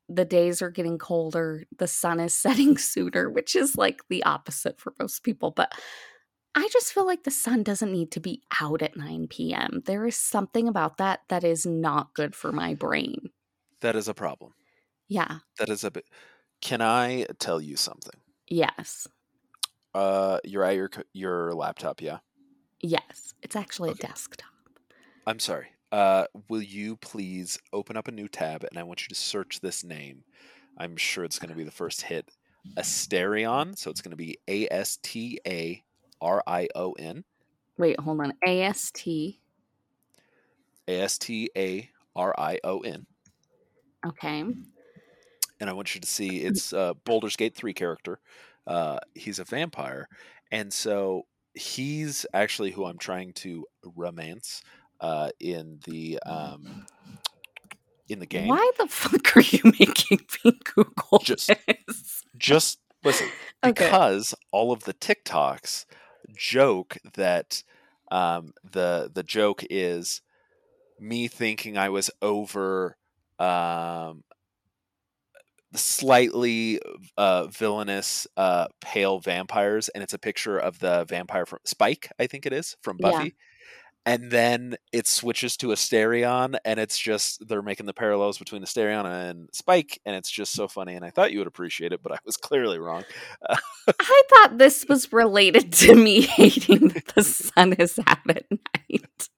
The 0.09 0.25
days 0.25 0.61
are 0.61 0.71
getting 0.71 0.97
colder. 0.97 1.63
The 1.77 1.87
sun 1.87 2.19
is 2.19 2.33
setting 2.37 2.77
sooner, 2.77 3.29
which 3.29 3.55
is 3.55 3.77
like 3.77 4.01
the 4.09 4.23
opposite 4.23 4.79
for 4.79 4.93
most 4.99 5.23
people. 5.23 5.51
But 5.51 5.71
I 6.55 6.69
just 6.71 6.93
feel 6.93 7.05
like 7.05 7.23
the 7.23 7.31
sun 7.31 7.63
doesn't 7.63 7.91
need 7.91 8.11
to 8.11 8.19
be 8.19 8.41
out 8.61 8.81
at 8.81 8.95
9 8.95 9.27
p.m. 9.27 9.81
There 9.85 10.05
is 10.05 10.15
something 10.15 10.67
about 10.67 10.97
that 10.97 11.21
that 11.27 11.43
is 11.43 11.65
not 11.65 12.13
good 12.13 12.33
for 12.35 12.51
my 12.51 12.73
brain. 12.73 13.29
That 13.81 13.95
is 13.95 14.07
a 14.07 14.13
problem. 14.13 14.53
Yeah. 15.09 15.39
That 15.59 15.69
is 15.69 15.83
a 15.83 15.91
bit. 15.91 16.05
Can 16.61 16.81
I 16.81 17.25
tell 17.39 17.59
you 17.59 17.75
something? 17.75 18.19
Yes. 18.47 19.07
Uh, 19.93 20.39
you're 20.43 20.63
at 20.63 20.75
your 20.75 20.89
your 21.13 21.53
laptop, 21.53 22.01
yeah. 22.01 22.19
Yes. 22.81 23.33
It's 23.43 23.55
actually 23.55 23.91
Okay. 23.91 24.05
a 24.05 24.07
desktop. 24.07 24.49
I'm 25.27 25.39
sorry. 25.39 25.67
Uh, 25.91 26.25
will 26.49 26.61
you 26.61 26.95
please 26.97 27.59
open 27.73 27.95
up 27.97 28.07
a 28.07 28.11
new 28.11 28.27
tab 28.27 28.63
and 28.63 28.77
I 28.79 28.83
want 28.83 29.01
you 29.03 29.07
to 29.09 29.15
search 29.15 29.59
this 29.61 29.83
name. 29.83 30.23
I'm 30.77 30.97
sure 30.97 31.23
it's 31.23 31.39
going 31.39 31.49
to 31.51 31.55
be 31.55 31.63
the 31.63 31.71
first 31.71 32.01
hit. 32.01 32.29
Astarion. 32.77 33.77
So 33.77 33.91
it's 33.91 34.01
going 34.01 34.11
to 34.11 34.17
be 34.17 34.37
A 34.47 34.67
S 34.71 34.97
T 35.03 35.39
A 35.47 35.83
R 36.21 36.43
I 36.47 36.67
O 36.75 36.93
N. 36.93 37.23
Wait, 37.77 37.99
hold 37.99 38.21
on. 38.21 38.33
AST. 38.47 39.07
A 39.07 41.01
S 41.01 41.17
T 41.17 41.49
A 41.57 41.89
R 42.15 42.33
I 42.37 42.59
O 42.63 42.79
N. 42.79 43.05
Okay. 44.05 44.43
And 45.59 45.69
I 45.69 45.73
want 45.73 45.95
you 45.95 46.01
to 46.01 46.07
see 46.07 46.37
it's 46.41 46.73
uh, 46.73 46.93
Baldur's 47.05 47.35
Gate 47.35 47.55
3 47.55 47.73
character. 47.73 48.19
Uh, 48.67 48.99
he's 49.13 49.39
a 49.39 49.43
vampire. 49.43 50.07
And 50.51 50.71
so 50.71 51.23
he's 51.53 52.25
actually 52.33 52.71
who 52.71 52.85
I'm 52.85 52.97
trying 52.97 53.33
to 53.33 53.65
romance 53.95 54.61
uh, 55.01 55.29
in 55.39 55.79
the 55.85 56.19
um, 56.25 56.85
in 58.07 58.19
the 58.19 58.25
game. 58.25 58.47
Why 58.47 58.71
the 58.77 58.87
fuck 58.87 59.35
are 59.37 59.41
you 59.41 59.59
making 59.79 60.19
me 60.43 60.59
Google 60.63 61.19
Just- 61.23 61.47
this? 61.47 62.23
just 62.37 62.79
listen 63.03 63.27
Okay. 63.63 63.85
because 63.85 64.35
all 64.51 64.71
of 64.71 64.83
the 64.83 64.93
TikToks 64.93 65.85
joke 66.37 66.97
that 67.15 67.63
um, 68.11 68.53
the 68.69 69.09
the 69.13 69.23
joke 69.23 69.63
is 69.69 70.21
me 70.99 71.27
thinking 71.27 71.77
I 71.77 71.89
was 71.89 72.09
over 72.21 72.97
um, 73.39 74.23
slightly 75.73 76.79
uh, 77.17 77.47
villainous 77.47 78.27
uh, 78.37 78.67
pale 78.81 79.19
vampires, 79.19 79.89
and 79.89 80.03
it's 80.03 80.13
a 80.13 80.19
picture 80.19 80.57
of 80.57 80.79
the 80.79 81.05
vampire 81.05 81.45
from 81.45 81.59
Spike, 81.65 82.09
I 82.19 82.27
think 82.27 82.45
it 82.45 82.53
is 82.53 82.75
from. 82.81 82.97
Buffy. 82.97 83.35
And 84.07 84.29
then 84.29 84.75
it 84.93 85.07
switches 85.07 85.57
to 85.57 85.67
Astarion, 85.67 86.57
and 86.63 86.79
it's 86.79 86.97
just 86.97 87.47
they're 87.47 87.63
making 87.63 87.87
the 87.87 87.93
parallels 87.93 88.37
between 88.37 88.61
Astarion 88.61 89.05
and 89.05 89.49
Spike, 89.51 89.99
and 90.05 90.15
it's 90.15 90.29
just 90.29 90.53
so 90.53 90.67
funny. 90.67 90.93
And 90.93 91.03
I 91.03 91.09
thought 91.09 91.31
you 91.31 91.39
would 91.39 91.47
appreciate 91.47 91.91
it, 91.91 92.03
but 92.03 92.11
I 92.11 92.17
was 92.23 92.37
clearly 92.37 92.77
wrong. 92.77 93.03
I 93.49 94.23
thought 94.29 94.57
this 94.59 94.85
was 94.87 95.11
related 95.11 95.73
to 95.73 95.95
me 95.95 96.21
hating 96.21 96.89
that 96.89 97.07
the 97.15 97.23
sun 97.23 97.73
is 97.73 97.99
out 98.05 98.19
at 98.29 98.45
night. 98.51 99.29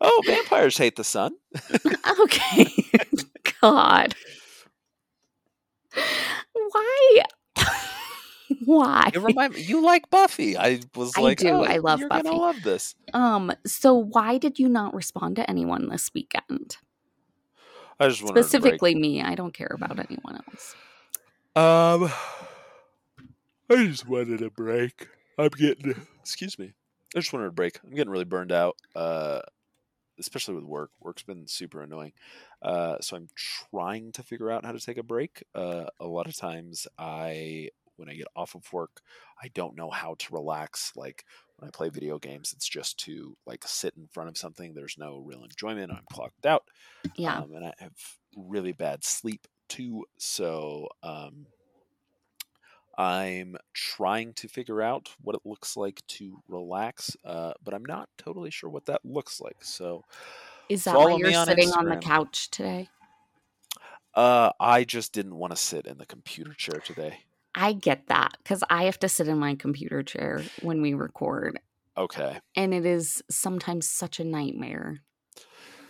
Oh, 0.00 0.22
vampires 0.26 0.76
hate 0.76 0.96
the 0.96 1.04
sun. 1.04 1.32
Okay. 2.20 2.66
God. 3.60 4.14
Why? 6.54 7.22
Why? 8.70 9.10
It 9.12 9.20
remind 9.20 9.54
me, 9.54 9.62
you 9.62 9.84
like 9.84 10.08
Buffy. 10.10 10.56
I 10.56 10.78
was 10.94 11.12
I 11.16 11.22
like, 11.22 11.38
do. 11.38 11.48
"Oh, 11.48 11.64
I 11.64 11.78
love 11.78 11.98
you're 11.98 12.08
Buffy." 12.08 12.22
gonna 12.22 12.36
love 12.36 12.62
this. 12.62 12.94
Um, 13.12 13.52
so 13.66 13.94
why 13.94 14.38
did 14.38 14.60
you 14.60 14.68
not 14.68 14.94
respond 14.94 15.34
to 15.36 15.50
anyone 15.50 15.88
this 15.88 16.08
weekend? 16.14 16.76
I 17.98 18.08
just 18.08 18.22
wanted 18.22 18.34
to. 18.34 18.42
Specifically 18.44 18.94
me. 18.94 19.22
I 19.22 19.34
don't 19.34 19.52
care 19.52 19.72
about 19.74 19.98
anyone 19.98 20.40
else. 20.46 20.76
Um, 21.56 22.12
I 23.70 23.86
just 23.86 24.06
wanted 24.08 24.40
a 24.40 24.50
break. 24.50 25.08
I'm 25.36 25.48
getting. 25.48 26.06
Excuse 26.20 26.56
me. 26.56 26.72
I 27.16 27.18
just 27.18 27.32
wanted 27.32 27.46
a 27.46 27.52
break. 27.52 27.80
I'm 27.82 27.90
getting 27.90 28.10
really 28.12 28.24
burned 28.24 28.52
out. 28.52 28.76
Uh, 28.94 29.40
especially 30.20 30.54
with 30.54 30.64
work. 30.64 30.92
Work's 31.00 31.24
been 31.24 31.48
super 31.48 31.82
annoying. 31.82 32.12
Uh, 32.62 32.98
so 33.00 33.16
I'm 33.16 33.26
trying 33.34 34.12
to 34.12 34.22
figure 34.22 34.50
out 34.50 34.64
how 34.64 34.70
to 34.70 34.78
take 34.78 34.98
a 34.98 35.02
break. 35.02 35.42
Uh, 35.56 35.86
a 35.98 36.06
lot 36.06 36.28
of 36.28 36.36
times, 36.36 36.86
I 36.98 37.70
when 38.00 38.08
I 38.08 38.14
get 38.14 38.26
off 38.34 38.54
of 38.54 38.72
work, 38.72 39.02
I 39.40 39.48
don't 39.54 39.76
know 39.76 39.90
how 39.90 40.16
to 40.18 40.34
relax. 40.34 40.92
Like 40.96 41.24
when 41.56 41.68
I 41.68 41.70
play 41.70 41.90
video 41.90 42.18
games, 42.18 42.52
it's 42.52 42.68
just 42.68 42.98
to 43.00 43.36
like 43.46 43.62
sit 43.66 43.94
in 43.96 44.08
front 44.08 44.30
of 44.30 44.38
something. 44.38 44.74
There's 44.74 44.96
no 44.98 45.22
real 45.24 45.44
enjoyment. 45.44 45.92
I'm 45.92 46.04
clocked 46.10 46.46
out. 46.46 46.64
Yeah. 47.14 47.38
Um, 47.38 47.54
and 47.54 47.66
I 47.66 47.74
have 47.78 47.92
really 48.34 48.72
bad 48.72 49.04
sleep 49.04 49.46
too. 49.68 50.06
So 50.18 50.88
um, 51.02 51.46
I'm 52.96 53.56
trying 53.74 54.32
to 54.34 54.48
figure 54.48 54.82
out 54.82 55.10
what 55.20 55.36
it 55.36 55.42
looks 55.44 55.76
like 55.76 56.02
to 56.08 56.42
relax, 56.48 57.16
uh, 57.24 57.52
but 57.62 57.74
I'm 57.74 57.84
not 57.84 58.08
totally 58.18 58.50
sure 58.50 58.70
what 58.70 58.86
that 58.86 59.04
looks 59.04 59.40
like. 59.40 59.62
So 59.62 60.04
Is 60.68 60.84
that 60.84 60.96
why 60.96 61.16
you're 61.16 61.36
on 61.36 61.46
sitting 61.46 61.70
on 61.70 61.86
the 61.86 61.96
couch 61.96 62.50
today? 62.50 62.88
Uh, 64.14 64.50
I 64.58 64.84
just 64.84 65.12
didn't 65.12 65.36
want 65.36 65.52
to 65.52 65.56
sit 65.56 65.86
in 65.86 65.98
the 65.98 66.06
computer 66.06 66.52
chair 66.52 66.80
today. 66.80 67.20
I 67.54 67.72
get 67.72 68.06
that 68.08 68.36
because 68.42 68.62
I 68.70 68.84
have 68.84 68.98
to 69.00 69.08
sit 69.08 69.28
in 69.28 69.38
my 69.38 69.54
computer 69.56 70.02
chair 70.02 70.50
when 70.56 70.82
we 70.82 70.94
record, 70.94 71.58
Okay. 71.96 72.40
and 72.56 72.74
it 72.74 72.86
is 72.86 73.22
sometimes 73.30 73.88
such 73.90 74.20
a 74.20 74.24
nightmare. 74.24 75.00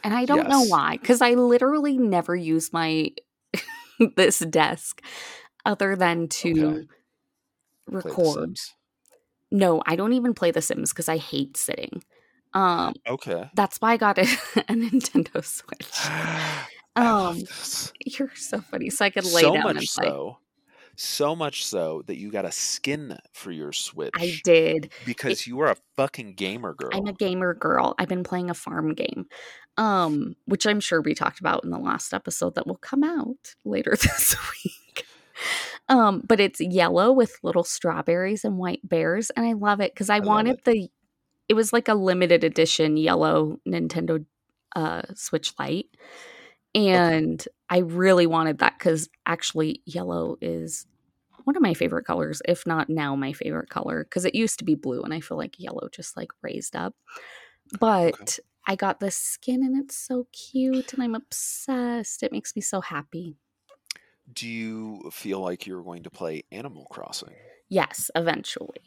And 0.05 0.15
I 0.15 0.25
don't 0.27 0.49
know 0.49 0.63
why, 0.63 0.99
because 0.99 1.21
I 1.23 1.33
literally 1.35 1.99
never 1.99 2.35
use 2.37 2.73
my 2.73 3.11
this 4.17 4.39
desk 4.41 5.03
other 5.67 5.97
than 5.97 6.29
to 6.29 6.53
Okay. 6.55 6.87
Record. 7.89 8.57
No, 9.51 9.83
I 9.87 9.97
don't 9.97 10.13
even 10.13 10.35
play 10.35 10.51
The 10.53 10.63
Sims 10.63 10.93
because 10.93 11.09
I 11.09 11.17
hate 11.17 11.57
sitting. 11.57 12.03
Um, 12.55 12.95
Okay. 13.09 13.51
that's 13.55 13.81
why 13.81 13.93
I 13.93 13.97
got 13.97 14.19
a, 14.19 14.23
a 14.57 14.75
Nintendo 14.75 15.45
Switch. 15.45 15.91
Um. 16.97 17.43
You're 18.05 18.35
so 18.35 18.61
funny. 18.71 18.91
So 18.91 19.05
I 19.05 19.11
could 19.11 19.25
lay 19.25 19.43
So 19.43 19.53
down 19.53 19.63
much 19.63 19.77
and 19.77 19.89
play. 19.89 20.13
so, 20.13 20.39
so 21.01 21.35
much 21.35 21.65
so 21.65 22.03
that 22.07 22.19
you 22.19 22.31
got 22.31 22.45
a 22.45 22.53
skin 22.53 23.17
for 23.33 23.51
your 23.51 23.73
Switch 23.73 24.13
I 24.15 24.39
did. 24.45 24.93
because 25.07 25.47
you 25.47 25.61
are 25.61 25.71
a 25.71 25.77
fucking 25.97 26.35
gamer 26.35 26.75
girl. 26.75 26.91
I'm 26.93 27.07
a 27.07 27.13
gamer 27.13 27.55
girl. 27.55 27.95
I've 27.99 28.09
been 28.09 28.25
playing 28.25 28.51
a 28.51 28.55
farm 28.55 28.95
game, 28.95 29.27
um, 29.77 30.37
which 30.45 30.67
I'm 30.67 30.81
sure 30.81 31.01
we 31.01 31.15
talked 31.15 31.41
about 31.41 31.65
in 31.65 31.71
the 31.71 31.79
last 31.79 32.13
episode 32.13 32.55
that 32.55 32.67
will 32.67 32.77
come 32.77 33.03
out 33.03 33.55
later 33.65 33.91
this 33.97 34.37
week. 34.65 35.07
Um, 35.89 36.23
but 36.27 36.39
it's 36.39 36.61
yellow 36.61 37.13
with 37.13 37.35
little 37.43 37.65
strawberries 37.65 38.45
and 38.45 38.59
white 38.59 38.87
bears, 38.87 39.31
and 39.31 39.47
I 39.47 39.55
love 39.55 39.81
it 39.81 39.95
because 39.95 40.11
I, 40.11 40.19
love 40.19 40.27
wanted 40.27 40.59
it. 40.59 40.65
the. 40.65 40.89
It 41.49 41.55
was 41.55 41.73
like 41.73 41.89
a 41.89 41.95
limited 41.95 42.45
edition 42.45 42.97
yellow 42.97 43.59
Nintendo 43.67 44.25
uh, 44.77 45.03
Switch 45.15 45.53
Lite, 45.59 45.89
and 46.75 47.45
I 47.69 47.79
really 47.79 48.27
wanted 48.27 48.59
that 48.59 48.79
because 48.79 49.09
actually 49.27 49.83
yellow 49.87 50.37
is 50.41 50.87
one 51.51 51.57
of 51.57 51.63
my 51.63 51.75
favorite 51.75 52.05
colors, 52.07 52.41
if 52.47 52.65
not 52.65 52.89
now 52.89 53.17
my 53.17 53.33
favorite 53.33 53.69
color, 53.71 54.05
because 54.05 54.25
it 54.25 54.37
used 54.37 54.61
to 54.61 54.65
be 54.65 54.77
blue, 54.77 55.03
and 55.03 55.13
I 55.13 55.19
feel 55.19 55.37
like 55.37 55.59
yellow 55.59 55.89
just 55.91 56.17
like 56.17 56.31
raised 56.43 56.77
up. 56.77 56.95
But 57.81 58.39
I 58.69 58.77
got 58.77 59.01
this 59.01 59.17
skin, 59.17 59.65
and 59.65 59.77
it's 59.83 59.97
so 59.97 60.29
cute, 60.33 60.93
and 60.93 61.03
I'm 61.03 61.17
obsessed. 61.17 62.23
It 62.23 62.31
makes 62.31 62.55
me 62.55 62.63
so 62.63 62.81
happy. 62.81 63.37
Do 64.33 64.47
you 64.47 65.11
feel 65.13 65.41
like 65.41 65.67
you're 65.67 65.83
going 65.83 66.05
to 66.05 66.11
play 66.11 66.45
Animal 66.53 66.87
Crossing? 66.89 67.35
Yes, 67.69 68.13
eventually. 68.15 68.79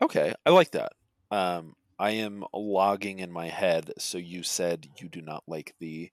Okay, 0.00 0.34
I 0.46 0.50
like 0.50 0.70
that. 0.70 0.92
Um, 1.32 1.74
I 1.98 2.12
am 2.12 2.44
logging 2.54 3.18
in 3.18 3.32
my 3.32 3.48
head. 3.48 3.92
So 3.98 4.18
you 4.18 4.44
said 4.44 4.86
you 4.98 5.08
do 5.08 5.20
not 5.20 5.42
like 5.48 5.74
the. 5.80 6.12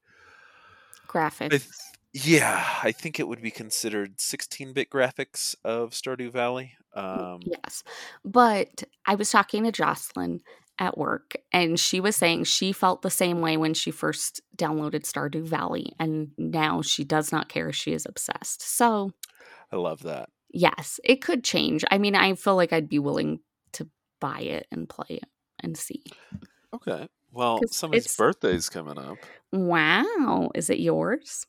graphics. 1.07 1.45
I 1.45 1.49
th- 1.49 1.69
yeah, 2.13 2.65
I 2.83 2.91
think 2.91 3.19
it 3.19 3.27
would 3.27 3.41
be 3.41 3.51
considered 3.51 4.17
16-bit 4.17 4.89
graphics 4.89 5.55
of 5.63 5.91
Stardew 5.91 6.31
Valley. 6.31 6.73
Um, 6.95 7.39
Yes. 7.45 7.83
But 8.25 8.83
I 9.05 9.15
was 9.15 9.29
talking 9.29 9.63
to 9.63 9.71
Jocelyn 9.71 10.41
at 10.79 10.97
work, 10.97 11.35
and 11.51 11.79
she 11.79 11.99
was 11.99 12.15
saying 12.15 12.45
she 12.45 12.71
felt 12.71 13.01
the 13.01 13.09
same 13.09 13.41
way 13.41 13.57
when 13.57 13.73
she 13.73 13.91
first 13.91 14.41
downloaded 14.57 15.03
Stardew 15.03 15.43
Valley, 15.43 15.93
and 15.99 16.31
now 16.37 16.81
she 16.81 17.03
does 17.03 17.31
not 17.31 17.49
care. 17.49 17.71
She 17.73 17.93
is 17.93 18.05
obsessed. 18.07 18.61
So, 18.61 19.11
I 19.71 19.75
love 19.75 20.03
that. 20.03 20.29
yes, 20.51 20.99
it 21.03 21.17
could 21.21 21.43
change. 21.43 21.83
I 21.91 21.97
mean, 21.97 22.15
I 22.15 22.33
feel 22.35 22.55
like 22.55 22.73
I'd 22.73 22.89
be 22.89 22.99
willing 22.99 23.39
to 23.73 23.87
buy 24.19 24.39
it 24.39 24.67
and 24.71 24.89
play 24.89 25.17
it 25.21 25.25
and 25.61 25.77
see. 25.77 26.03
Okay. 26.73 27.07
Well, 27.31 27.59
somebody's 27.69 28.15
birthday's 28.15 28.69
coming 28.69 28.97
up. 28.97 29.17
Wow. 29.51 30.49
Is 30.55 30.69
it 30.69 30.79
yours? 30.79 31.45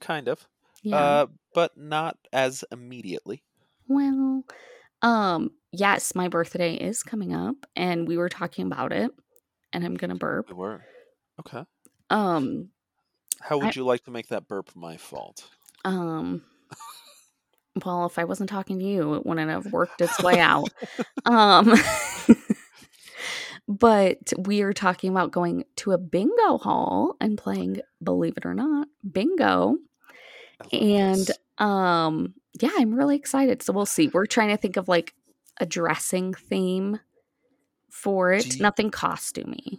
Kind 0.00 0.28
of. 0.28 0.46
Yeah. 0.82 0.96
Uh, 0.96 1.26
but 1.54 1.76
not 1.76 2.16
as 2.32 2.64
immediately. 2.70 3.42
well, 3.88 4.44
um, 5.02 5.50
yes, 5.72 6.14
my 6.14 6.28
birthday 6.28 6.74
is 6.74 7.02
coming 7.02 7.32
up, 7.34 7.56
and 7.76 8.06
we 8.06 8.16
were 8.16 8.28
talking 8.28 8.66
about 8.66 8.92
it, 8.92 9.10
and 9.72 9.84
I'm 9.84 9.94
gonna 9.96 10.14
burp. 10.14 10.48
We 10.48 10.54
were. 10.54 10.82
Okay. 11.40 11.64
Um, 12.10 12.70
How 13.40 13.58
would 13.58 13.66
I- 13.68 13.72
you 13.74 13.84
like 13.84 14.04
to 14.04 14.10
make 14.10 14.28
that 14.28 14.46
burp 14.48 14.70
my 14.76 14.96
fault? 14.96 15.48
Um, 15.84 16.42
well, 17.84 18.06
if 18.06 18.18
I 18.18 18.24
wasn't 18.24 18.50
talking 18.50 18.78
to 18.80 18.84
you, 18.84 19.14
it 19.14 19.24
wouldn't 19.26 19.50
have 19.50 19.72
worked 19.72 20.00
its 20.00 20.20
way 20.22 20.38
out. 20.40 20.68
um, 21.24 21.74
but 23.68 24.32
we 24.38 24.62
are 24.62 24.72
talking 24.72 25.10
about 25.10 25.30
going 25.30 25.64
to 25.76 25.92
a 25.92 25.98
bingo 25.98 26.56
hall 26.58 27.16
and 27.20 27.36
playing, 27.38 27.80
believe 28.02 28.36
it 28.38 28.46
or 28.46 28.54
not, 28.54 28.88
bingo. 29.12 29.76
And 30.72 31.30
um, 31.58 32.34
yeah, 32.60 32.70
I'm 32.78 32.94
really 32.94 33.14
excited. 33.16 33.62
So 33.62 33.72
we'll 33.72 33.86
see. 33.86 34.08
We're 34.08 34.26
trying 34.26 34.48
to 34.48 34.56
think 34.56 34.76
of 34.76 34.88
like 34.88 35.14
a 35.60 35.66
dressing 35.66 36.32
theme 36.34 36.98
for 37.90 38.32
it. 38.32 38.54
you- 38.56 38.62
Nothing 38.62 38.90
costumey. 38.90 39.78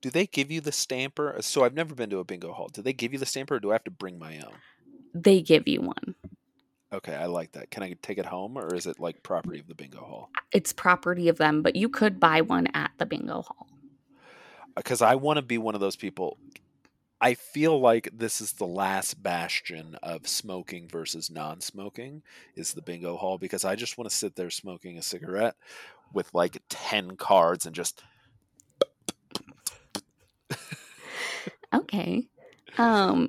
do 0.00 0.08
they 0.10 0.26
give 0.26 0.50
you 0.50 0.60
the 0.60 0.72
stamper? 0.72 1.36
So 1.40 1.64
I've 1.64 1.74
never 1.74 1.94
been 1.94 2.10
to 2.10 2.18
a 2.18 2.24
bingo 2.24 2.52
hall. 2.52 2.68
Do 2.72 2.80
they 2.80 2.92
give 2.92 3.12
you 3.12 3.18
the 3.18 3.26
stamper, 3.26 3.56
or 3.56 3.60
do 3.60 3.70
I 3.70 3.74
have 3.74 3.84
to 3.84 3.90
bring 3.90 4.18
my 4.18 4.38
own? 4.38 4.54
They 5.14 5.42
give 5.42 5.66
you 5.66 5.80
one. 5.82 6.14
Okay, 6.92 7.14
I 7.14 7.26
like 7.26 7.52
that. 7.52 7.70
Can 7.70 7.82
I 7.82 7.94
take 8.02 8.18
it 8.18 8.26
home, 8.26 8.58
or 8.58 8.74
is 8.74 8.86
it 8.86 8.98
like 8.98 9.22
property 9.22 9.60
of 9.60 9.68
the 9.68 9.74
bingo 9.74 10.00
hall? 10.00 10.30
It's 10.52 10.72
property 10.72 11.28
of 11.28 11.38
them, 11.38 11.62
but 11.62 11.76
you 11.76 11.88
could 11.88 12.18
buy 12.18 12.40
one 12.40 12.66
at 12.74 12.90
the 12.98 13.06
bingo 13.06 13.42
hall. 13.42 13.68
Because 14.74 15.00
I 15.00 15.14
want 15.14 15.36
to 15.36 15.42
be 15.42 15.58
one 15.58 15.74
of 15.74 15.80
those 15.80 15.96
people. 15.96 16.38
I 17.20 17.34
feel 17.34 17.78
like 17.78 18.08
this 18.12 18.40
is 18.40 18.52
the 18.52 18.66
last 18.66 19.22
bastion 19.22 19.96
of 20.02 20.26
smoking 20.26 20.88
versus 20.88 21.30
non-smoking 21.30 22.22
is 22.56 22.72
the 22.72 22.82
bingo 22.82 23.16
hall 23.16 23.36
because 23.36 23.64
I 23.64 23.76
just 23.76 23.98
want 23.98 24.08
to 24.08 24.16
sit 24.16 24.36
there 24.36 24.48
smoking 24.48 24.96
a 24.96 25.02
cigarette 25.02 25.54
with 26.14 26.32
like 26.32 26.62
10 26.70 27.16
cards 27.16 27.66
and 27.66 27.74
just 27.74 28.02
Okay. 31.74 32.26
Um 32.78 33.28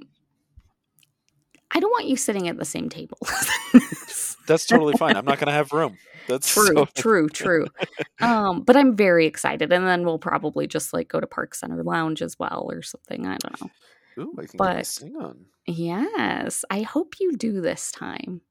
I 1.74 1.80
don't 1.80 1.92
want 1.92 2.08
you 2.08 2.16
sitting 2.18 2.48
at 2.48 2.58
the 2.58 2.66
same 2.66 2.90
table. 2.90 3.18
that's 4.48 4.66
totally 4.66 4.94
fine. 4.98 5.16
I'm 5.16 5.26
not 5.26 5.38
going 5.40 5.48
to 5.48 5.54
have 5.54 5.72
room. 5.72 5.98
That's 6.28 6.54
true, 6.54 6.66
so- 6.76 6.86
true, 6.96 7.30
true. 7.30 7.68
Um 8.20 8.62
but 8.62 8.76
I'm 8.78 8.96
very 8.96 9.26
excited 9.26 9.72
and 9.74 9.88
then 9.88 10.06
we'll 10.06 10.20
probably 10.20 10.68
just 10.68 10.94
like 10.94 11.08
go 11.08 11.20
to 11.20 11.26
Park 11.28 11.56
Center 11.56 11.84
Lounge 11.84 12.22
as 12.22 12.38
well 12.38 12.68
or 12.70 12.82
something. 12.84 13.26
I 13.26 13.38
don't 13.38 13.62
know. 13.62 13.70
Ooh, 14.24 14.34
I 14.38 14.42
can 14.42 14.52
get 14.52 14.60
my 14.60 14.82
sing 14.84 15.16
on. 15.16 15.46
Yes, 15.66 16.64
I 16.70 16.82
hope 16.84 17.16
you 17.20 17.36
do 17.38 17.60
this 17.62 17.92
time. 17.92 18.42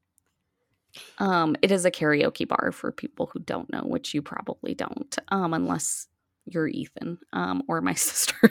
Um 1.18 1.54
it 1.62 1.70
is 1.70 1.84
a 1.84 1.90
karaoke 1.92 2.46
bar 2.48 2.72
for 2.72 2.90
people 2.90 3.26
who 3.32 3.38
don't 3.38 3.70
know, 3.72 3.82
which 3.82 4.14
you 4.14 4.20
probably 4.22 4.74
don't. 4.74 5.16
Um 5.28 5.54
unless 5.54 6.08
you're 6.46 6.66
Ethan 6.68 7.18
um 7.32 7.62
or 7.68 7.80
my 7.80 7.94
sister. 8.08 8.50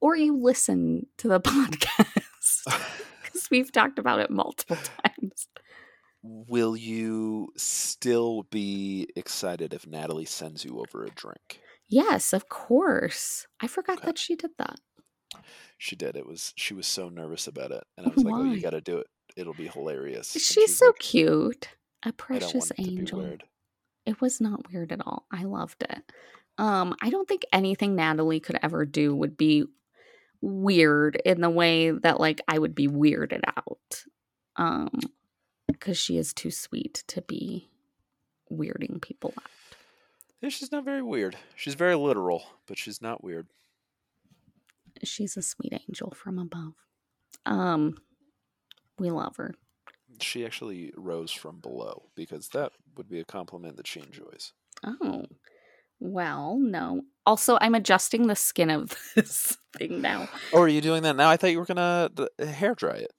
or 0.00 0.16
you 0.16 0.36
listen 0.36 1.06
to 1.18 1.28
the 1.28 1.40
podcast. 1.40 2.64
We've 3.50 3.72
talked 3.72 3.98
about 3.98 4.20
it 4.20 4.30
multiple 4.30 4.76
times. 5.04 5.48
Will 6.22 6.76
you 6.76 7.48
still 7.56 8.42
be 8.50 9.08
excited 9.16 9.72
if 9.72 9.86
Natalie 9.86 10.26
sends 10.26 10.64
you 10.64 10.78
over 10.80 11.04
a 11.04 11.10
drink? 11.10 11.60
Yes, 11.88 12.32
of 12.32 12.48
course. 12.48 13.46
I 13.60 13.66
forgot 13.66 13.98
Okay. 13.98 14.06
that 14.06 14.18
she 14.18 14.36
did 14.36 14.50
that. 14.58 14.78
She 15.78 15.96
did. 15.96 16.16
It 16.16 16.26
was 16.26 16.52
she 16.56 16.74
was 16.74 16.86
so 16.86 17.08
nervous 17.08 17.46
about 17.46 17.70
it, 17.70 17.84
and 17.96 18.06
I 18.06 18.10
was 18.10 18.22
like, 18.24 18.34
"Oh, 18.34 18.44
you 18.44 18.60
got 18.60 18.70
to 18.70 18.80
do 18.80 18.98
it. 18.98 19.06
It'll 19.36 19.54
be 19.54 19.68
hilarious." 19.68 20.32
She's 20.32 20.44
she's 20.44 20.76
so 20.76 20.86
like, 20.86 20.98
cute. 20.98 21.68
A 22.04 22.12
precious 22.12 22.54
want 22.54 22.70
it 22.72 22.76
to 22.76 22.82
be 22.90 22.98
angel. 22.98 23.18
weird. 23.20 23.44
It 24.06 24.20
was 24.20 24.40
not 24.40 24.70
weird 24.72 24.90
at 24.92 25.00
all. 25.06 25.26
I 25.30 25.44
loved 25.44 25.82
it. 25.82 26.02
Um, 26.58 26.94
I 27.00 27.10
don't 27.10 27.28
think 27.28 27.42
anything 27.52 27.94
Natalie 27.94 28.40
could 28.40 28.58
ever 28.62 28.84
do 28.84 29.14
would 29.14 29.36
be 29.36 29.64
weird 30.40 31.20
in 31.24 31.40
the 31.40 31.50
way 31.50 31.90
that 31.90 32.20
like 32.20 32.40
I 32.48 32.58
would 32.58 32.74
be 32.74 32.88
weirded 32.88 33.42
out. 33.56 34.04
Um, 34.56 34.90
because 35.66 35.98
she 35.98 36.18
is 36.18 36.34
too 36.34 36.50
sweet 36.50 37.04
to 37.06 37.22
be 37.22 37.70
weirding 38.52 39.00
people 39.00 39.32
out. 39.38 39.50
Yeah, 40.40 40.48
she's 40.48 40.72
not 40.72 40.84
very 40.84 41.02
weird. 41.02 41.36
She's 41.54 41.74
very 41.74 41.94
literal, 41.94 42.44
but 42.66 42.78
she's 42.78 43.00
not 43.00 43.22
weird. 43.22 43.46
She's 45.04 45.36
a 45.36 45.42
sweet 45.42 45.72
angel 45.88 46.12
from 46.14 46.38
above. 46.38 46.74
Um, 47.46 47.96
we 48.98 49.10
love 49.10 49.36
her. 49.36 49.54
She 50.20 50.44
actually 50.44 50.92
rose 50.96 51.30
from 51.30 51.60
below 51.60 52.10
because 52.14 52.48
that 52.48 52.72
would 52.96 53.08
be 53.08 53.20
a 53.20 53.24
compliment 53.24 53.76
that 53.76 53.86
she 53.86 54.00
enjoys. 54.00 54.52
Oh, 54.84 55.24
well, 56.00 56.58
no. 56.58 57.02
Also, 57.26 57.58
I'm 57.60 57.74
adjusting 57.74 58.26
the 58.26 58.34
skin 58.34 58.70
of 58.70 58.96
this 59.14 59.56
thing 59.76 60.00
now. 60.00 60.28
Oh, 60.52 60.62
are 60.62 60.68
you 60.68 60.80
doing 60.80 61.02
that 61.04 61.16
now? 61.16 61.28
I 61.30 61.36
thought 61.36 61.50
you 61.50 61.58
were 61.58 61.66
gonna 61.66 62.10
hair 62.38 62.74
dry 62.74 62.96
it. 62.96 63.12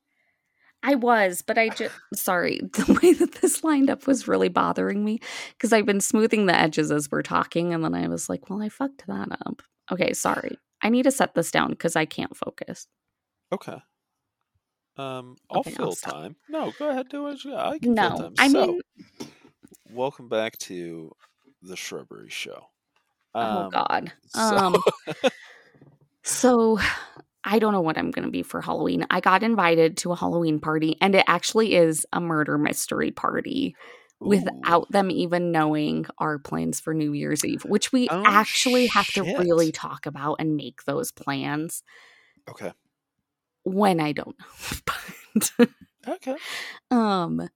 I 0.83 0.95
was, 0.95 1.43
but 1.43 1.59
I 1.59 1.69
just, 1.69 1.93
sorry, 2.15 2.59
the 2.73 2.99
way 3.01 3.13
that 3.13 3.33
this 3.35 3.63
lined 3.63 3.89
up 3.89 4.07
was 4.07 4.27
really 4.27 4.49
bothering 4.49 5.05
me 5.05 5.19
because 5.51 5.71
I've 5.71 5.85
been 5.85 6.01
smoothing 6.01 6.47
the 6.47 6.55
edges 6.55 6.91
as 6.91 7.09
we're 7.11 7.21
talking. 7.21 7.71
And 7.73 7.83
then 7.83 7.93
I 7.93 8.07
was 8.07 8.27
like, 8.29 8.49
well, 8.49 8.63
I 8.63 8.69
fucked 8.69 9.05
that 9.05 9.29
up. 9.45 9.61
Okay, 9.91 10.13
sorry. 10.13 10.57
I 10.81 10.89
need 10.89 11.03
to 11.03 11.11
set 11.11 11.35
this 11.35 11.51
down 11.51 11.69
because 11.69 11.95
I 11.95 12.05
can't 12.05 12.35
focus. 12.35 12.87
Okay. 13.51 13.77
Um, 14.97 15.35
I'll 15.51 15.59
Okay, 15.59 15.75
I'll 15.79 15.91
fill 15.91 15.95
time. 15.95 16.35
No, 16.49 16.71
go 16.77 16.89
ahead, 16.89 17.09
do 17.09 17.27
it. 17.27 17.45
I 17.45 17.77
can 17.77 17.95
fill 17.95 18.09
No, 18.09 18.17
time. 18.17 18.33
I 18.39 18.47
so, 18.47 18.65
mean, 18.65 18.81
welcome 19.91 20.29
back 20.29 20.57
to 20.59 21.11
the 21.61 21.75
Shrubbery 21.75 22.29
Show. 22.29 22.70
Oh 23.39 23.65
Um, 23.65 23.71
God. 23.71 24.11
so, 24.27 24.57
Um, 24.57 24.83
so 26.23 26.79
I 27.43 27.59
don't 27.59 27.73
know 27.73 27.81
what 27.81 27.97
I'm 27.97 28.11
going 28.11 28.25
to 28.25 28.31
be 28.31 28.43
for 28.43 28.61
Halloween. 28.61 29.05
I 29.09 29.19
got 29.19 29.43
invited 29.43 29.97
to 29.97 30.11
a 30.11 30.15
Halloween 30.15 30.59
party, 30.59 30.97
and 31.01 31.15
it 31.15 31.25
actually 31.27 31.75
is 31.75 32.05
a 32.13 32.21
murder 32.21 32.57
mystery 32.57 33.11
party 33.11 33.75
ooh, 34.21 34.65
without 34.65 34.91
them 34.91 35.09
even 35.09 35.51
knowing 35.51 36.05
our 36.19 36.37
plans 36.37 36.79
for 36.79 36.93
New 36.93 37.13
Year's 37.13 37.43
Eve, 37.43 37.63
which 37.65 37.91
we 37.91 38.09
Oh, 38.09 38.23
actually 38.25 38.87
have 38.87 39.11
to 39.13 39.23
really 39.37 39.71
talk 39.71 40.05
about 40.05 40.35
and 40.39 40.55
make 40.55 40.83
those 40.85 41.11
plans 41.11 41.83
Okay. 42.49 42.73
when 43.63 43.99
I 43.99 44.11
don't 44.11 44.35
know. 45.59 45.65
Okay. 46.07 46.37
um, 46.89 47.47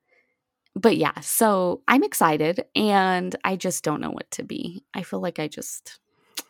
but 0.75 0.97
yeah, 0.97 1.19
so 1.21 1.81
I'm 1.87 2.03
excited 2.03 2.65
and 2.75 3.35
I 3.43 3.55
just 3.55 3.83
don't 3.83 4.01
know 4.01 4.11
what 4.11 4.29
to 4.31 4.43
be. 4.43 4.83
I 4.93 5.03
feel 5.03 5.21
like 5.21 5.39
I 5.39 5.47
just, 5.47 5.99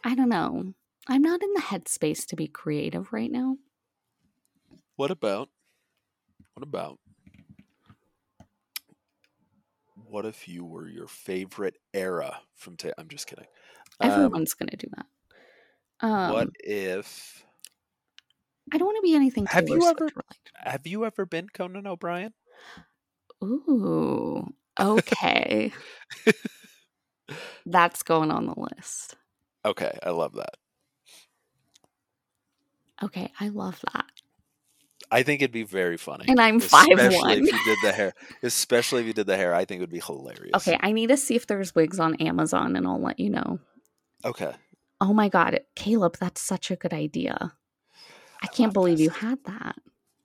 I 0.04 0.16
don't 0.16 0.30
know. 0.30 0.74
I'm 1.08 1.22
not 1.22 1.44
in 1.44 1.54
the 1.54 1.62
headspace 1.62 2.26
to 2.28 2.36
be 2.36 2.48
creative 2.48 3.14
right 3.14 3.32
now. 3.32 3.58
What 4.96 5.12
about? 5.12 5.50
What 6.54 6.64
about? 6.64 7.00
What 10.08 10.26
if 10.26 10.48
you 10.48 10.64
were 10.64 10.88
your 10.88 11.08
favorite 11.08 11.76
era 11.94 12.40
from? 12.56 12.78
Ta- 12.78 12.92
I'm 12.98 13.08
just 13.10 13.28
kidding. 13.28 13.46
Um, 14.00 14.12
Everyone's 14.12 14.54
going 14.54 14.70
to 14.70 14.78
do 14.78 14.88
that. 14.96 15.06
Um, 16.02 16.34
what 16.34 16.50
if? 16.60 17.46
I 18.74 18.78
don't 18.78 18.88
want 18.88 18.98
to 18.98 19.02
be 19.02 19.16
anything 19.16 19.46
Have 19.48 19.68
you 19.70 19.76
ever- 19.86 20.06
related. 20.06 20.14
Have 20.56 20.88
you 20.88 21.06
ever 21.06 21.26
been 21.26 21.48
Conan 21.50 21.86
O'Brien? 21.88 22.34
Ooh, 23.44 24.54
okay. 24.80 25.72
That's 27.66 28.04
going 28.04 28.32
on 28.32 28.46
the 28.46 28.56
list. 28.58 29.16
Okay, 29.66 29.98
I 30.04 30.12
love 30.12 30.34
that. 30.34 30.56
Okay, 33.04 33.32
I 33.40 33.50
love 33.50 33.80
that. 33.94 34.06
I 35.12 35.24
think 35.24 35.42
it'd 35.42 35.52
be 35.52 35.64
very 35.64 35.98
funny. 35.98 36.26
And 36.28 36.40
I'm 36.40 36.58
especially 36.58 36.96
5'1". 36.96 37.32
if 37.40 37.54
you 37.54 37.60
did 37.66 37.78
the 37.84 37.92
hair. 37.92 38.14
Especially 38.44 39.02
if 39.02 39.08
you 39.08 39.14
did 39.14 39.28
the 39.28 39.38
hair, 39.38 39.54
I 39.54 39.66
think 39.66 39.80
it 39.80 39.82
would 39.82 39.92
be 39.92 40.00
hilarious. 40.00 40.56
Okay, 40.56 40.78
I 40.82 40.92
need 40.92 41.08
to 41.08 41.18
see 41.18 41.36
if 41.36 41.48
there's 41.48 41.76
wigs 41.76 42.00
on 42.00 42.16
Amazon 42.16 42.76
and 42.76 42.88
I'll 42.88 43.02
let 43.02 43.20
you 43.20 43.30
know. 43.30 43.60
Okay. 44.24 44.54
Oh 45.02 45.14
my 45.14 45.30
god, 45.30 45.60
Caleb, 45.76 46.18
that's 46.20 46.42
such 46.42 46.72
a 46.72 46.76
good 46.76 46.94
idea. 46.94 47.38
I 47.42 47.52
I 48.44 48.48
can't 48.48 48.74
believe 48.74 49.00
you 49.00 49.10
had 49.10 49.40
that. 49.46 49.76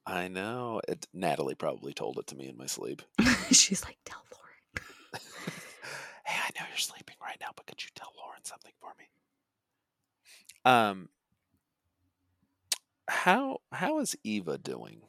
I 0.07 0.29
know. 0.29 0.81
It, 0.89 1.07
Natalie 1.13 1.55
probably 1.55 1.93
told 1.93 2.19
it 2.19 2.27
to 2.29 2.37
me 2.37 2.49
in 2.49 2.57
my 2.57 2.67
sleep. 2.67 3.03
She's 3.51 3.85
like, 3.85 3.99
tell 4.05 4.23
Lauren. 4.33 4.87
hey, 6.25 6.39
I 6.43 6.51
know 6.61 6.67
you're 6.69 6.79
sleeping 6.79 7.17
right 7.23 7.37
now, 7.41 7.49
but 7.57 7.67
could 7.67 7.83
you 7.83 7.91
tell 7.95 8.13
Lauren 8.19 8.45
something 8.45 8.73
for 8.81 8.91
me? 8.99 9.05
Um, 10.65 11.09
how 13.09 13.59
how 13.73 13.99
is 14.01 14.17
Eva 14.25 14.59
doing? 14.59 15.03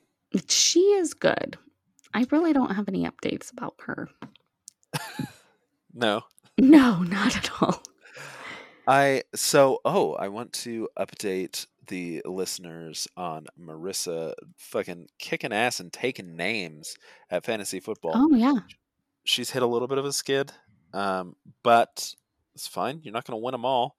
She 0.47 0.79
is 0.79 1.13
good. 1.13 1.57
I 2.13 2.25
really 2.31 2.53
don't 2.53 2.75
have 2.75 2.87
any 2.87 3.05
updates 3.05 3.51
about 3.51 3.75
her. 3.85 4.09
No, 5.93 6.21
No, 6.57 7.03
not 7.03 7.35
at 7.35 7.61
all. 7.61 7.83
I 8.87 9.23
so 9.35 9.79
oh 9.83 10.13
I 10.13 10.29
want 10.29 10.53
to 10.53 10.87
update 10.97 11.65
the 11.91 12.21
listeners 12.25 13.07
on 13.17 13.45
Marissa 13.59 14.33
fucking 14.57 15.09
kicking 15.19 15.51
ass 15.51 15.79
and 15.81 15.91
taking 15.91 16.37
names 16.37 16.95
at 17.29 17.45
fantasy 17.45 17.81
football. 17.81 18.13
Oh 18.15 18.33
yeah. 18.33 18.53
she's 19.25 19.51
hit 19.51 19.61
a 19.61 19.67
little 19.67 19.89
bit 19.89 19.97
of 19.97 20.05
a 20.05 20.13
skid, 20.13 20.53
um, 20.93 21.35
but 21.61 22.15
it's 22.55 22.67
fine. 22.67 23.01
You're 23.03 23.13
not 23.13 23.25
going 23.25 23.39
to 23.39 23.43
win 23.43 23.51
them 23.51 23.65
all. 23.65 23.97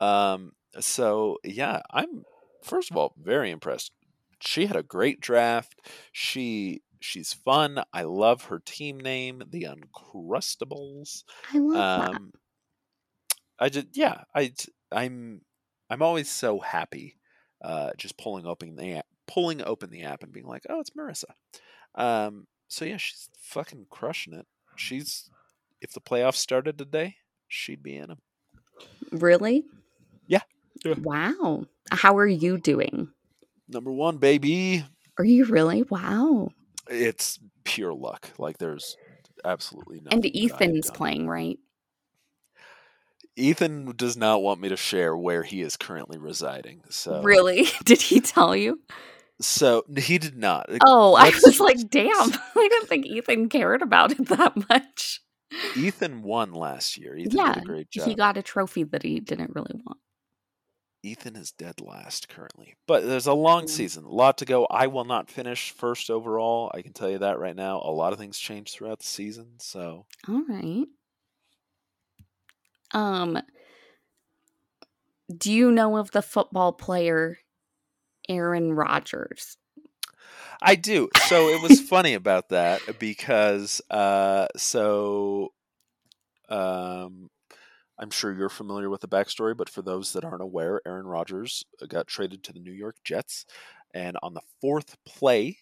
Um, 0.00 0.52
so 0.78 1.38
yeah, 1.44 1.82
I'm 1.90 2.24
first 2.62 2.90
of 2.90 2.96
all 2.96 3.14
very 3.20 3.50
impressed. 3.50 3.90
She 4.40 4.66
had 4.66 4.76
a 4.76 4.82
great 4.82 5.20
draft. 5.20 5.80
She 6.12 6.82
she's 7.00 7.32
fun. 7.32 7.82
I 7.92 8.04
love 8.04 8.44
her 8.44 8.60
team 8.64 9.00
name, 9.00 9.42
the 9.50 9.66
Uncrustables. 9.68 11.24
I 11.52 11.58
love 11.58 11.74
that. 11.74 12.16
Um, 12.16 12.32
I 13.58 13.68
just 13.68 13.88
yeah, 13.94 14.22
I 14.32 14.52
I'm 14.92 15.42
I'm 15.90 16.02
always 16.02 16.30
so 16.30 16.60
happy, 16.60 17.16
uh, 17.62 17.90
just 17.96 18.16
pulling 18.18 18.46
open 18.46 18.76
the 18.76 18.94
app, 18.94 19.06
pulling 19.26 19.62
open 19.62 19.90
the 19.90 20.02
app 20.02 20.22
and 20.22 20.32
being 20.32 20.46
like, 20.46 20.64
oh, 20.68 20.80
it's 20.80 20.90
Marissa. 20.90 21.24
Um, 21.94 22.46
so 22.68 22.84
yeah, 22.84 22.96
she's 22.96 23.28
fucking 23.40 23.86
crushing 23.90 24.34
it. 24.34 24.46
She's 24.76 25.30
if 25.80 25.92
the 25.92 26.00
playoffs 26.00 26.36
started 26.36 26.78
today, 26.78 27.16
she'd 27.48 27.82
be 27.82 27.96
in 27.96 28.08
them. 28.08 28.18
Really? 29.10 29.64
Yeah. 30.26 30.40
Yeah. 30.84 30.94
Wow. 31.02 31.66
How 31.90 32.16
are 32.16 32.26
you 32.26 32.58
doing? 32.58 33.08
Number 33.68 33.92
one, 33.92 34.16
baby. 34.18 34.84
Are 35.18 35.24
you 35.24 35.44
really? 35.44 35.82
Wow. 35.84 36.48
It's 36.88 37.38
pure 37.64 37.92
luck. 37.92 38.30
Like 38.38 38.58
there's 38.58 38.96
absolutely 39.44 40.00
nothing. 40.00 40.12
And 40.12 40.22
that 40.22 40.36
I 40.36 40.40
have 40.42 40.52
Ethan's 40.52 40.90
playing, 40.90 41.28
right? 41.28 41.58
Ethan 43.36 43.92
does 43.96 44.16
not 44.16 44.42
want 44.42 44.60
me 44.60 44.68
to 44.68 44.76
share 44.76 45.16
where 45.16 45.42
he 45.42 45.62
is 45.62 45.76
currently 45.76 46.18
residing. 46.18 46.82
So 46.90 47.22
Really? 47.22 47.66
Did 47.84 48.02
he 48.02 48.20
tell 48.20 48.54
you? 48.54 48.80
So 49.40 49.84
he 49.98 50.18
did 50.18 50.36
not. 50.36 50.66
Oh, 50.86 51.14
I 51.14 51.24
Let's 51.24 51.36
was 51.36 51.56
just- 51.56 51.60
like, 51.60 51.90
damn. 51.90 52.10
I 52.56 52.68
didn't 52.70 52.88
think 52.88 53.06
Ethan 53.06 53.48
cared 53.48 53.82
about 53.82 54.12
it 54.12 54.28
that 54.28 54.54
much. 54.68 55.20
Ethan 55.76 56.22
won 56.22 56.52
last 56.52 56.96
year. 56.96 57.16
Ethan 57.16 57.36
yeah. 57.38 57.54
did 57.54 57.62
a 57.64 57.66
great 57.66 57.90
job. 57.90 58.06
He 58.06 58.14
got 58.14 58.36
a 58.36 58.42
trophy 58.42 58.84
that 58.84 59.02
he 59.02 59.18
didn't 59.20 59.54
really 59.54 59.74
want. 59.84 59.98
Ethan 61.02 61.34
is 61.34 61.50
dead 61.50 61.80
last 61.80 62.28
currently, 62.28 62.74
but 62.86 63.04
there's 63.04 63.26
a 63.26 63.32
long 63.34 63.64
Mm. 63.64 63.68
season, 63.70 64.04
a 64.04 64.08
lot 64.08 64.38
to 64.38 64.44
go. 64.44 64.66
I 64.70 64.86
will 64.86 65.04
not 65.04 65.28
finish 65.28 65.72
first 65.72 66.08
overall. 66.10 66.70
I 66.72 66.80
can 66.82 66.92
tell 66.92 67.10
you 67.10 67.18
that 67.18 67.40
right 67.40 67.56
now. 67.56 67.80
A 67.84 67.90
lot 67.90 68.12
of 68.12 68.20
things 68.20 68.38
change 68.38 68.72
throughout 68.72 69.00
the 69.00 69.06
season, 69.06 69.54
so 69.58 70.06
All 70.28 70.44
right. 70.48 70.86
Um 72.92 73.38
do 75.34 75.52
you 75.52 75.70
know 75.70 75.96
of 75.96 76.10
the 76.10 76.22
football 76.22 76.72
player 76.72 77.38
Aaron 78.28 78.72
Rodgers? 78.72 79.56
I 80.60 80.76
do. 80.76 81.08
So 81.26 81.48
it 81.48 81.60
was 81.60 81.80
funny 81.88 82.14
about 82.14 82.50
that 82.50 82.98
because 82.98 83.80
uh, 83.90 84.46
so 84.56 85.52
um, 86.48 87.30
I'm 87.98 88.10
sure 88.10 88.32
you're 88.32 88.48
familiar 88.48 88.88
with 88.88 89.00
the 89.00 89.08
backstory, 89.08 89.56
but 89.56 89.68
for 89.68 89.82
those 89.82 90.12
that 90.12 90.24
aren't 90.24 90.42
aware, 90.42 90.80
Aaron 90.86 91.06
Rodgers 91.06 91.64
got 91.88 92.06
traded 92.06 92.44
to 92.44 92.52
the 92.52 92.60
New 92.60 92.72
York 92.72 92.96
Jets, 93.04 93.44
and 93.92 94.16
on 94.22 94.34
the 94.34 94.42
fourth 94.60 94.96
play 95.04 95.58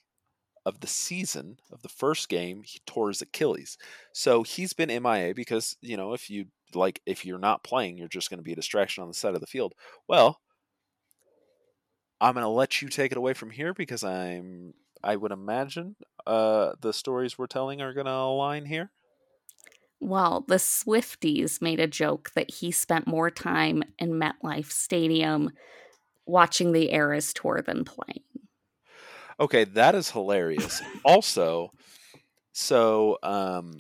of 0.67 0.81
the 0.81 0.87
season 0.87 1.57
of 1.73 1.81
the 1.83 1.89
first 1.89 2.29
game, 2.29 2.63
he 2.65 2.81
tore 2.87 3.09
his 3.09 3.23
Achilles. 3.23 3.79
So 4.13 4.43
he's 4.43 4.75
been 4.75 5.03
MIA 5.03 5.35
because 5.35 5.77
you 5.81 5.97
know 5.97 6.13
if 6.13 6.29
you 6.29 6.47
like 6.75 7.01
if 7.07 7.25
you're 7.25 7.39
not 7.39 7.65
playing, 7.65 7.99
you're 7.99 8.09
just 8.09 8.31
going 8.31 8.39
to 8.39 8.45
be 8.45 8.53
a 8.53 8.57
distraction 8.57 9.03
on 9.03 9.09
the 9.09 9.15
side 9.15 9.35
of 9.35 9.41
the 9.41 9.47
field. 9.47 9.75
Well, 10.09 10.41
I'm 12.21 12.35
going 12.35 12.45
to 12.45 12.49
let 12.49 12.83
you 12.83 12.89
take 12.89 13.13
it 13.13 13.19
away 13.19 13.35
from 13.35 13.51
here 13.51 13.73
because 13.73 14.05
I'm 14.05 14.75
I 15.03 15.17
would 15.17 15.33
imagine 15.33 15.97
uh, 16.27 16.73
the 16.81 16.93
stories 16.93 17.39
we're 17.39 17.47
telling 17.47 17.81
are 17.81 17.95
going 17.95 18.07
to 18.07 18.13
align 18.13 18.67
here. 18.67 18.91
Well, 19.99 20.45
the 20.47 20.57
Swifties 20.57 21.61
made 21.61 21.81
a 21.81 21.87
joke 21.87 22.31
that 22.35 22.51
he 22.51 22.71
spent 22.71 23.07
more 23.07 23.31
time 23.31 23.83
in 23.99 24.13
MetLife 24.13 24.71
Stadium 24.71 25.51
watching 26.27 26.73
the 26.73 26.93
Eras 26.93 27.35
tour 27.35 27.63
than 27.65 27.85
playing. 27.85 28.23
Okay, 29.39 29.65
that 29.65 29.95
is 29.95 30.11
hilarious. 30.11 30.83
also, 31.05 31.73
so 32.53 33.19
um, 33.23 33.73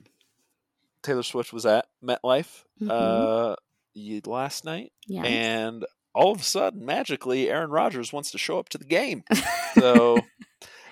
Taylor 1.02 1.22
Swift 1.22 1.52
was 1.52 1.66
at 1.66 1.86
MetLife 2.04 2.64
Mhm. 2.80 2.90
uh, 2.90 3.56
last 4.30 4.64
night, 4.64 4.92
yeah. 5.06 5.22
and 5.22 5.84
all 6.14 6.32
of 6.32 6.40
a 6.40 6.44
sudden, 6.44 6.84
magically, 6.84 7.48
Aaron 7.48 7.70
Rodgers 7.70 8.12
wants 8.12 8.30
to 8.32 8.38
show 8.38 8.58
up 8.58 8.68
to 8.70 8.78
the 8.78 8.84
game. 8.84 9.24
So, 9.78 10.18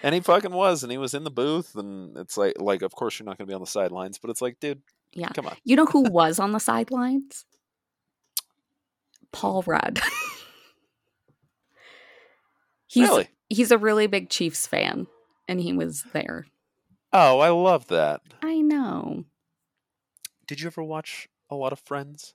and 0.05 0.15
he 0.15 0.21
fucking 0.21 0.53
was, 0.53 0.85
and 0.85 0.93
he 0.93 0.99
was 0.99 1.13
in 1.13 1.25
the 1.25 1.33
booth, 1.33 1.75
and 1.75 2.17
it's 2.17 2.37
like, 2.37 2.61
like, 2.61 2.83
of 2.83 2.95
course, 2.95 3.19
you're 3.19 3.27
not 3.27 3.37
going 3.37 3.49
to 3.49 3.51
be 3.51 3.55
on 3.55 3.61
the 3.61 3.67
sidelines, 3.67 4.19
but 4.19 4.31
it's 4.31 4.41
like, 4.41 4.61
dude, 4.61 4.81
Yeah. 5.13 5.31
come 5.31 5.47
on. 5.47 5.57
You 5.65 5.75
know 5.75 5.87
who 5.87 6.03
was 6.03 6.39
on 6.39 6.53
the 6.53 6.61
sidelines? 6.61 7.45
Paul 9.33 9.65
Rudd. 9.67 9.99
he's 12.87 13.09
really? 13.09 13.29
he's 13.49 13.71
a 13.71 13.79
really 13.79 14.07
big 14.07 14.31
Chiefs 14.31 14.67
fan 14.67 15.07
and 15.49 15.61
he 15.61 15.73
was 15.73 16.05
there. 16.13 16.47
Oh, 17.13 17.39
I 17.41 17.49
love 17.51 17.89
that. 17.89 18.21
I 18.43 18.61
know. 18.61 19.25
Did 20.49 20.61
you 20.61 20.67
ever 20.67 20.83
watch 20.83 21.29
a 21.51 21.55
lot 21.55 21.73
of 21.73 21.79
Friends? 21.79 22.35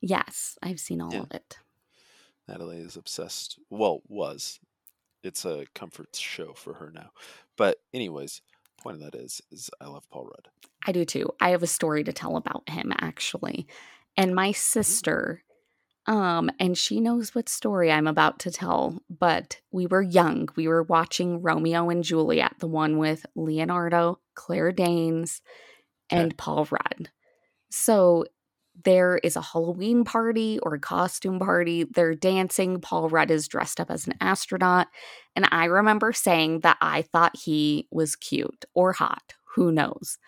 Yes, 0.00 0.56
I've 0.62 0.78
seen 0.78 1.00
all 1.00 1.12
Yeah. 1.12 1.20
of 1.22 1.32
it. 1.32 1.58
Natalie 2.46 2.78
is 2.80 2.94
obsessed. 2.96 3.58
Well, 3.70 4.02
was. 4.06 4.60
It's 5.22 5.46
a 5.46 5.64
comfort 5.74 6.14
show 6.14 6.52
for 6.52 6.74
her 6.74 6.90
now. 6.90 7.10
But 7.56 7.80
anyways, 7.94 8.42
point 8.76 8.96
of 8.96 9.02
that 9.10 9.18
is 9.18 9.40
is 9.50 9.70
I 9.80 9.86
love 9.86 10.08
Paul 10.10 10.24
Rudd. 10.26 10.48
I 10.86 10.92
do 10.92 11.06
too. 11.06 11.30
I 11.40 11.50
have 11.50 11.62
a 11.62 11.66
story 11.66 12.04
to 12.04 12.12
tell 12.12 12.36
about 12.36 12.68
him 12.68 12.92
actually. 13.00 13.66
And 14.18 14.34
my 14.34 14.52
sister 14.52 15.42
um 16.06 16.50
and 16.60 16.76
she 16.76 17.00
knows 17.00 17.34
what 17.34 17.48
story 17.48 17.90
I'm 17.90 18.06
about 18.06 18.38
to 18.40 18.50
tell, 18.50 19.00
but 19.08 19.62
we 19.72 19.86
were 19.86 20.02
young. 20.02 20.50
We 20.54 20.68
were 20.68 20.82
watching 20.82 21.40
Romeo 21.40 21.88
and 21.88 22.04
Juliet, 22.04 22.56
the 22.58 22.68
one 22.68 22.98
with 22.98 23.24
Leonardo, 23.34 24.20
Claire 24.34 24.72
Danes, 24.72 25.40
and 26.10 26.32
Okay. 26.32 26.36
Paul 26.36 26.66
Rudd. 26.70 27.10
So 27.76 28.24
there 28.84 29.18
is 29.18 29.34
a 29.34 29.40
Halloween 29.40 30.04
party 30.04 30.60
or 30.62 30.74
a 30.74 30.80
costume 30.80 31.40
party. 31.40 31.84
They're 31.84 32.14
dancing. 32.14 32.80
Paul 32.80 33.08
Rudd 33.08 33.32
is 33.32 33.48
dressed 33.48 33.80
up 33.80 33.90
as 33.90 34.06
an 34.06 34.14
astronaut. 34.20 34.86
And 35.34 35.48
I 35.50 35.64
remember 35.64 36.12
saying 36.12 36.60
that 36.60 36.76
I 36.80 37.02
thought 37.02 37.36
he 37.36 37.88
was 37.90 38.14
cute 38.14 38.64
or 38.74 38.92
hot. 38.92 39.34
Who 39.56 39.72
knows? 39.72 40.18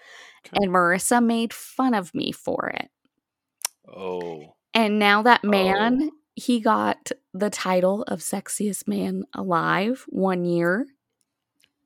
Okay. 0.44 0.56
And 0.64 0.72
Marissa 0.72 1.24
made 1.24 1.52
fun 1.52 1.94
of 1.94 2.14
me 2.14 2.32
for 2.32 2.72
it. 2.74 2.90
Oh. 3.88 4.56
And 4.74 4.98
now 4.98 5.22
that 5.22 5.40
Oh. 5.44 5.48
man, 5.48 6.10
he 6.34 6.60
got 6.60 7.12
the 7.32 7.50
title 7.50 8.02
of 8.08 8.20
sexiest 8.20 8.88
man 8.88 9.24
alive 9.34 10.04
one 10.08 10.44
year. 10.44 10.86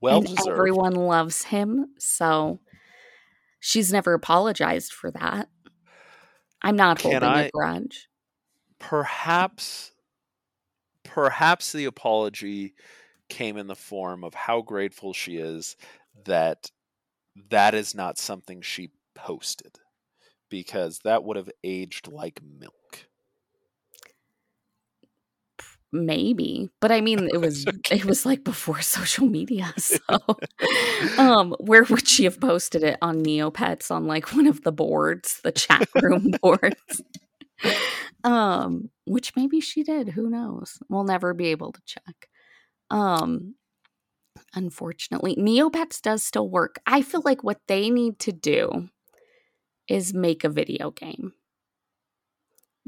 Well 0.01 0.25
everyone 0.49 0.95
loves 0.95 1.43
him. 1.43 1.93
So 1.99 2.61
she's 3.61 3.93
never 3.93 4.15
apologized 4.15 4.93
for 4.93 5.11
that. 5.13 5.49
I'm 6.63 6.77
not 6.77 6.99
Can 6.99 7.13
holding 7.13 7.29
I- 7.29 7.43
a 7.45 7.51
grudge. 7.51 8.09
perhaps 8.79 9.93
perhaps 11.05 11.73
the 11.73 11.85
apology 11.87 12.75
came 13.29 13.57
in 13.57 13.67
the 13.67 13.75
form 13.77 14.25
of 14.25 14.35
how 14.35 14.61
grateful 14.63 15.13
she 15.13 15.37
is 15.37 15.77
that 16.25 16.71
that 17.51 17.75
is 17.75 17.95
not 17.95 18.19
something 18.19 18.61
she 18.63 18.91
posted 19.15 19.79
because 20.49 21.01
that 21.05 21.23
would 21.25 21.37
have 21.37 21.51
aged 21.65 22.09
like 22.09 22.41
milk. 22.43 23.09
Maybe. 25.93 26.71
But 26.81 26.93
I 26.93 27.01
mean 27.01 27.29
it 27.33 27.39
was 27.41 27.67
Okay. 27.67 27.97
it 27.99 28.05
was 28.05 28.25
like 28.25 28.45
before 28.45 28.81
social 28.83 29.27
media. 29.27 29.73
So 29.77 29.99
um 31.19 31.55
where 31.59 31.85
would 31.85 32.07
she 32.07 32.25
have 32.25 32.41
posted 32.41 32.83
it 32.85 32.99
on 33.03 33.23
Neopets 33.25 33.91
on 33.91 34.07
like 34.07 34.35
one 34.35 34.47
of 34.47 34.63
the 34.63 34.73
boards, 34.73 35.41
the 35.43 35.53
chat 35.53 35.89
room 36.03 36.33
boards? 36.43 37.03
um 38.25 38.91
which 39.07 39.35
maybe 39.37 39.61
she 39.61 39.83
did, 39.83 40.09
who 40.11 40.31
knows? 40.31 40.79
We'll 40.89 41.05
never 41.05 41.35
be 41.35 41.47
able 41.49 41.73
to 41.73 41.81
check. 41.87 42.29
Um 42.91 43.55
unfortunately, 44.55 45.37
Neopets 45.37 46.01
does 46.03 46.25
still 46.25 46.49
work. 46.49 46.81
I 46.87 47.03
feel 47.03 47.23
like 47.25 47.45
what 47.45 47.61
they 47.69 47.91
need 47.91 48.19
to 48.21 48.33
do 48.33 48.89
is 49.89 50.15
make 50.15 50.45
a 50.45 50.49
video 50.49 50.91
game. 50.93 51.33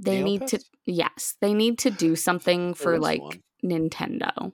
They 0.03 0.22
need 0.22 0.46
to 0.48 0.61
yes, 0.86 1.36
they 1.40 1.55
need 1.55 1.78
to 1.80 1.90
do 1.90 2.16
something 2.16 2.74
for 2.74 2.98
like 2.98 3.22
one. 3.22 3.42
Nintendo. 3.64 4.53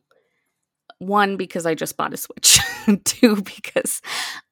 One 0.99 1.37
because 1.37 1.65
I 1.65 1.75
just 1.75 1.97
bought 1.97 2.15
a 2.15 2.17
Switch. 2.17 2.59
Two 3.05 3.37
because 3.37 4.03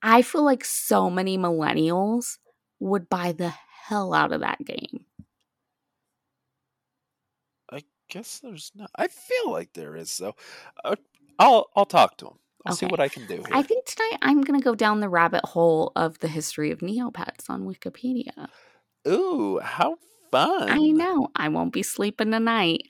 I 0.02 0.22
feel 0.22 0.44
like 0.44 0.64
so 0.64 1.10
many 1.10 1.36
millennials 1.36 2.38
would 2.78 3.08
buy 3.08 3.32
the 3.32 3.52
hell 3.84 4.14
out 4.14 4.32
of 4.32 4.40
that 4.40 4.64
game. 4.64 5.04
I 7.70 7.82
guess 8.08 8.38
there's 8.38 8.70
not. 8.74 8.90
I 8.96 9.08
feel 9.08 9.50
like 9.50 9.72
there 9.72 9.96
is 9.96 10.16
though. 10.18 10.36
Uh, 10.84 10.96
I'll 11.38 11.68
I'll 11.74 11.86
talk 11.86 12.16
to 12.18 12.26
him. 12.26 12.38
I'll 12.64 12.74
see 12.74 12.86
what 12.86 13.00
I 13.00 13.08
can 13.08 13.26
do 13.26 13.36
here. 13.36 13.44
I 13.52 13.62
think 13.62 13.84
tonight 13.84 14.18
I'm 14.22 14.40
going 14.40 14.58
to 14.58 14.64
go 14.64 14.74
down 14.74 14.98
the 14.98 15.08
rabbit 15.08 15.44
hole 15.44 15.92
of 15.94 16.18
the 16.18 16.26
history 16.26 16.72
of 16.72 16.80
Neopets 16.80 17.48
on 17.48 17.64
Wikipedia. 17.64 18.48
Ooh, 19.06 19.60
how 19.62 19.98
fun! 20.30 20.68
I 20.70 20.78
know. 20.78 21.28
I 21.36 21.48
won't 21.48 21.72
be 21.72 21.82
sleeping 21.82 22.30
tonight. 22.32 22.82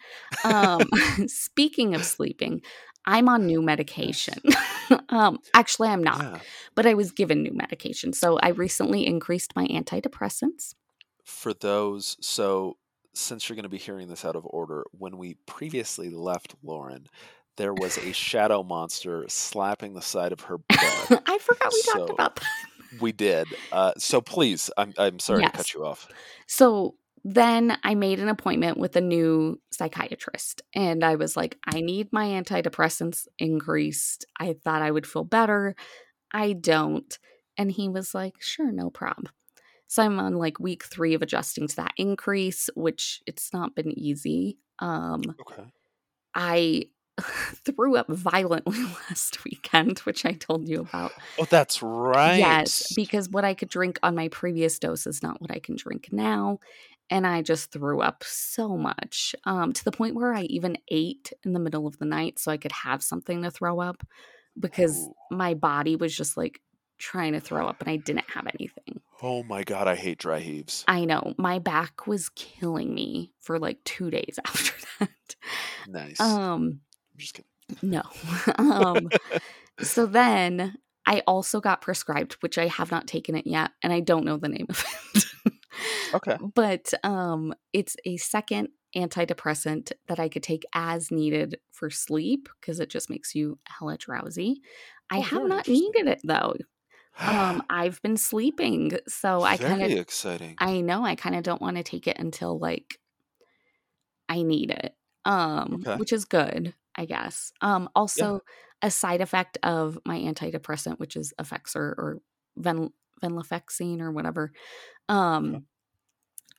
Um, 0.44 0.82
speaking 1.26 1.94
of 1.94 2.04
sleeping, 2.04 2.62
I'm 3.04 3.28
on 3.28 3.46
new 3.46 3.62
medication. 3.62 4.34
um, 5.08 5.38
actually, 5.54 5.88
I'm 5.88 6.02
not, 6.02 6.20
Yeah. 6.20 6.38
but 6.74 6.86
I 6.86 6.94
was 6.94 7.12
given 7.12 7.42
new 7.42 7.52
medication. 7.54 8.12
So 8.12 8.38
I 8.38 8.48
recently 8.48 9.06
increased 9.06 9.54
my 9.56 9.66
antidepressants. 9.66 10.74
For 11.24 11.52
those, 11.54 12.16
so 12.20 12.76
since 13.14 13.48
you're 13.48 13.56
going 13.56 13.62
to 13.64 13.68
be 13.68 13.78
hearing 13.78 14.08
this 14.08 14.24
out 14.24 14.36
of 14.36 14.46
order, 14.50 14.84
when 14.92 15.16
we 15.18 15.34
previously 15.46 16.10
left 16.10 16.54
Lauren, 16.62 17.06
there 17.56 17.72
was 17.72 17.96
a 17.98 18.12
shadow 18.12 18.62
monster 18.62 19.24
slapping 19.28 19.94
the 19.94 20.02
side 20.02 20.32
of 20.32 20.40
her 20.42 20.58
bed. 20.58 21.22
I 21.26 21.38
forgot 21.40 21.72
we 21.72 21.80
So- 21.80 21.92
talked 21.98 22.10
about 22.10 22.36
that. 22.36 23.00
we 23.00 23.12
did. 23.12 23.46
Uh, 23.72 23.92
so 23.98 24.20
please, 24.20 24.70
I'm 24.76 24.92
I'm 24.98 25.18
sorry 25.18 25.42
to 25.44 25.50
cut 25.50 25.72
you 25.74 25.84
off. 25.86 26.06
So 26.46 26.96
then 27.28 27.76
I 27.82 27.96
made 27.96 28.20
an 28.20 28.28
appointment 28.28 28.78
with 28.78 28.94
a 28.94 29.00
new 29.00 29.60
psychiatrist, 29.72 30.62
and 30.72 31.02
I 31.02 31.16
was 31.16 31.36
like, 31.36 31.58
I 31.66 31.80
need 31.80 32.12
my 32.12 32.26
antidepressants 32.26 33.26
increased. 33.40 34.24
I 34.38 34.54
thought 34.62 34.80
I 34.80 34.92
would 34.92 35.08
feel 35.08 35.24
better. 35.24 35.74
I 36.32 36.52
don't. 36.52 37.18
And 37.58 37.72
he 37.72 37.88
was 37.88 38.14
like, 38.14 38.34
sure, 38.38 38.70
no 38.70 38.90
problem. 38.90 39.32
So 39.88 40.04
I'm 40.04 40.20
on 40.20 40.34
like 40.34 40.60
week 40.60 40.84
three 40.84 41.14
of 41.14 41.22
adjusting 41.22 41.66
to 41.66 41.76
that 41.76 41.94
increase, 41.96 42.70
which 42.76 43.22
it's 43.26 43.52
not 43.52 43.74
been 43.74 43.98
easy. 43.98 44.58
Um, 44.78 45.22
Okay. 45.40 45.64
I 46.32 46.84
threw 47.64 47.96
up 47.96 48.08
violently 48.08 48.82
last 49.08 49.44
weekend, 49.44 49.98
which 50.00 50.24
I 50.24 50.32
told 50.32 50.68
you 50.68 50.82
about. 50.82 51.12
Oh, 51.40 51.46
that's 51.46 51.82
right. 51.82 52.38
Yes, 52.38 52.92
because 52.94 53.28
what 53.28 53.44
I 53.44 53.54
could 53.54 53.68
drink 53.68 53.98
on 54.04 54.14
my 54.14 54.28
previous 54.28 54.78
dose 54.78 55.08
is 55.08 55.24
not 55.24 55.40
what 55.40 55.50
I 55.50 55.58
can 55.58 55.74
drink 55.74 56.10
now. 56.12 56.60
And 57.08 57.26
I 57.26 57.42
just 57.42 57.70
threw 57.70 58.00
up 58.00 58.24
so 58.26 58.76
much 58.76 59.34
um, 59.44 59.72
to 59.72 59.84
the 59.84 59.92
point 59.92 60.16
where 60.16 60.34
I 60.34 60.42
even 60.42 60.76
ate 60.88 61.32
in 61.44 61.52
the 61.52 61.60
middle 61.60 61.86
of 61.86 61.98
the 61.98 62.04
night 62.04 62.38
so 62.38 62.50
I 62.50 62.56
could 62.56 62.72
have 62.72 63.02
something 63.02 63.42
to 63.42 63.50
throw 63.50 63.80
up 63.80 64.04
because 64.58 64.98
Ooh. 64.98 65.14
my 65.30 65.54
body 65.54 65.96
was 65.96 66.16
just 66.16 66.36
like 66.36 66.60
trying 66.98 67.32
to 67.34 67.40
throw 67.40 67.66
up 67.66 67.80
and 67.80 67.90
I 67.90 67.96
didn't 67.96 68.28
have 68.30 68.46
anything. 68.58 69.00
Oh 69.22 69.42
my 69.42 69.62
god, 69.62 69.88
I 69.88 69.94
hate 69.94 70.18
dry 70.18 70.40
heaves. 70.40 70.84
I 70.88 71.04
know 71.04 71.34
my 71.38 71.58
back 71.58 72.06
was 72.06 72.28
killing 72.30 72.94
me 72.94 73.32
for 73.40 73.58
like 73.58 73.82
two 73.84 74.10
days 74.10 74.38
after 74.46 74.74
that. 74.98 75.36
Nice. 75.88 76.20
Um, 76.20 76.80
I'm 77.12 77.18
just 77.18 77.34
kidding. 77.34 77.50
no. 77.82 78.02
um, 78.58 79.08
so 79.80 80.06
then 80.06 80.76
I 81.06 81.22
also 81.26 81.60
got 81.60 81.82
prescribed, 81.82 82.34
which 82.40 82.58
I 82.58 82.66
have 82.66 82.90
not 82.90 83.06
taken 83.06 83.36
it 83.36 83.46
yet, 83.46 83.70
and 83.82 83.92
I 83.92 84.00
don't 84.00 84.24
know 84.24 84.36
the 84.36 84.48
name 84.48 84.66
of 84.68 84.84
it. 85.14 85.24
Okay. 86.14 86.38
but 86.54 86.92
um, 87.04 87.54
it's 87.72 87.96
a 88.04 88.16
second 88.18 88.68
antidepressant 88.96 89.92
that 90.06 90.18
I 90.20 90.28
could 90.28 90.42
take 90.42 90.64
as 90.74 91.10
needed 91.10 91.58
for 91.72 91.90
sleep 91.90 92.48
because 92.60 92.80
it 92.80 92.88
just 92.90 93.10
makes 93.10 93.34
you 93.34 93.58
hella 93.66 93.98
drowsy. 93.98 94.62
I 95.10 95.18
Oh, 95.18 95.20
have 95.20 95.44
not 95.44 95.68
needed 95.68 96.08
it 96.08 96.20
though. 96.24 96.54
Um, 97.26 97.62
I've 97.70 98.02
been 98.02 98.16
sleeping, 98.18 98.92
so 99.08 99.44
I 99.44 99.58
kind 99.58 99.82
of 99.84 99.92
exciting. 99.98 100.58
I 100.58 100.80
know 100.82 101.04
I 101.04 101.16
kind 101.16 101.36
of 101.36 101.42
don't 101.44 101.62
want 101.62 101.78
to 101.78 101.84
take 101.84 102.06
it 102.08 102.18
until 102.18 102.58
like 102.58 103.00
I 104.28 104.42
need 104.42 104.70
it. 104.70 104.96
Um 105.24 105.86
Okay. 105.86 105.96
which 105.96 106.12
is 106.12 106.24
good, 106.24 106.74
I 106.94 107.04
guess. 107.06 107.52
Um 107.60 107.88
also 107.94 108.40
a 108.82 108.90
side 108.90 109.20
effect 109.20 109.58
of 109.62 109.98
my 110.04 110.18
antidepressant 110.18 110.98
which 110.98 111.16
is 111.16 111.32
Effexor 111.40 111.76
or 111.98 112.20
Ven- 112.56 112.92
venlafaxine 113.22 114.00
or 114.00 114.10
whatever. 114.12 114.52
Um 115.08 115.64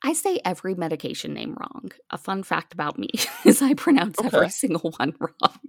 I 0.03 0.13
say 0.13 0.39
every 0.45 0.75
medication 0.75 1.33
name 1.33 1.55
wrong. 1.59 1.91
A 2.11 2.17
fun 2.17 2.43
fact 2.43 2.73
about 2.73 2.99
me 2.99 3.09
is 3.45 3.61
I 3.61 3.73
pronounce 3.73 4.19
every 4.23 4.49
single 4.49 4.91
one 4.97 5.13
wrong. 5.19 5.59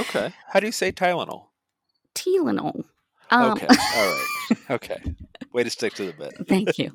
okay. 0.00 0.32
How 0.48 0.58
do 0.60 0.66
you 0.66 0.72
say 0.72 0.90
Tylenol? 0.90 1.46
Tylenol. 2.14 2.84
Um, 3.30 3.52
okay. 3.52 3.66
All 3.96 4.12
right. 4.12 4.58
Okay. 4.70 5.00
Way 5.52 5.62
to 5.64 5.70
stick 5.70 5.94
to 5.94 6.06
the 6.06 6.12
bit. 6.12 6.48
Thank 6.48 6.78
you. 6.78 6.90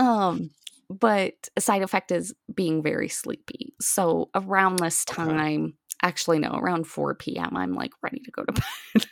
Um, 0.00 0.50
but 0.90 1.34
a 1.56 1.60
side 1.60 1.82
effect 1.82 2.10
is 2.10 2.34
being 2.52 2.82
very 2.82 3.08
sleepy. 3.08 3.74
So 3.80 4.30
around 4.34 4.80
this 4.80 5.04
Okay. 5.08 5.22
time, 5.22 5.74
actually 6.02 6.40
no, 6.40 6.50
around 6.50 6.88
4 6.88 7.14
p.m., 7.14 7.56
I'm 7.56 7.74
like 7.74 7.92
ready 8.02 8.18
to 8.20 8.30
go 8.32 8.44
to 8.44 8.52
bed. 8.52 9.06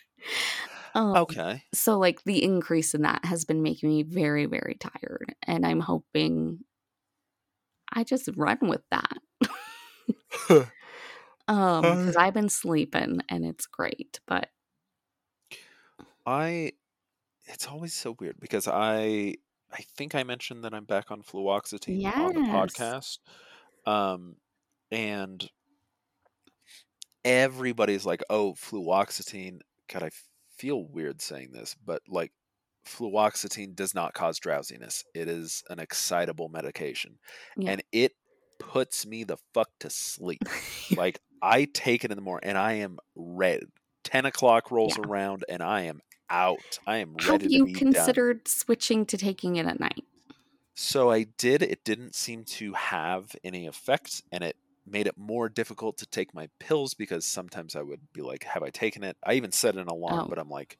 Um, 0.94 1.16
Okay. 1.16 1.64
So 1.74 1.98
like 1.98 2.24
the 2.24 2.42
increase 2.42 2.94
in 2.94 3.02
that 3.02 3.24
has 3.24 3.44
been 3.44 3.62
making 3.62 3.88
me 3.90 4.02
very, 4.02 4.46
very 4.46 4.76
tired. 4.76 5.34
And 5.42 5.66
I'm 5.66 5.80
hoping 5.80 6.64
I 7.92 8.04
just 8.04 8.28
run 8.36 8.58
with 8.62 8.82
that. 8.90 9.18
Um, 11.46 11.90
because 11.90 12.16
I've 12.16 12.34
been 12.34 12.48
sleeping 12.48 13.20
and 13.28 13.44
it's 13.44 13.66
great, 13.66 14.18
but 14.26 14.50
I 16.26 16.72
it's 17.46 17.68
always 17.68 17.94
so 17.94 18.16
weird 18.20 18.40
because 18.40 18.68
I 18.68 19.36
I 19.72 19.82
think 19.96 20.14
I 20.14 20.24
mentioned 20.24 20.64
that 20.64 20.74
I'm 20.74 20.84
back 20.86 21.10
on 21.10 21.22
fluoxetine 21.22 22.14
on 22.20 22.34
the 22.34 22.42
podcast. 22.42 23.18
Um 23.86 24.38
and 24.90 25.50
everybody's 27.24 28.06
like, 28.06 28.22
"Oh, 28.30 28.54
fluoxetine." 28.54 29.60
God, 29.88 30.02
I 30.02 30.10
feel 30.56 30.84
weird 30.84 31.20
saying 31.22 31.50
this, 31.52 31.74
but 31.84 32.02
like 32.08 32.32
fluoxetine 32.86 33.74
does 33.74 33.94
not 33.94 34.14
cause 34.14 34.38
drowsiness. 34.38 35.04
It 35.14 35.28
is 35.28 35.62
an 35.70 35.78
excitable 35.78 36.48
medication. 36.48 37.18
Yeah. 37.56 37.72
And 37.72 37.82
it 37.92 38.12
puts 38.58 39.06
me 39.06 39.24
the 39.24 39.38
fuck 39.52 39.70
to 39.80 39.90
sleep. 39.90 40.42
like 40.96 41.20
I 41.42 41.66
take 41.72 42.04
it 42.04 42.10
in 42.10 42.16
the 42.16 42.22
morning 42.22 42.48
and 42.48 42.58
I 42.58 42.74
am 42.74 42.98
red. 43.14 43.64
Ten 44.04 44.26
o'clock 44.26 44.70
rolls 44.70 44.96
Yeah. 44.98 45.04
around 45.08 45.44
and 45.48 45.62
I 45.62 45.82
am 45.82 46.00
out. 46.30 46.78
I 46.86 46.98
am 46.98 47.14
Have 47.20 47.28
ready 47.30 47.48
to 47.48 47.52
you 47.52 47.66
be 47.66 47.72
done. 47.72 47.92
considered 47.92 48.46
switching 48.48 49.06
to 49.06 49.16
taking 49.16 49.56
it 49.56 49.66
at 49.66 49.80
night? 49.80 50.04
So 50.74 51.10
I 51.10 51.24
did. 51.38 51.62
It 51.62 51.84
didn't 51.84 52.14
seem 52.14 52.44
to 52.44 52.72
have 52.72 53.36
any 53.44 53.66
effect, 53.66 54.22
and 54.32 54.42
it 54.42 54.56
made 54.86 55.06
it 55.06 55.16
more 55.18 55.48
difficult 55.48 55.98
to 55.98 56.06
take 56.06 56.34
my 56.34 56.48
pills 56.60 56.94
because 56.94 57.26
sometimes 57.26 57.76
I 57.76 57.82
would 57.82 58.12
be 58.12 58.22
like, 58.22 58.44
"Have 58.44 58.62
I 58.62 58.70
taken 58.70 59.04
it?" 59.04 59.16
I 59.24 59.34
even 59.34 59.52
set 59.52 59.76
an 59.76 59.88
alarm, 59.88 60.26
Oh. 60.26 60.28
but 60.28 60.38
I'm 60.38 60.48
like, 60.50 60.78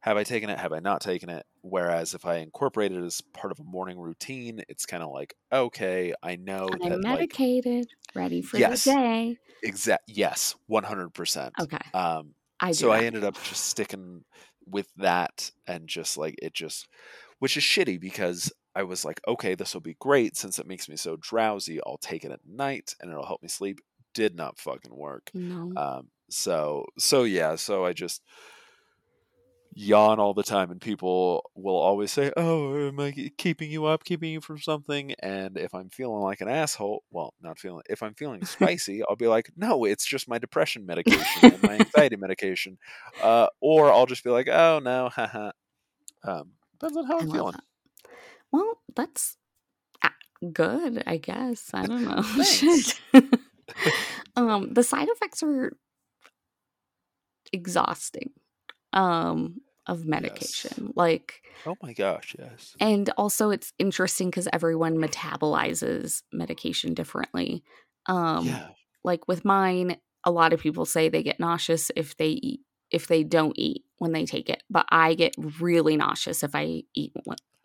"Have 0.00 0.16
I 0.18 0.24
taken 0.24 0.50
it? 0.50 0.58
Have 0.58 0.72
I 0.74 0.80
not 0.80 1.00
taken 1.02 1.30
it?" 1.30 1.46
Whereas 1.62 2.14
if 2.14 2.26
I 2.26 2.36
incorporate 2.36 2.92
it 2.92 3.02
as 3.04 3.20
part 3.22 3.52
of 3.52 3.60
a 3.60 3.64
morning 3.64 3.98
routine, 4.00 4.62
it's 4.68 4.86
kind 4.86 5.02
of 5.02 5.10
like, 5.12 5.34
"Okay, 5.52 6.14
I 6.22 6.36
know 6.36 6.78
I'm 6.80 6.80
that." 6.80 7.04
Like, 7.08 7.34
medicated, 7.34 7.88
ready 8.14 8.40
for 8.40 8.62
Yes. 8.62 8.62
the 8.62 8.78
day. 8.78 9.38
exact. 9.62 10.04
Yes, 10.08 10.56
one 10.66 10.84
hundred 10.84 11.10
percent. 11.14 11.54
Okay. 11.58 11.92
Um, 11.94 12.34
I 12.60 12.72
so 12.72 12.90
I 12.92 13.02
ended 13.04 13.24
up 13.24 13.36
just 13.42 13.66
sticking 13.66 14.24
with 14.66 14.92
that 14.96 15.52
and 15.66 15.88
just 15.88 16.18
like 16.18 16.36
it 16.42 16.54
just 16.54 16.88
which 17.40 17.56
is 17.56 17.64
shitty 17.64 18.00
because 18.00 18.52
I 18.76 18.82
was 18.82 19.04
like, 19.04 19.20
okay, 19.26 19.54
this 19.54 19.74
will 19.74 19.80
be 19.80 19.96
great 19.98 20.36
since 20.36 20.58
it 20.58 20.66
makes 20.66 20.88
me 20.88 20.96
so 20.96 21.16
drowsy. 21.16 21.80
I'll 21.84 21.98
take 21.98 22.24
it 22.24 22.30
at 22.30 22.46
night 22.46 22.94
and 23.00 23.10
it'll 23.10 23.26
help 23.26 23.42
me 23.42 23.48
sleep. 23.48 23.80
Did 24.14 24.36
not 24.36 24.58
fucking 24.58 24.94
work. 24.94 25.30
No. 25.34 25.72
Um 25.76 26.10
so 26.28 26.86
so 26.98 27.24
yeah, 27.24 27.56
so 27.56 27.84
I 27.84 27.92
just 27.92 28.22
yawn 29.74 30.18
all 30.18 30.32
the 30.32 30.42
time 30.42 30.70
and 30.70 30.80
people 30.80 31.50
will 31.54 31.76
always 31.76 32.10
say, 32.10 32.32
"Oh, 32.36 32.88
am 32.88 32.98
I 32.98 33.12
keeping 33.36 33.70
you 33.70 33.84
up, 33.84 34.04
keeping 34.04 34.32
you 34.32 34.40
from 34.40 34.58
something?" 34.58 35.12
And 35.20 35.58
if 35.58 35.74
I'm 35.74 35.90
feeling 35.90 36.22
like 36.22 36.40
an 36.40 36.48
asshole, 36.48 37.04
well, 37.10 37.34
not 37.42 37.58
feeling 37.58 37.82
if 37.88 38.02
I'm 38.02 38.14
feeling 38.14 38.44
spicy, 38.46 39.02
I'll 39.08 39.16
be 39.16 39.28
like, 39.28 39.50
"No, 39.56 39.84
it's 39.84 40.06
just 40.06 40.28
my 40.28 40.38
depression 40.38 40.86
medication 40.86 41.52
and 41.52 41.62
my 41.62 41.74
anxiety 41.74 42.16
medication." 42.16 42.78
Uh, 43.22 43.48
or 43.60 43.92
I'll 43.92 44.06
just 44.06 44.24
be 44.24 44.30
like, 44.30 44.48
"Oh, 44.48 44.80
no, 44.82 45.10
haha." 45.10 45.50
Um, 46.24 46.52
depends 46.72 46.96
on 46.96 47.06
how 47.06 47.18
I 47.18 47.20
I'm 47.20 47.30
feeling. 47.30 47.52
that. 47.52 47.64
Well, 48.52 48.78
that's 48.94 49.36
uh, 50.02 50.08
good, 50.52 51.02
I 51.06 51.16
guess. 51.18 51.70
I 51.74 51.86
don't 51.86 52.04
know. 52.04 53.22
Um, 54.36 54.74
the 54.74 54.84
side 54.84 55.08
effects 55.08 55.42
are 55.42 55.72
exhausting. 57.52 58.30
Um, 58.92 59.60
of 59.86 60.04
medication, 60.04 60.92
like, 60.96 61.42
Oh 61.64 61.76
my 61.80 61.92
gosh, 61.92 62.34
yes. 62.38 62.74
and 62.80 63.08
also 63.16 63.50
it's 63.50 63.72
interesting 63.78 64.30
because 64.30 64.48
everyone 64.52 64.96
metabolizes 64.96 66.22
medication 66.32 66.92
differently. 66.92 67.62
Um, 68.06 68.46
yeah. 68.46 68.68
like 69.04 69.28
with 69.28 69.44
mine, 69.44 69.98
a 70.24 70.32
lot 70.32 70.52
of 70.52 70.60
people 70.60 70.86
say 70.86 71.08
they 71.08 71.22
get 71.22 71.38
nauseous 71.38 71.90
if 71.94 72.16
they 72.16 72.30
eat 72.30 72.60
if 72.90 73.06
they 73.06 73.22
don't 73.22 73.56
eat 73.56 73.84
when 73.98 74.12
they 74.12 74.24
take 74.24 74.48
it, 74.48 74.62
but 74.70 74.86
I 74.90 75.14
get 75.14 75.34
really 75.60 75.96
nauseous 75.96 76.42
if 76.42 76.54
I 76.54 76.82
eat 76.94 77.12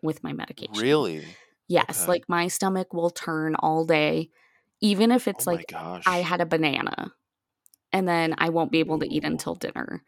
with 0.02 0.22
my 0.22 0.32
medication. 0.32 0.72
Really? 0.76 1.36
Yes, 1.68 2.06
Okay. 2.06 2.08
like 2.08 2.24
my 2.28 2.48
stomach 2.48 2.92
will 2.94 3.10
turn 3.10 3.54
all 3.56 3.84
day, 3.86 4.30
even 4.80 5.12
if 5.12 5.28
it's 5.28 5.46
oh 5.46 5.52
like 5.52 5.66
gosh. 5.68 6.06
I 6.06 6.18
had 6.18 6.40
a 6.40 6.46
banana, 6.46 7.12
and 7.92 8.08
then 8.08 8.34
I 8.38 8.50
won't 8.50 8.72
be 8.72 8.80
able 8.80 8.98
to 9.00 9.12
eat 9.14 9.24
until 9.24 9.54
dinner. 9.54 10.02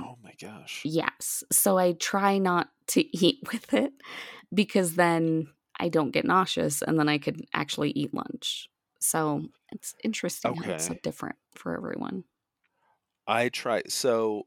Oh 0.00 0.16
my 0.22 0.34
gosh. 0.40 0.84
Yes, 0.84 1.44
so 1.50 1.76
I 1.78 1.92
try 1.92 2.38
not 2.38 2.70
to 2.88 3.04
eat 3.16 3.40
with 3.52 3.72
it 3.74 3.92
because 4.54 4.94
then 4.94 5.48
I 5.78 5.88
don't 5.88 6.10
get 6.10 6.24
nauseous, 6.24 6.82
and 6.82 6.98
then 6.98 7.08
I 7.08 7.18
could 7.18 7.44
actually 7.54 7.90
eat 7.92 8.14
lunch. 8.14 8.68
So 9.00 9.48
it's 9.72 9.94
interesting 10.02 10.54
how 10.54 10.70
it's 10.70 10.86
so 10.86 10.94
different 11.02 11.36
for 11.54 11.76
everyone. 11.76 12.24
I 13.26 13.48
try 13.50 13.82
so 13.88 14.46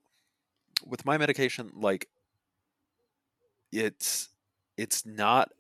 with 0.86 1.06
my 1.06 1.18
medication 1.18 1.72
like 1.76 2.10
it's 3.72 4.30
it's 4.82 5.06
not 5.06 5.52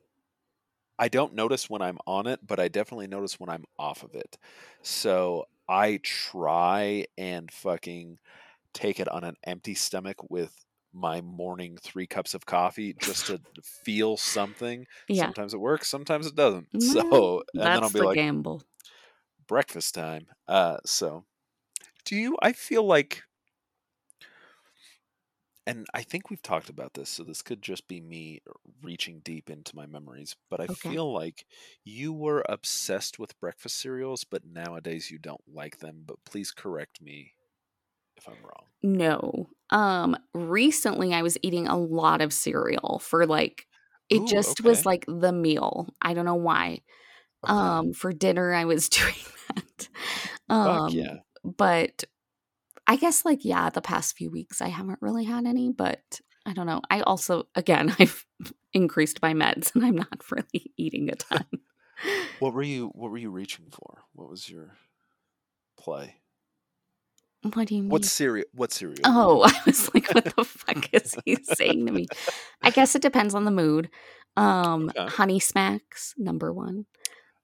I 0.99 1.07
don't 1.07 1.33
notice 1.33 1.69
when 1.69 1.81
I'm 1.81 1.97
on 2.05 2.27
it, 2.27 2.45
but 2.45 2.59
I 2.59 2.67
definitely 2.67 3.07
notice 3.07 3.39
when 3.39 3.49
I'm 3.49 3.65
off 3.79 4.03
of 4.03 4.13
it. 4.15 4.37
So 4.83 5.45
I 5.67 5.99
try 6.03 7.05
and 7.17 7.51
fucking 7.51 8.19
take 8.73 8.99
it 8.99 9.07
on 9.09 9.23
an 9.23 9.35
empty 9.45 9.75
stomach 9.75 10.17
with 10.31 10.55
my 10.93 11.21
morning 11.21 11.77
3 11.81 12.07
cups 12.07 12.33
of 12.35 12.45
coffee 12.45 12.93
just 12.93 13.27
to 13.27 13.41
feel 13.63 14.17
something. 14.17 14.87
Yeah, 15.07 15.33
Sometimes 15.33 15.53
it 15.53 15.59
works, 15.59 15.89
sometimes 15.89 16.27
it 16.27 16.35
doesn't. 16.35 16.69
So 16.81 17.43
and 17.57 17.75
then 17.75 17.83
I'll 17.83 17.89
be 17.91 18.01
the 18.01 18.07
like 18.07 18.19
gamble. 18.19 18.63
breakfast 19.47 19.93
time. 19.93 20.27
Uh 20.47 20.77
so 20.85 21.25
do 22.05 22.17
you 22.17 22.37
I 22.41 22.53
feel 22.53 22.85
like 22.85 23.23
and 25.71 25.87
I 25.93 26.03
think 26.03 26.29
we've 26.29 26.41
talked 26.41 26.69
about 26.69 26.93
this, 26.93 27.09
so 27.09 27.23
this 27.23 27.41
could 27.41 27.61
just 27.61 27.87
be 27.87 28.01
me 28.01 28.41
reaching 28.81 29.19
deep 29.21 29.49
into 29.49 29.75
my 29.75 29.85
memories, 29.85 30.35
but 30.49 30.59
I 30.59 30.67
Okay. 30.69 30.95
feel 30.95 31.11
like 31.13 31.45
you 31.83 32.11
were 32.13 32.43
obsessed 32.49 33.19
with 33.19 33.39
breakfast 33.39 33.77
cereals, 33.77 34.23
but 34.23 34.45
nowadays 34.45 35.11
you 35.11 35.17
don't 35.19 35.41
like 35.47 35.77
them. 35.79 36.03
But 36.05 36.23
please 36.25 36.51
correct 36.51 37.01
me 37.01 37.35
if 38.17 38.27
I'm 38.29 38.41
wrong. 38.43 38.69
No. 38.83 39.49
Um 39.69 40.17
recently 40.33 41.13
I 41.13 41.21
was 41.21 41.37
eating 41.43 41.67
a 41.67 41.77
lot 41.77 42.21
of 42.21 42.33
cereal 42.33 42.99
for 42.99 43.25
like 43.25 43.67
it 44.09 44.25
Ooh, 44.25 44.27
just 44.27 44.61
was 44.61 44.85
okay. 44.85 44.85
like 44.85 45.05
the 45.07 45.31
meal. 45.31 45.87
I 46.01 46.13
don't 46.13 46.25
know 46.25 46.35
why. 46.35 46.81
Okay. 47.43 47.71
Um 47.71 47.93
for 47.93 48.13
dinner 48.13 48.53
I 48.53 48.65
was 48.65 48.89
doing 48.89 49.15
that. 49.49 49.89
Fuck 50.63 50.93
Um 50.93 50.93
yeah. 50.93 51.21
but 51.43 52.05
I 52.91 52.97
guess 52.97 53.23
like 53.23 53.45
yeah, 53.45 53.69
the 53.69 53.81
past 53.81 54.17
few 54.17 54.29
weeks 54.29 54.61
I 54.61 54.67
haven't 54.67 54.99
really 55.01 55.23
had 55.23 55.45
any, 55.45 55.71
but 55.71 56.19
I 56.45 56.51
don't 56.51 56.65
know. 56.65 56.81
I 56.89 56.99
also 56.99 57.47
again 57.55 57.95
I've 57.99 58.25
increased 58.73 59.21
my 59.21 59.33
meds 59.33 59.73
and 59.73 59.85
I'm 59.85 59.95
not 59.95 60.21
really 60.29 60.73
eating 60.75 61.09
a 61.09 61.15
ton. 61.15 61.45
What 62.39 62.53
were 62.53 62.63
you 62.63 62.87
what 62.93 63.09
were 63.09 63.17
you 63.17 63.29
reaching 63.29 63.67
for? 63.71 63.99
What 64.11 64.29
was 64.29 64.49
your 64.49 64.75
play? 65.79 66.15
what 67.53 67.69
do 67.69 67.75
you 67.75 67.83
mean? 67.83 67.89
What 67.89 68.03
cereal 68.03 68.45
what 68.51 68.73
cereal 68.73 68.99
Oh, 69.05 69.43
I 69.43 69.53
was 69.65 69.89
like, 69.93 70.13
what 70.13 70.25
the 70.25 70.43
fuck 70.43 70.93
is 70.93 71.15
he 71.25 71.37
saying 71.43 71.85
to 71.85 71.93
me? 71.93 72.07
I 72.61 72.71
guess 72.71 72.93
it 72.93 73.01
depends 73.01 73.33
on 73.33 73.45
the 73.45 73.51
mood. 73.51 73.89
Um, 74.35 74.89
Okay. 74.89 75.05
Honey 75.13 75.39
Smacks, 75.39 76.13
number 76.17 76.51
one. 76.51 76.87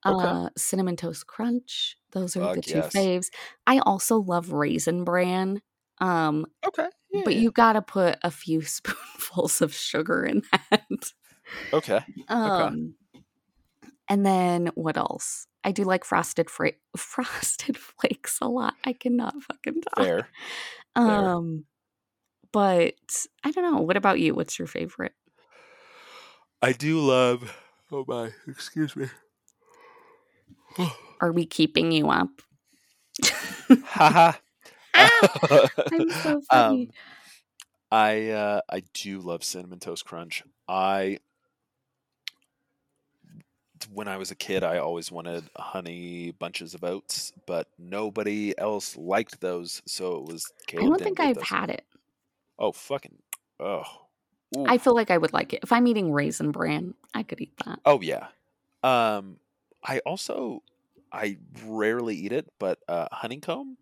Okay. 0.06 0.28
Uh, 0.28 0.50
Cinnamon 0.58 0.98
Toast 0.98 1.26
Crunch. 1.26 1.97
Those 2.12 2.36
are 2.36 2.56
the 2.56 2.62
two 2.62 2.78
yes. 2.78 2.94
faves. 2.94 3.26
I 3.66 3.80
also 3.80 4.18
love 4.18 4.52
Raisin 4.52 5.04
Bran. 5.04 5.62
Um, 6.00 6.46
Okay. 6.66 6.88
Yeah. 7.12 7.22
but 7.26 7.36
yeah. 7.36 7.42
you 7.42 7.52
gotta 7.52 7.82
put 7.82 8.18
a 8.24 8.32
few 8.32 8.62
spoonfuls 8.64 9.62
of 9.62 9.74
sugar 9.74 10.24
in 10.24 10.44
that. 10.52 11.12
Okay. 11.74 12.02
Um, 12.28 12.96
and 14.10 14.26
then 14.26 14.68
what 14.76 14.98
else? 14.98 15.48
I 15.64 15.72
do 15.72 15.84
like 15.84 16.04
frosted 16.04 16.50
fra- 16.50 16.74
frosted 16.98 17.78
flakes 17.78 18.40
a 18.42 18.48
lot. 18.48 18.76
I 18.86 18.94
cannot 18.94 19.36
fucking 19.44 19.82
talk. 19.82 20.06
Fair. 20.06 20.28
Um, 20.96 21.66
but 22.52 22.96
I 23.44 23.52
don't 23.52 23.72
know. 23.72 23.82
What 23.82 23.98
about 23.98 24.20
you? 24.20 24.34
What's 24.34 24.58
your 24.58 24.68
favorite? 24.68 25.14
I 26.62 26.72
do 26.72 27.00
love 27.00 27.54
oh 27.92 28.06
my, 28.08 28.32
excuse 28.48 28.96
me. 28.96 29.08
Are 31.20 31.32
we 31.32 31.46
keeping 31.46 31.92
you 31.92 32.10
up? 32.10 32.30
Haha. 33.86 34.34
Ah, 35.00 35.70
I'm 35.92 36.10
so 36.10 36.42
funny. 36.50 36.86
um, 36.86 36.92
I 37.92 38.30
uh, 38.32 38.62
I 38.68 38.82
do 38.94 39.20
love 39.20 39.44
cinnamon 39.44 39.78
toast 39.80 40.06
crunch. 40.06 40.42
I 40.68 41.20
when 43.94 44.08
I 44.08 44.18
was 44.18 44.32
a 44.32 44.36
kid, 44.36 44.64
I 44.64 44.80
always 44.80 45.12
wanted 45.12 45.44
honey 45.56 46.32
bunches 46.32 46.74
of 46.74 46.84
oats, 46.84 47.32
but 47.46 47.68
nobody 47.78 48.58
else 48.58 48.98
liked 48.98 49.40
those, 49.40 49.82
so 49.86 50.16
it 50.18 50.24
was 50.26 50.52
I 50.52 50.66
Caleb 50.68 50.88
don't 50.88 51.02
think 51.04 51.20
I've 51.20 51.36
those. 51.36 51.46
had 51.48 51.70
it. 51.70 51.86
Oh 52.58 52.72
fucking 52.72 53.18
oh. 53.60 53.84
Ooh. 54.58 54.66
I 54.66 54.78
feel 54.78 54.96
like 54.96 55.12
I 55.12 55.18
would 55.18 55.34
like 55.34 55.54
it. 55.54 55.60
If 55.64 55.72
I'm 55.72 55.86
eating 55.88 56.12
raisin 56.12 56.52
bran, 56.52 56.94
I 57.14 57.24
could 57.24 57.42
eat 57.42 57.56
that. 57.66 57.80
Oh 57.86 58.02
yeah. 58.02 58.28
Um 58.84 59.38
I 59.84 60.00
also 60.00 60.64
I 61.18 61.38
rarely 61.66 62.16
eat 62.16 62.32
it, 62.32 62.48
but 62.60 62.80
uh 62.88 63.08
honeycomb 63.12 63.78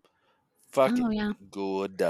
fucking 0.72 1.04
Oh 1.04 1.10
yeah. 1.10 1.34
good. 1.50 2.02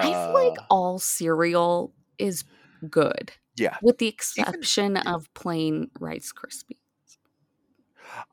I 0.00 0.14
feel 0.14 0.32
like 0.46 0.54
Uh 0.54 0.62
all 0.70 0.98
cereal 0.98 1.94
is 2.18 2.44
good, 2.88 3.32
yeah. 3.56 3.78
with 3.80 3.98
the 3.98 4.08
Even 4.36 4.54
exception 4.54 4.96
of 4.98 5.32
plain 5.34 5.90
Rice 5.98 6.32
Krispies. 6.32 6.76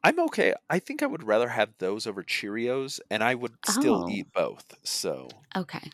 I'm 0.03 0.19
okay. 0.19 0.53
I 0.69 0.79
think 0.79 1.01
I 1.03 1.05
would 1.07 1.23
rather 1.23 1.49
have 1.49 1.73
those 1.77 2.07
over 2.07 2.23
Cheerios, 2.23 2.99
and 3.09 3.23
I 3.23 3.35
would 3.35 3.65
still 3.65 4.01
Oh. 4.01 4.07
eat 4.07 4.31
both. 4.33 4.73
So 4.83 5.45
Okay. 5.55 5.89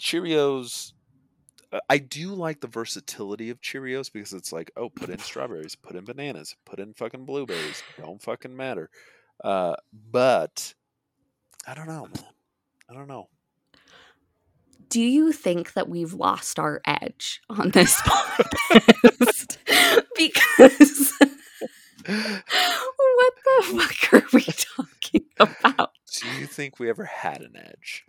Cheerios, 0.00 0.92
uh, 0.92 0.99
I 1.88 1.98
do 1.98 2.34
like 2.34 2.60
the 2.60 2.66
versatility 2.66 3.50
of 3.50 3.60
Cheerios 3.60 4.12
because 4.12 4.32
it's 4.32 4.52
like, 4.52 4.70
oh, 4.76 4.88
put 4.88 5.10
in 5.10 5.18
strawberries, 5.18 5.76
put 5.76 5.96
in 5.96 6.04
bananas, 6.04 6.56
put 6.64 6.80
in 6.80 6.94
fucking 6.94 7.24
blueberries. 7.24 7.82
Don't 7.96 8.20
fucking 8.20 8.56
matter. 8.56 8.90
Uh, 9.42 9.76
but 10.10 10.74
I 11.66 11.74
don't 11.74 11.86
know, 11.86 12.08
man. 12.14 12.24
I 12.88 12.94
don't 12.94 13.08
know. 13.08 13.28
Do 14.88 15.00
you 15.00 15.30
think 15.30 15.74
that 15.74 15.88
we've 15.88 16.12
lost 16.12 16.58
our 16.58 16.80
edge 16.84 17.40
on 17.48 17.70
this 17.70 17.94
podcast? 18.02 19.56
because 20.16 21.12
what 22.04 23.34
the 23.44 23.62
fuck 23.78 24.14
are 24.14 24.26
we 24.32 24.42
talking 24.42 25.26
about? 25.38 25.92
Do 26.20 26.28
you 26.40 26.46
think 26.46 26.78
we 26.78 26.88
ever 26.88 27.04
had 27.04 27.40
an 27.42 27.56
edge? 27.56 28.04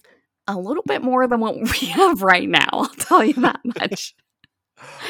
A 0.48 0.58
little 0.58 0.84
bit 0.86 1.02
more 1.04 1.28
than 1.28 1.40
what 1.40 1.56
we 1.82 1.88
have 1.88 2.22
right 2.22 2.48
now. 2.50 2.68
I'll 2.72 2.88
tell 2.88 3.24
you 3.24 3.34
that 3.36 3.60
much. 3.80 4.16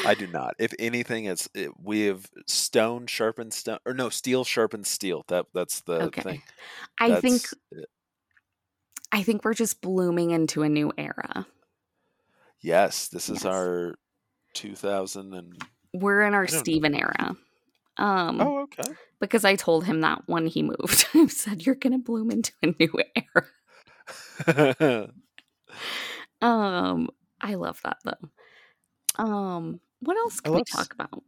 I 0.04 0.14
do 0.14 0.26
not. 0.26 0.54
If 0.58 0.74
anything, 0.78 1.24
it's 1.24 1.48
it, 1.54 1.70
we 1.82 2.02
have 2.02 2.28
stone 2.46 3.06
sharpened 3.06 3.54
stone, 3.54 3.78
or 3.86 3.94
no, 3.94 4.10
steel 4.10 4.44
sharpened 4.44 4.86
steel. 4.86 5.24
That 5.28 5.46
that's 5.54 5.80
the 5.80 5.94
Okay. 6.04 6.22
thing. 6.22 6.42
I 7.00 7.20
think 7.20 7.42
it. 7.70 7.88
I 9.10 9.22
think 9.22 9.44
we're 9.44 9.54
just 9.54 9.80
blooming 9.80 10.30
into 10.30 10.62
a 10.62 10.68
new 10.68 10.92
era. 10.98 11.46
yes, 12.60 13.08
this 13.08 13.28
is 13.28 13.44
our 13.44 13.94
2000 14.54 15.34
and 15.34 15.62
We're 15.94 16.22
in 16.22 16.34
our 16.34 16.42
I 16.42 16.46
don't 16.46 16.54
know. 16.54 16.60
Steven 16.60 16.94
era. 16.94 17.36
Um 17.98 18.40
oh 18.40 18.58
okay. 18.62 18.90
because 19.20 19.44
I 19.44 19.56
told 19.56 19.84
him 19.84 20.00
that 20.02 20.22
when 20.26 20.46
he 20.46 20.62
moved. 20.62 21.06
I 21.14 21.26
said 21.26 21.64
you're 21.66 21.74
going 21.74 21.92
to 21.92 21.98
bloom 21.98 22.30
into 22.30 22.52
a 22.62 22.66
new 22.68 22.92
era. 23.16 23.46
Um 26.40 27.08
I 27.40 27.54
love 27.54 27.80
that 27.84 27.98
though. 28.04 29.22
Um 29.24 29.80
what 30.00 30.16
else 30.16 30.40
can 30.40 30.52
we 30.52 30.58
love 30.58 30.66
s- 30.68 30.76
talk 30.76 30.92
about? 30.94 31.22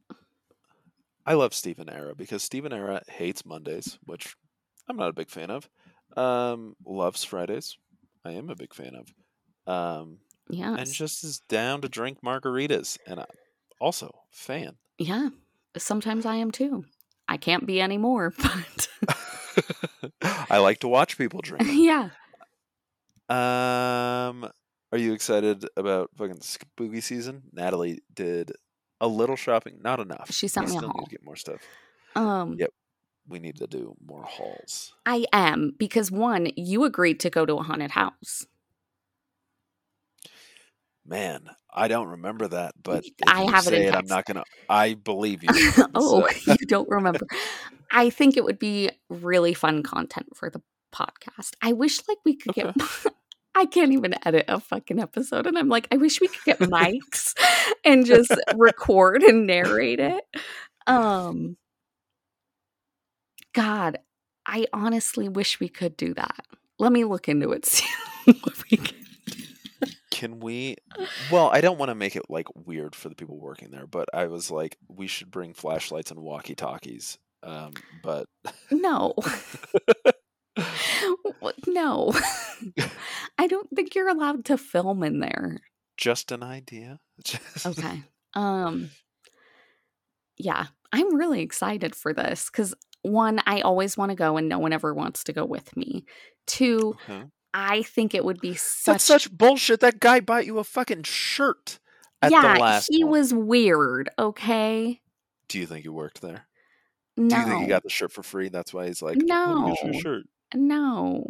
I 1.27 1.35
love 1.35 1.55
Steven 1.55 1.89
Era 1.89 2.15
because 2.15 2.43
Steven 2.43 2.73
Era 2.73 3.03
hates 3.09 3.47
Mondays, 3.47 3.99
which 4.05 4.35
I'm 4.89 4.97
not 4.97 5.09
a 5.09 5.13
big 5.15 5.31
fan 5.31 5.51
of. 5.51 5.69
Um, 6.17 6.77
loves 6.85 7.25
Fridays. 7.25 7.79
I 8.27 8.33
am 8.33 8.51
a 8.51 8.55
big 8.57 8.75
fan 8.75 8.93
of. 8.95 9.09
Um, 9.73 10.19
Yeah. 10.51 10.75
and 10.77 10.87
just 10.93 11.25
is 11.25 11.41
down 11.49 11.81
to 11.81 11.89
drink 11.89 12.19
margaritas, 12.23 12.99
and 13.07 13.21
I, 13.21 13.25
also 13.81 14.11
fan. 14.31 14.77
Yeah. 14.99 15.31
Sometimes 15.79 16.27
I 16.27 16.37
am 16.37 16.51
too. 16.51 16.85
I 17.27 17.39
can't 17.39 17.65
be 17.67 17.81
anymore, 17.81 18.35
but 18.43 18.89
I 20.51 20.59
like 20.59 20.81
to 20.81 20.89
watch 20.89 21.17
people 21.17 21.41
drink. 21.41 21.67
yeah. 21.73 22.11
Um, 23.29 24.49
are 24.93 24.99
you 24.99 25.13
excited 25.13 25.67
about 25.77 26.11
fucking 26.17 26.41
spooky 26.41 27.01
season? 27.01 27.43
Natalie 27.53 28.01
did 28.13 28.53
a 29.01 29.09
little 29.09 29.37
shopping, 29.37 29.81
not 29.83 30.01
enough. 30.01 30.31
She 30.31 30.49
sent 30.49 30.67
we 30.67 30.73
me 30.73 30.77
a 30.77 30.79
still 30.79 30.89
need 30.89 30.97
haul. 30.97 31.05
to 31.07 31.11
get 31.11 31.25
more 31.25 31.37
stuff. 31.37 31.61
Um 32.15 32.57
Yep. 32.59 32.71
We 33.27 33.39
need 33.39 33.57
to 33.57 33.67
do 33.67 33.95
more 34.07 34.23
hauls. 34.23 34.95
I 35.07 35.25
am 35.33 35.73
because 35.79 36.11
one, 36.11 36.51
you 36.57 36.85
agreed 36.85 37.21
to 37.21 37.31
go 37.31 37.47
to 37.47 37.55
a 37.55 37.63
haunted 37.63 37.93
house. 37.93 38.47
Man, 41.07 41.49
I 41.73 41.89
don't 41.89 42.09
remember 42.09 42.49
that, 42.49 42.75
but 42.83 43.05
I 43.27 43.51
have 43.51 43.67
it, 43.67 43.75
it 43.75 43.95
I'm 43.95 44.07
not 44.07 44.25
gonna. 44.27 44.45
I 44.69 44.95
believe 44.95 45.43
you. 45.43 45.51
oh, 45.95 46.29
you 46.47 46.57
don't 46.67 46.89
remember. 46.89 47.27
I 47.91 48.11
think 48.11 48.37
it 48.37 48.45
would 48.45 48.59
be 48.59 48.91
really 49.09 49.55
fun 49.55 49.83
content 49.83 50.29
for 50.35 50.51
the 50.51 50.63
podcast. 50.95 51.53
I 51.61 51.73
wish 51.73 52.01
like 52.09 52.19
we 52.25 52.37
could 52.37 52.55
get 52.55 52.75
I 53.55 53.67
can't 53.67 53.93
even 53.93 54.15
edit 54.27 54.47
a 54.49 54.61
fucking 54.61 54.99
episode 55.01 55.47
and 55.47 55.57
I'm 55.57 55.69
like 55.69 55.89
I 55.93 55.97
wish 55.97 56.21
we 56.21 56.29
could 56.29 56.45
get 56.45 56.59
mics 56.71 57.35
and 57.85 58.05
just 58.07 58.35
record 58.57 59.23
and 59.23 59.47
narrate 59.47 60.01
it. 60.01 60.25
Um 60.87 61.57
God, 63.55 63.99
I 64.47 64.67
honestly 64.73 65.29
wish 65.29 65.61
we 65.61 65.69
could 65.69 65.97
do 65.97 66.15
that. 66.15 66.45
Let 66.79 66.93
me 66.93 67.05
look 67.05 67.29
into 67.29 67.53
it 67.53 67.65
see 67.67 67.87
what 68.27 68.63
we 68.71 68.77
can 68.79 68.97
Can 70.11 70.41
we? 70.41 70.77
Well, 71.31 71.49
I 71.53 71.61
don't 71.61 71.79
want 71.79 71.91
to 71.91 71.95
make 71.95 72.17
it 72.17 72.25
like 72.29 72.47
weird 72.55 72.95
for 72.95 73.09
the 73.09 73.15
people 73.15 73.39
working 73.39 73.71
there, 73.71 73.87
but 73.87 74.09
I 74.15 74.27
was 74.27 74.51
like, 74.51 74.77
we 74.89 75.07
should 75.07 75.31
bring 75.31 75.55
flashlights 75.55 76.11
and 76.11 76.21
walkie 76.21 76.55
talkies. 76.55 77.19
Um, 77.43 77.73
but 78.03 78.27
No. 78.71 79.15
No. 81.67 82.13
I 83.39 83.47
don't 83.47 83.69
think 83.75 83.95
you're 83.95 84.09
allowed 84.09 84.45
to 84.47 84.57
film 84.59 85.03
in 85.03 85.21
there. 85.21 85.61
just 85.97 86.33
an 86.33 86.43
idea. 86.43 87.01
Just- 87.25 87.67
Okay. 87.67 88.03
Um 88.35 88.91
Yeah, 90.37 90.67
I'm 90.93 91.15
really 91.15 91.43
excited 91.43 91.95
for 91.95 92.13
this 92.13 92.51
cuz 92.51 92.75
one, 93.03 93.41
I 93.47 93.61
always 93.61 93.97
want 93.97 94.11
to 94.11 94.17
go 94.17 94.37
and 94.39 94.49
no 94.49 94.59
one 94.59 94.73
ever 94.73 94.95
wants 94.95 95.25
to 95.25 95.33
go 95.33 95.45
with 95.45 95.77
me. 95.77 96.05
Two, 96.47 96.97
Okay. 97.09 97.25
I 97.53 97.83
think 97.83 98.15
it 98.15 98.25
would 98.25 98.41
be 98.41 98.55
such 98.55 98.95
That's 98.95 99.05
such 99.05 99.31
bullshit. 99.31 99.81
That 99.81 100.01
guy 100.01 100.21
bought 100.21 100.47
you 100.47 100.59
a 100.59 100.65
fucking 100.65 101.05
shirt 101.05 101.79
at 102.23 102.33
Yeah, 102.33 102.55
the 102.55 102.61
last. 102.61 102.89
he 102.91 103.05
one. 103.05 103.13
was 103.13 103.33
weird, 103.35 104.09
okay? 104.19 105.01
Do 105.49 105.59
you 105.61 105.67
think 105.67 105.83
he 105.83 105.89
worked 105.91 106.21
there? 106.23 106.47
No. 107.17 107.29
Do 107.29 107.37
you 107.43 107.47
think 107.47 107.63
he 107.63 107.69
got 107.69 107.83
the 107.85 107.91
shirt 107.91 108.11
for 108.11 108.25
free? 108.25 108.49
That's 108.49 108.75
why 108.75 108.87
he's 108.87 109.03
like, 109.03 109.19
"Oh, 109.31 109.77
No. 109.85 109.93
shirt. 110.01 110.25
No. 110.55 111.27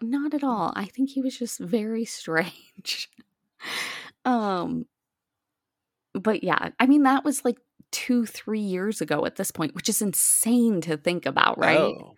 Not 0.00 0.34
at 0.34 0.44
all. 0.44 0.72
I 0.76 0.86
think 0.86 1.10
he 1.10 1.20
was 1.20 1.38
just 1.38 1.58
very 1.58 2.04
strange. 2.04 3.10
um 4.24 4.86
but 6.12 6.44
yeah, 6.44 6.70
I 6.78 6.86
mean 6.86 7.02
that 7.04 7.24
was 7.24 7.44
like 7.44 7.58
2 7.92 8.26
3 8.26 8.60
years 8.60 9.00
ago 9.00 9.24
at 9.24 9.36
this 9.36 9.50
point, 9.50 9.74
which 9.74 9.88
is 9.88 10.02
insane 10.02 10.80
to 10.82 10.96
think 10.96 11.26
about, 11.26 11.58
right? 11.58 11.78
Oh. 11.78 12.14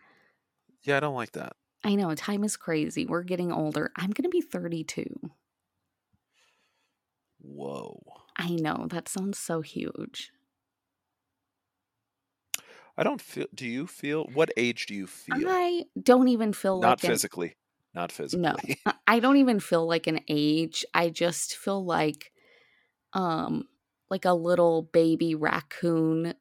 Yeah, 0.83 0.99
I 0.99 1.01
don't 1.01 1.15
like 1.15 1.33
that. 1.33 1.55
I 1.85 1.95
know 1.95 2.15
time 2.15 2.45
is 2.45 2.57
crazy. 2.57 3.07
We're 3.07 3.23
getting 3.23 3.53
older. 3.53 3.93
I'm 3.97 4.11
going 4.11 4.25
to 4.25 4.29
be 4.29 4.41
32. 4.41 5.31
Whoa. 7.41 8.03
I 8.37 8.51
know 8.51 8.87
that 8.91 9.09
sounds 9.09 9.39
so 9.39 9.61
huge. 9.61 10.33
I 12.97 13.03
don't 13.03 13.21
feel. 13.21 13.47
Do 13.55 13.67
you 13.67 13.87
feel? 13.87 14.25
What 14.33 14.51
age 14.57 14.87
do 14.87 14.95
you 14.95 15.07
feel? 15.07 15.47
I 15.49 15.85
don't 16.03 16.29
even 16.29 16.53
feel 16.53 16.81
Not 16.81 16.89
like 16.99 17.05
an- 17.05 17.11
physically. 17.11 17.57
Not 17.95 18.13
physically. 18.13 18.43
No. 18.87 18.93
I- 19.07 19.21
don't 19.21 19.37
even 19.39 19.61
feel 19.61 19.87
like 19.87 20.07
an 20.07 20.21
age. 20.29 20.85
I 20.95 21.11
just 21.11 21.57
feel 21.57 21.85
like 21.85 22.33
um 23.13 23.69
like 24.11 24.25
a 24.25 24.33
little 24.35 24.83
baby 24.83 25.35
raccoon 25.35 26.35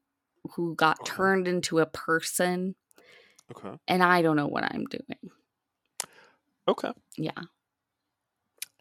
who 0.52 0.76
got 0.76 1.00
Okay. 1.02 1.14
turned 1.16 1.48
into 1.48 1.80
a 1.80 1.86
person 1.86 2.76
Okay. 3.52 3.78
and 3.88 4.04
I 4.04 4.22
don't 4.22 4.36
know 4.36 4.48
what 4.48 4.64
I'm 4.64 4.86
doing. 4.86 5.32
Okay. 6.68 6.92
Yeah. 7.18 7.32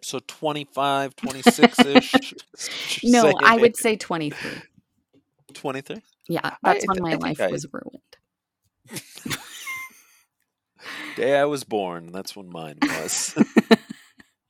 So 0.03 0.21
25, 0.27 1.17
26 1.17 1.79
ish. 1.87 2.35
No, 3.05 3.33
I 3.43 3.57
would 3.57 3.77
say 3.77 3.97
23. 3.97 4.51
23. 5.55 6.03
Yeah, 6.29 6.57
that's 6.63 6.85
I 6.85 6.93
when 6.93 7.03
my 7.03 7.13
I 7.13 7.17
life 7.17 7.41
I- 7.41 7.51
was 7.51 7.67
ruined. 7.73 9.39
Day 11.17 11.39
I 11.39 11.45
was 11.45 11.65
born. 11.65 12.09
That's 12.13 12.35
when 12.37 12.49
mine 12.51 12.79
was. 12.83 13.35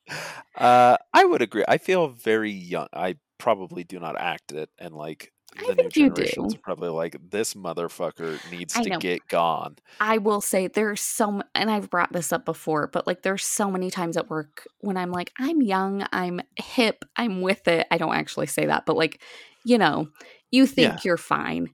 uh, 0.57 0.97
I 1.13 1.25
would 1.25 1.43
agree. 1.43 1.65
I 1.69 1.79
feel 1.79 2.09
very 2.09 2.51
young. 2.51 2.89
I 2.93 3.17
probably 3.39 3.85
do 3.85 4.01
not 4.01 4.19
act 4.19 4.53
it, 4.53 4.71
and 4.79 4.95
like 4.95 5.33
the 5.67 5.75
new 5.75 5.89
generations 5.91 6.55
are 6.55 6.59
probably 6.59 6.89
like, 6.89 7.17
this 7.31 7.55
motherfucker 7.55 8.39
needs 8.51 8.75
to 8.75 8.91
get 8.99 9.29
gone. 9.29 9.77
I 10.01 10.19
will 10.19 10.41
say 10.41 10.67
there's 10.67 11.01
so 11.01 11.29
m- 11.29 11.43
and 11.55 11.71
I've 11.71 11.91
brought 11.91 12.13
this 12.13 12.33
up 12.33 12.45
before, 12.45 12.89
but 12.89 13.07
like 13.07 13.23
there's 13.23 13.45
so 13.45 13.71
many 13.71 13.91
times 13.91 14.17
at 14.17 14.29
work 14.31 14.67
when 14.81 14.97
I'm 14.97 15.13
like 15.13 15.33
I'm 15.39 15.63
young, 15.63 16.05
I'm 16.13 16.41
hip, 16.57 17.05
I'm 17.17 17.41
with 17.43 17.69
it. 17.69 17.87
I 17.91 17.99
don't 17.99 18.15
actually 18.15 18.47
say 18.47 18.67
that, 18.67 18.85
but 18.87 18.97
like 18.97 19.21
you 19.65 19.79
know, 19.79 20.09
you 20.51 20.67
think 20.67 21.05
Yeah. 21.05 21.05
you're 21.05 21.17
fine. 21.17 21.71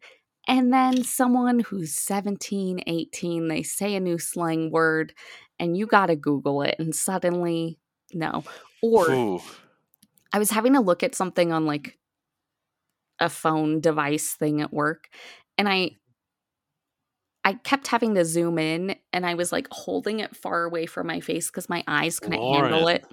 And 0.49 0.73
then 0.73 1.05
someone 1.05 1.61
who's 1.61 1.95
17, 1.95 2.83
18, 2.87 3.49
they 3.49 3.63
say 3.63 3.95
a 3.95 4.01
new 4.01 4.19
slang 4.19 4.71
word 4.71 5.13
and 5.59 5.77
you 5.77 5.87
got 5.87 6.07
to 6.07 6.17
google 6.17 6.63
it 6.63 6.77
and 6.79 6.95
suddenly 6.95 7.79
no. 8.13 8.45
Or 8.83 9.07
Ooh. 9.11 9.41
I 10.33 10.39
was 10.39 10.51
having 10.51 10.75
to 10.75 10.81
look 10.81 11.03
at 11.03 11.15
something 11.15 11.53
on 11.53 11.67
like 11.67 11.99
a 13.19 13.29
phone 13.29 13.81
device 13.81 14.35
thing 14.35 14.61
at 14.61 14.73
work 14.73 15.09
and 15.59 15.69
I 15.69 15.93
I 17.45 17.55
kept 17.55 17.87
having 17.87 18.15
to 18.17 18.25
zoom 18.25 18.59
in 18.59 18.97
and 19.13 19.25
I 19.25 19.35
was 19.35 19.51
like 19.51 19.67
holding 19.71 20.21
it 20.21 20.37
far 20.37 20.65
away 20.65 20.87
from 20.87 21.07
my 21.07 21.21
face 21.21 21.51
cuz 21.51 21.69
my 21.69 21.83
eyes 21.87 22.21
couldn't 22.21 22.43
handle 22.45 22.89
it. 22.89 23.07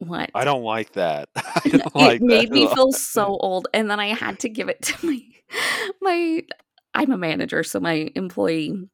What? 0.00 0.30
I 0.34 0.44
don't 0.44 0.62
like 0.62 0.92
that. 0.92 1.28
I 1.36 1.68
don't 1.68 1.94
like 1.94 2.16
it 2.16 2.22
made 2.22 2.48
that 2.48 2.54
me 2.54 2.66
all. 2.66 2.74
feel 2.74 2.92
so 2.92 3.36
old 3.38 3.68
and 3.74 3.90
then 3.90 4.00
I 4.00 4.08
had 4.08 4.40
to 4.40 4.48
give 4.48 4.68
it 4.68 4.80
to 4.82 5.06
my 5.06 5.20
my 6.00 6.42
I'm 6.92 7.12
a 7.12 7.18
manager, 7.18 7.62
so 7.62 7.78
my 7.78 8.10
employee 8.14 8.88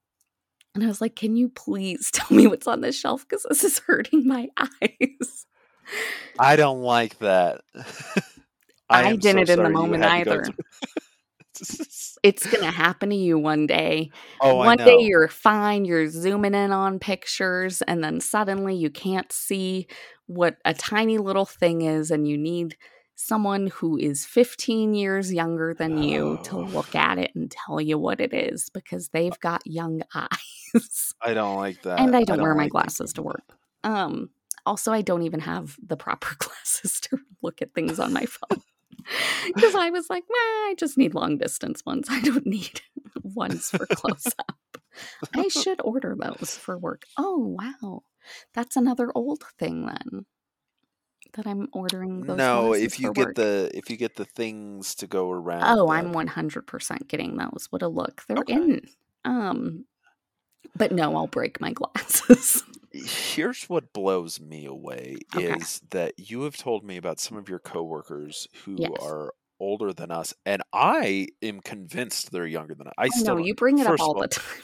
and 0.75 0.85
I 0.85 0.87
was 0.89 1.01
like, 1.01 1.17
"Can 1.17 1.37
you 1.37 1.49
please 1.49 2.11
tell 2.13 2.37
me 2.37 2.47
what's 2.47 2.67
on 2.67 2.81
this 2.81 2.99
shelf 2.99 3.27
because 3.27 3.47
this 3.49 3.65
is 3.65 3.79
hurting 3.81 4.27
my 4.27 4.49
eyes." 4.59 5.47
I 6.39 6.57
don't 6.57 6.83
like 6.83 7.19
that. 7.21 7.61
I, 8.91 9.05
am 9.05 9.19
didn't 9.19 9.47
so 9.47 9.53
in 9.53 9.63
the 9.63 9.71
moment 9.71 10.03
go 10.03 10.09
either. 10.09 10.45
It's 12.23 12.47
gonna 12.47 12.73
happen 12.73 13.11
to 13.11 13.17
you 13.17 13.39
one 13.39 13.67
day. 13.67 14.11
oh, 14.41 14.59
I 14.59 14.67
one 14.67 14.79
day 14.79 14.99
you're 15.01 15.29
fine, 15.29 15.85
you're 15.85 16.09
zooming 16.09 16.55
in 16.55 16.73
on 16.73 16.99
pictures, 16.99 17.83
and 17.83 18.03
then 18.03 18.21
suddenly 18.21 18.75
you 18.75 18.91
can't 18.91 19.31
see 19.31 19.87
what 20.27 20.57
a 20.64 20.74
tiny 20.74 21.18
little 21.18 21.45
thing 21.47 21.83
is, 21.83 22.11
and 22.11 22.27
you 22.29 22.37
need 22.37 22.77
someone 23.14 23.68
who 23.68 23.97
is 23.97 24.27
15 24.27 24.93
years 24.95 25.33
younger 25.33 25.72
than 25.72 26.03
you 26.03 26.39
to 26.45 26.57
Oh. 26.57 26.61
look 26.64 26.95
at 26.95 27.18
it 27.18 27.31
and 27.35 27.51
tell 27.51 27.81
you 27.81 27.97
what 27.99 28.20
it 28.20 28.35
is 28.35 28.68
because 28.70 29.09
they've 29.09 29.39
got 29.41 29.62
young 29.66 30.03
eyes. 30.14 31.14
I 31.22 31.33
don't 31.33 31.57
like 31.57 31.81
that. 31.83 31.99
and 31.99 32.14
I 32.14 32.24
don't, 32.24 32.43
wear 32.43 32.55
my 32.55 32.64
like 32.64 32.72
glasses 32.72 33.14
to 33.14 33.22
work. 33.22 33.45
Um 33.85 34.29
also 34.66 34.93
I 34.93 35.01
don't 35.01 35.22
even 35.22 35.41
have 35.41 35.77
the 35.83 35.97
proper 35.97 36.35
glasses 36.39 37.01
to 37.03 37.18
look 37.43 37.62
at 37.62 37.72
things 37.72 37.99
on 37.99 38.12
my 38.12 38.27
phone. 38.27 38.61
Because 39.55 39.74
I 39.77 39.89
was 39.91 40.11
like, 40.11 40.24
nah, 40.29 40.37
I 40.68 40.74
just 40.77 40.99
need 40.99 41.14
long 41.14 41.39
distance 41.39 41.87
ones. 41.87 42.09
I 42.11 42.20
don't 42.20 42.45
need 42.47 42.81
ones 43.22 43.70
for 43.70 43.87
close 43.87 44.27
up. 44.39 44.79
I 45.35 45.49
should 45.49 45.81
order 45.85 46.16
those 46.18 46.57
for 46.57 46.77
work. 46.77 47.05
Oh 47.16 47.57
wow. 47.59 48.03
That's 48.55 48.77
another 48.77 49.11
old 49.14 49.43
thing 49.59 49.87
then. 49.87 50.27
That 51.35 51.47
I'm 51.47 51.68
ordering 51.72 52.22
those. 52.22 52.37
No, 52.39 52.72
if 52.72 52.99
you 52.99 53.11
get 53.11 53.27
work. 53.29 53.37
the 53.37 53.70
if 53.74 53.91
you 53.91 53.97
get 53.97 54.16
the 54.16 54.24
things 54.24 54.95
to 54.97 55.07
go 55.07 55.31
around. 55.31 55.79
Oh, 55.79 55.89
I'm 55.91 56.12
100% 56.12 57.09
getting 57.09 57.37
those. 57.37 57.66
What 57.70 57.83
a 57.83 57.89
look. 57.89 58.24
They're 58.27 58.39
Okay. 58.39 58.57
in. 58.59 58.81
Um 59.24 59.87
but 60.77 60.93
no, 60.93 61.16
I'll 61.16 61.29
break 61.29 61.61
my 61.61 61.72
glasses. 61.74 62.64
Here's 62.93 63.64
what 63.68 63.93
blows 63.93 64.41
me 64.41 64.64
away 64.64 65.18
Okay. 65.37 65.57
is 65.59 65.81
that 65.91 66.14
you 66.18 66.43
have 66.43 66.57
told 66.57 66.85
me 66.85 66.97
about 66.97 67.20
some 67.20 67.37
of 67.37 67.49
your 67.49 67.59
coworkers 67.59 68.49
who 68.64 68.79
Yes. 68.81 68.93
are 68.95 69.35
older 69.61 69.93
than 69.93 70.11
us, 70.11 70.33
and 70.47 70.62
I 70.72 71.29
am 71.43 71.61
convinced 71.61 72.31
they're 72.31 72.47
younger 72.47 72.74
than 72.74 72.87
us. 72.89 72.95
I 72.99 73.09
I 73.09 73.11
still 73.11 73.37
know 73.37 73.39
you 73.39 73.55
bring 73.55 73.79
it 73.79 73.87
up 73.87 74.01
all 74.01 74.14
all, 74.14 74.14
the 74.14 74.29
time. 74.29 74.62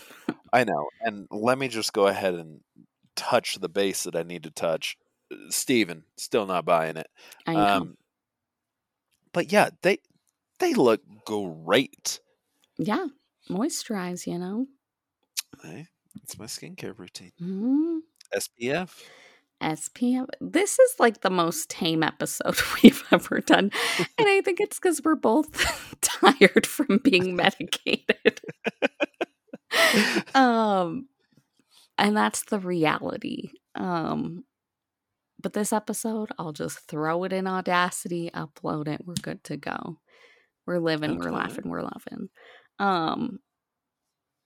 I 0.52 0.64
know, 0.64 0.90
and 1.00 1.26
let 1.30 1.58
me 1.58 1.68
just 1.68 1.92
go 1.92 2.06
ahead 2.08 2.34
and 2.34 2.60
touch 3.16 3.56
the 3.56 3.68
base 3.68 4.04
that 4.04 4.16
I 4.16 4.22
need 4.22 4.42
to 4.44 4.50
touch. 4.50 4.96
Steven, 5.48 6.04
still 6.16 6.46
not 6.46 6.64
buying 6.64 6.96
it. 6.96 7.08
I 7.46 7.54
know. 7.54 7.60
Um, 7.60 7.96
but 9.32 9.50
yeah, 9.52 9.70
they 9.82 9.98
they 10.58 10.74
look 10.74 11.00
great. 11.24 12.20
yeah. 12.78 13.06
Moisturize, 13.50 14.26
you 14.26 14.38
know. 14.38 14.66
Hey, 15.62 15.88
it's 16.22 16.38
my 16.38 16.44
skincare 16.44 16.96
routine. 16.96 17.32
Mm. 17.42 17.98
SPF. 18.34 19.02
SPF. 19.60 20.26
This 20.40 20.78
is 20.78 20.94
like 21.00 21.22
the 21.22 21.30
most 21.30 21.68
tame 21.70 22.02
episode 22.02 22.56
we've 22.82 23.02
ever 23.10 23.40
done. 23.40 23.72
And 24.18 24.28
I 24.28 24.40
think 24.42 24.60
it's 24.60 24.78
because 24.78 25.02
we're 25.04 25.16
both 25.16 25.96
tired 26.00 26.66
from 26.66 26.98
being 26.98 27.34
medicated. 27.42 28.40
um 30.34 31.08
and 32.02 32.14
that's 32.16 32.42
the 32.44 32.58
reality. 32.58 33.50
Um 33.74 34.44
but 35.40 35.54
this 35.54 35.72
episode, 35.72 36.30
I'll 36.38 36.52
just 36.52 36.80
throw 36.88 37.24
it 37.24 37.32
in 37.32 37.46
Audacity, 37.48 38.30
upload 38.34 38.86
it, 38.88 39.00
we're 39.06 39.14
good 39.22 39.42
to 39.44 39.56
go. 39.56 39.98
We're 40.66 40.78
living, 40.78 41.18
we're 41.18 41.32
laughing, 41.32 41.68
we're 41.68 41.82
laughing. 41.82 42.28
Um 42.78 43.38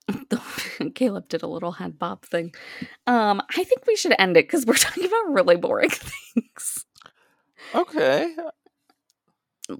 Caleb 0.95 1.27
did 1.27 1.43
a 1.43 1.47
little 1.47 1.73
head 1.73 1.99
bob 1.99 2.23
thing. 2.25 2.53
Um, 3.07 3.41
I 3.57 3.63
think 3.65 3.85
we 3.85 3.95
should 3.97 4.15
end 4.17 4.37
it 4.37 4.47
because 4.47 4.65
we're 4.65 4.73
talking 4.77 5.05
about 5.05 5.33
really 5.33 5.57
boring 5.57 5.89
things. 5.91 6.85
Okay. 7.75 8.33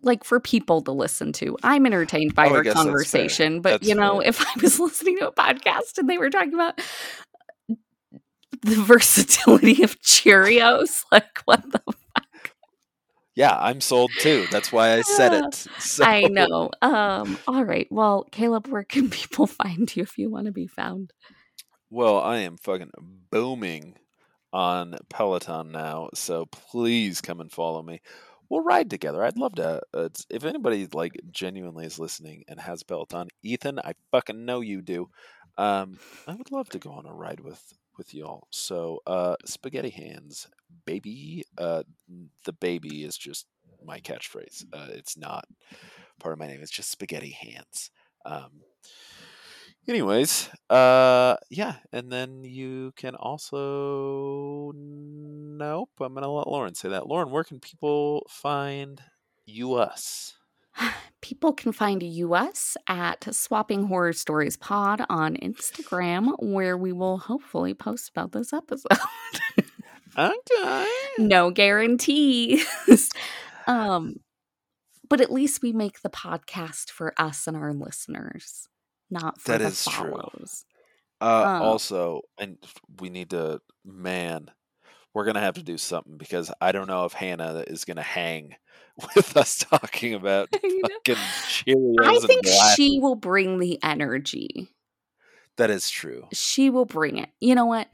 Like 0.01 0.25
for 0.25 0.41
people 0.41 0.81
to 0.81 0.91
listen 0.91 1.31
to. 1.33 1.55
I'm 1.63 1.85
entertained 1.85 2.35
by 2.35 2.47
Oh, 2.47 2.55
our 2.55 2.61
guess 2.63 2.73
that's 2.73 2.83
fair. 2.83 2.91
conversation, 2.91 3.61
but 3.61 3.69
That's 3.69 3.87
you 3.87 3.95
know, 3.95 4.19
fair. 4.19 4.27
if 4.29 4.41
I 4.45 4.51
was 4.61 4.79
listening 4.81 5.17
to 5.19 5.29
a 5.29 5.31
podcast 5.31 5.97
and 5.97 6.09
they 6.09 6.17
were 6.17 6.29
talking 6.29 6.53
about 6.53 6.81
the 8.61 8.75
versatility 8.75 9.83
of 9.83 9.99
Cheerios, 10.01 11.03
like 11.11 11.39
what 11.45 11.63
the 11.71 11.79
fuck? 11.79 12.51
Yeah, 13.35 13.55
I'm 13.55 13.81
sold 13.81 14.11
too. 14.19 14.47
That's 14.51 14.71
why 14.71 14.93
I 14.93 15.01
said 15.01 15.33
Ah, 15.33 15.47
it. 15.47 15.67
So, 15.79 16.03
I 16.03 16.23
know. 16.23 16.71
Um, 16.81 17.37
all 17.47 17.63
right. 17.63 17.87
Well, 17.91 18.25
Caleb, 18.31 18.67
where 18.67 18.83
can 18.83 19.09
people 19.11 19.45
find 19.45 19.95
you 19.95 20.03
if 20.03 20.17
you 20.17 20.29
want 20.31 20.47
to 20.47 20.51
be 20.51 20.67
found? 20.67 21.13
Well, 21.91 22.19
I 22.19 22.37
am 22.39 22.57
fucking 22.57 22.91
booming 23.31 23.95
on 24.51 24.95
Peloton 25.09 25.71
now, 25.71 26.09
so 26.15 26.45
please 26.47 27.21
come 27.21 27.39
and 27.39 27.51
follow 27.51 27.83
me. 27.83 28.01
We'll 28.49 28.63
ride 28.63 28.89
together. 28.89 29.23
I'd 29.23 29.37
love 29.37 29.55
to. 29.55 29.81
Uh, 29.93 30.09
if 30.29 30.43
anybody 30.43 30.87
like 30.93 31.13
genuinely 31.31 31.85
is 31.85 31.99
listening 31.99 32.43
and 32.47 32.59
has 32.59 32.81
Peloton, 32.83 33.27
Ethan, 33.43 33.79
I 33.79 33.93
fucking 34.11 34.45
know 34.45 34.61
you 34.61 34.81
do. 34.81 35.09
Um, 35.57 35.99
I 36.27 36.33
would 36.35 36.51
love 36.51 36.69
to 36.69 36.79
go 36.79 36.91
on 36.91 37.05
a 37.05 37.13
ride 37.13 37.39
with 37.39 37.61
with 37.97 38.13
y'all. 38.13 38.47
So, 38.51 39.01
uh, 39.07 39.35
spaghetti 39.45 39.89
hands, 39.89 40.47
baby. 40.85 41.43
Uh, 41.57 41.83
the 42.45 42.53
baby 42.53 43.03
is 43.03 43.17
just 43.17 43.45
my 43.85 43.99
catchphrase. 43.99 44.65
Uh, 44.73 44.87
it's 44.89 45.17
not 45.17 45.45
part 46.19 46.33
of 46.33 46.39
my 46.39 46.47
name. 46.47 46.61
It's 46.61 46.71
just 46.71 46.91
spaghetti 46.91 47.31
hands. 47.31 47.91
Um, 48.25 48.61
anyways, 49.87 50.49
uh, 50.69 51.37
yeah, 51.49 51.75
and 51.91 52.11
then 52.11 52.43
you 52.43 52.93
can 52.95 53.15
also. 53.15 54.71
Nope, 54.75 55.89
I'm 55.99 56.13
gonna 56.13 56.31
let 56.31 56.47
Lauren 56.47 56.75
say 56.75 56.89
that. 56.89 57.07
Lauren, 57.07 57.31
where 57.31 57.43
can 57.43 57.59
people 57.59 58.27
find 58.29 59.01
you 59.45 59.73
us? 59.75 60.36
People 61.21 61.51
can 61.53 61.71
find 61.71 62.01
us 62.03 62.77
at 62.87 63.33
Swapping 63.33 63.87
Horror 63.87 64.13
Stories 64.13 64.55
Pod 64.55 65.03
on 65.09 65.35
Instagram, 65.35 66.33
where 66.39 66.77
we 66.77 66.93
will 66.93 67.17
hopefully 67.17 67.73
post 67.73 68.09
about 68.09 68.31
this 68.31 68.53
episode. 68.53 68.91
Okay. 70.17 70.87
no 71.19 71.51
guarantees. 71.51 72.65
um, 73.67 74.15
but 75.07 75.21
at 75.21 75.31
least 75.31 75.61
we 75.61 75.71
make 75.73 76.01
the 76.01 76.09
podcast 76.09 76.89
for 76.89 77.13
us 77.19 77.45
and 77.45 77.55
our 77.55 77.71
listeners, 77.71 78.67
not 79.11 79.39
for 79.39 79.51
That 79.51 79.59
the 79.59 79.65
is 79.67 79.85
true. 79.85 80.09
follows. 80.11 80.65
Uh, 81.21 81.43
Um, 81.43 81.61
also, 81.61 82.21
and 82.39 82.57
we 82.99 83.09
need 83.11 83.29
to, 83.29 83.61
man, 83.85 84.49
we're 85.13 85.25
gonna 85.25 85.41
have 85.41 85.55
to 85.55 85.63
do 85.63 85.77
something 85.77 86.17
because 86.17 86.51
I 86.61 86.71
don't 86.71 86.87
know 86.87 87.05
if 87.05 87.13
Hannah 87.13 87.63
is 87.67 87.85
gonna 87.85 88.01
hang 88.01 88.55
with 89.15 89.35
us 89.37 89.57
talking 89.57 90.13
about 90.13 90.49
fucking 90.51 91.15
Cheerios 91.15 91.95
I 92.03 92.19
think 92.19 92.45
she 92.75 92.99
will 92.99 93.15
bring 93.15 93.59
the 93.59 93.79
energy. 93.83 94.69
That 95.57 95.69
is 95.69 95.89
true. 95.89 96.25
She 96.33 96.69
will 96.69 96.85
bring 96.85 97.17
it. 97.17 97.29
You 97.41 97.55
know 97.55 97.65
what? 97.65 97.89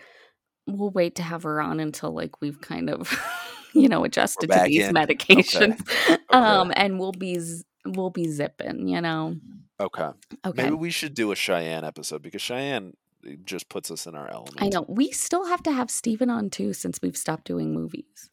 We'll 0.68 0.91
wait 0.91 1.15
to 1.15 1.23
have 1.23 1.44
her 1.44 1.61
on 1.61 1.80
until 1.80 2.11
like 2.14 2.41
we've 2.41 2.60
kind 2.60 2.90
of, 2.90 3.18
you 3.73 3.88
know, 3.90 4.03
adjusted 4.03 4.52
to 4.52 4.64
these 4.65 4.88
in. 4.88 4.95
medications. 4.95 5.80
Okay. 6.10 6.22
Um, 6.30 6.72
and 6.76 6.99
we'll 6.99 7.14
be 7.14 7.40
z- 7.40 7.64
we'll 7.85 8.10
be 8.10 8.30
zipping. 8.30 8.88
You 8.88 9.02
know. 9.02 9.38
Okay. 9.80 10.10
Okay. 10.45 10.64
Maybe 10.64 10.76
we 10.76 10.91
should 10.91 11.14
do 11.14 11.31
a 11.31 11.35
Cheyenne 11.35 11.84
episode 11.84 12.22
because 12.22 12.41
Cheyenne 12.41 12.94
eh, 13.28 13.36
just 13.44 13.70
puts 13.70 13.91
us 13.91 14.06
in 14.08 14.16
our 14.16 14.30
element. 14.30 14.58
I 14.60 14.70
know 14.70 14.86
we 14.88 15.12
still 15.12 15.45
have 15.45 15.64
to 15.64 15.72
have 15.72 15.90
Steven 15.90 16.30
on 16.30 16.50
too 16.50 16.74
since 16.74 17.00
we've 17.02 17.18
stopped 17.18 17.45
doing 17.45 17.74
movies. 17.74 18.30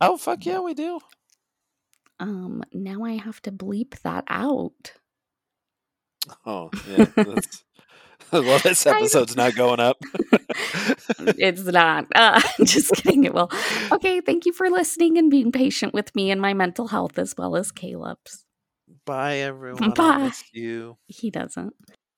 Oh 0.00 0.16
fuck 0.16 0.44
yeah, 0.44 0.60
we 0.60 0.74
do. 0.74 1.00
Um, 2.20 2.62
now 2.72 3.04
I 3.04 3.12
have 3.12 3.40
to 3.42 3.52
bleep 3.52 4.00
that 4.02 4.24
out. 4.28 4.92
Oh 6.46 6.70
yeah. 6.88 7.06
That's, 7.16 7.64
well, 8.32 8.58
this 8.60 8.86
episode's 8.86 9.36
not 9.36 9.54
going 9.54 9.80
up. 9.80 9.98
it's 11.18 11.64
not. 11.64 12.06
Uh, 12.14 12.40
just 12.64 12.92
kidding. 12.94 13.24
It 13.24 13.34
will. 13.34 13.50
Okay. 13.90 14.20
Thank 14.20 14.46
you 14.46 14.52
for 14.52 14.70
listening 14.70 15.18
and 15.18 15.30
being 15.30 15.52
patient 15.52 15.92
with 15.92 16.14
me 16.14 16.30
and 16.30 16.40
my 16.40 16.54
mental 16.54 16.88
health 16.88 17.18
as 17.18 17.34
well 17.36 17.56
as 17.56 17.72
Caleb's. 17.72 18.44
Bye 19.04 19.38
everyone. 19.38 19.90
Bye. 19.90 20.04
I 20.04 20.18
miss 20.24 20.44
you. 20.52 20.96
He 21.06 21.30
doesn't. 21.30 21.74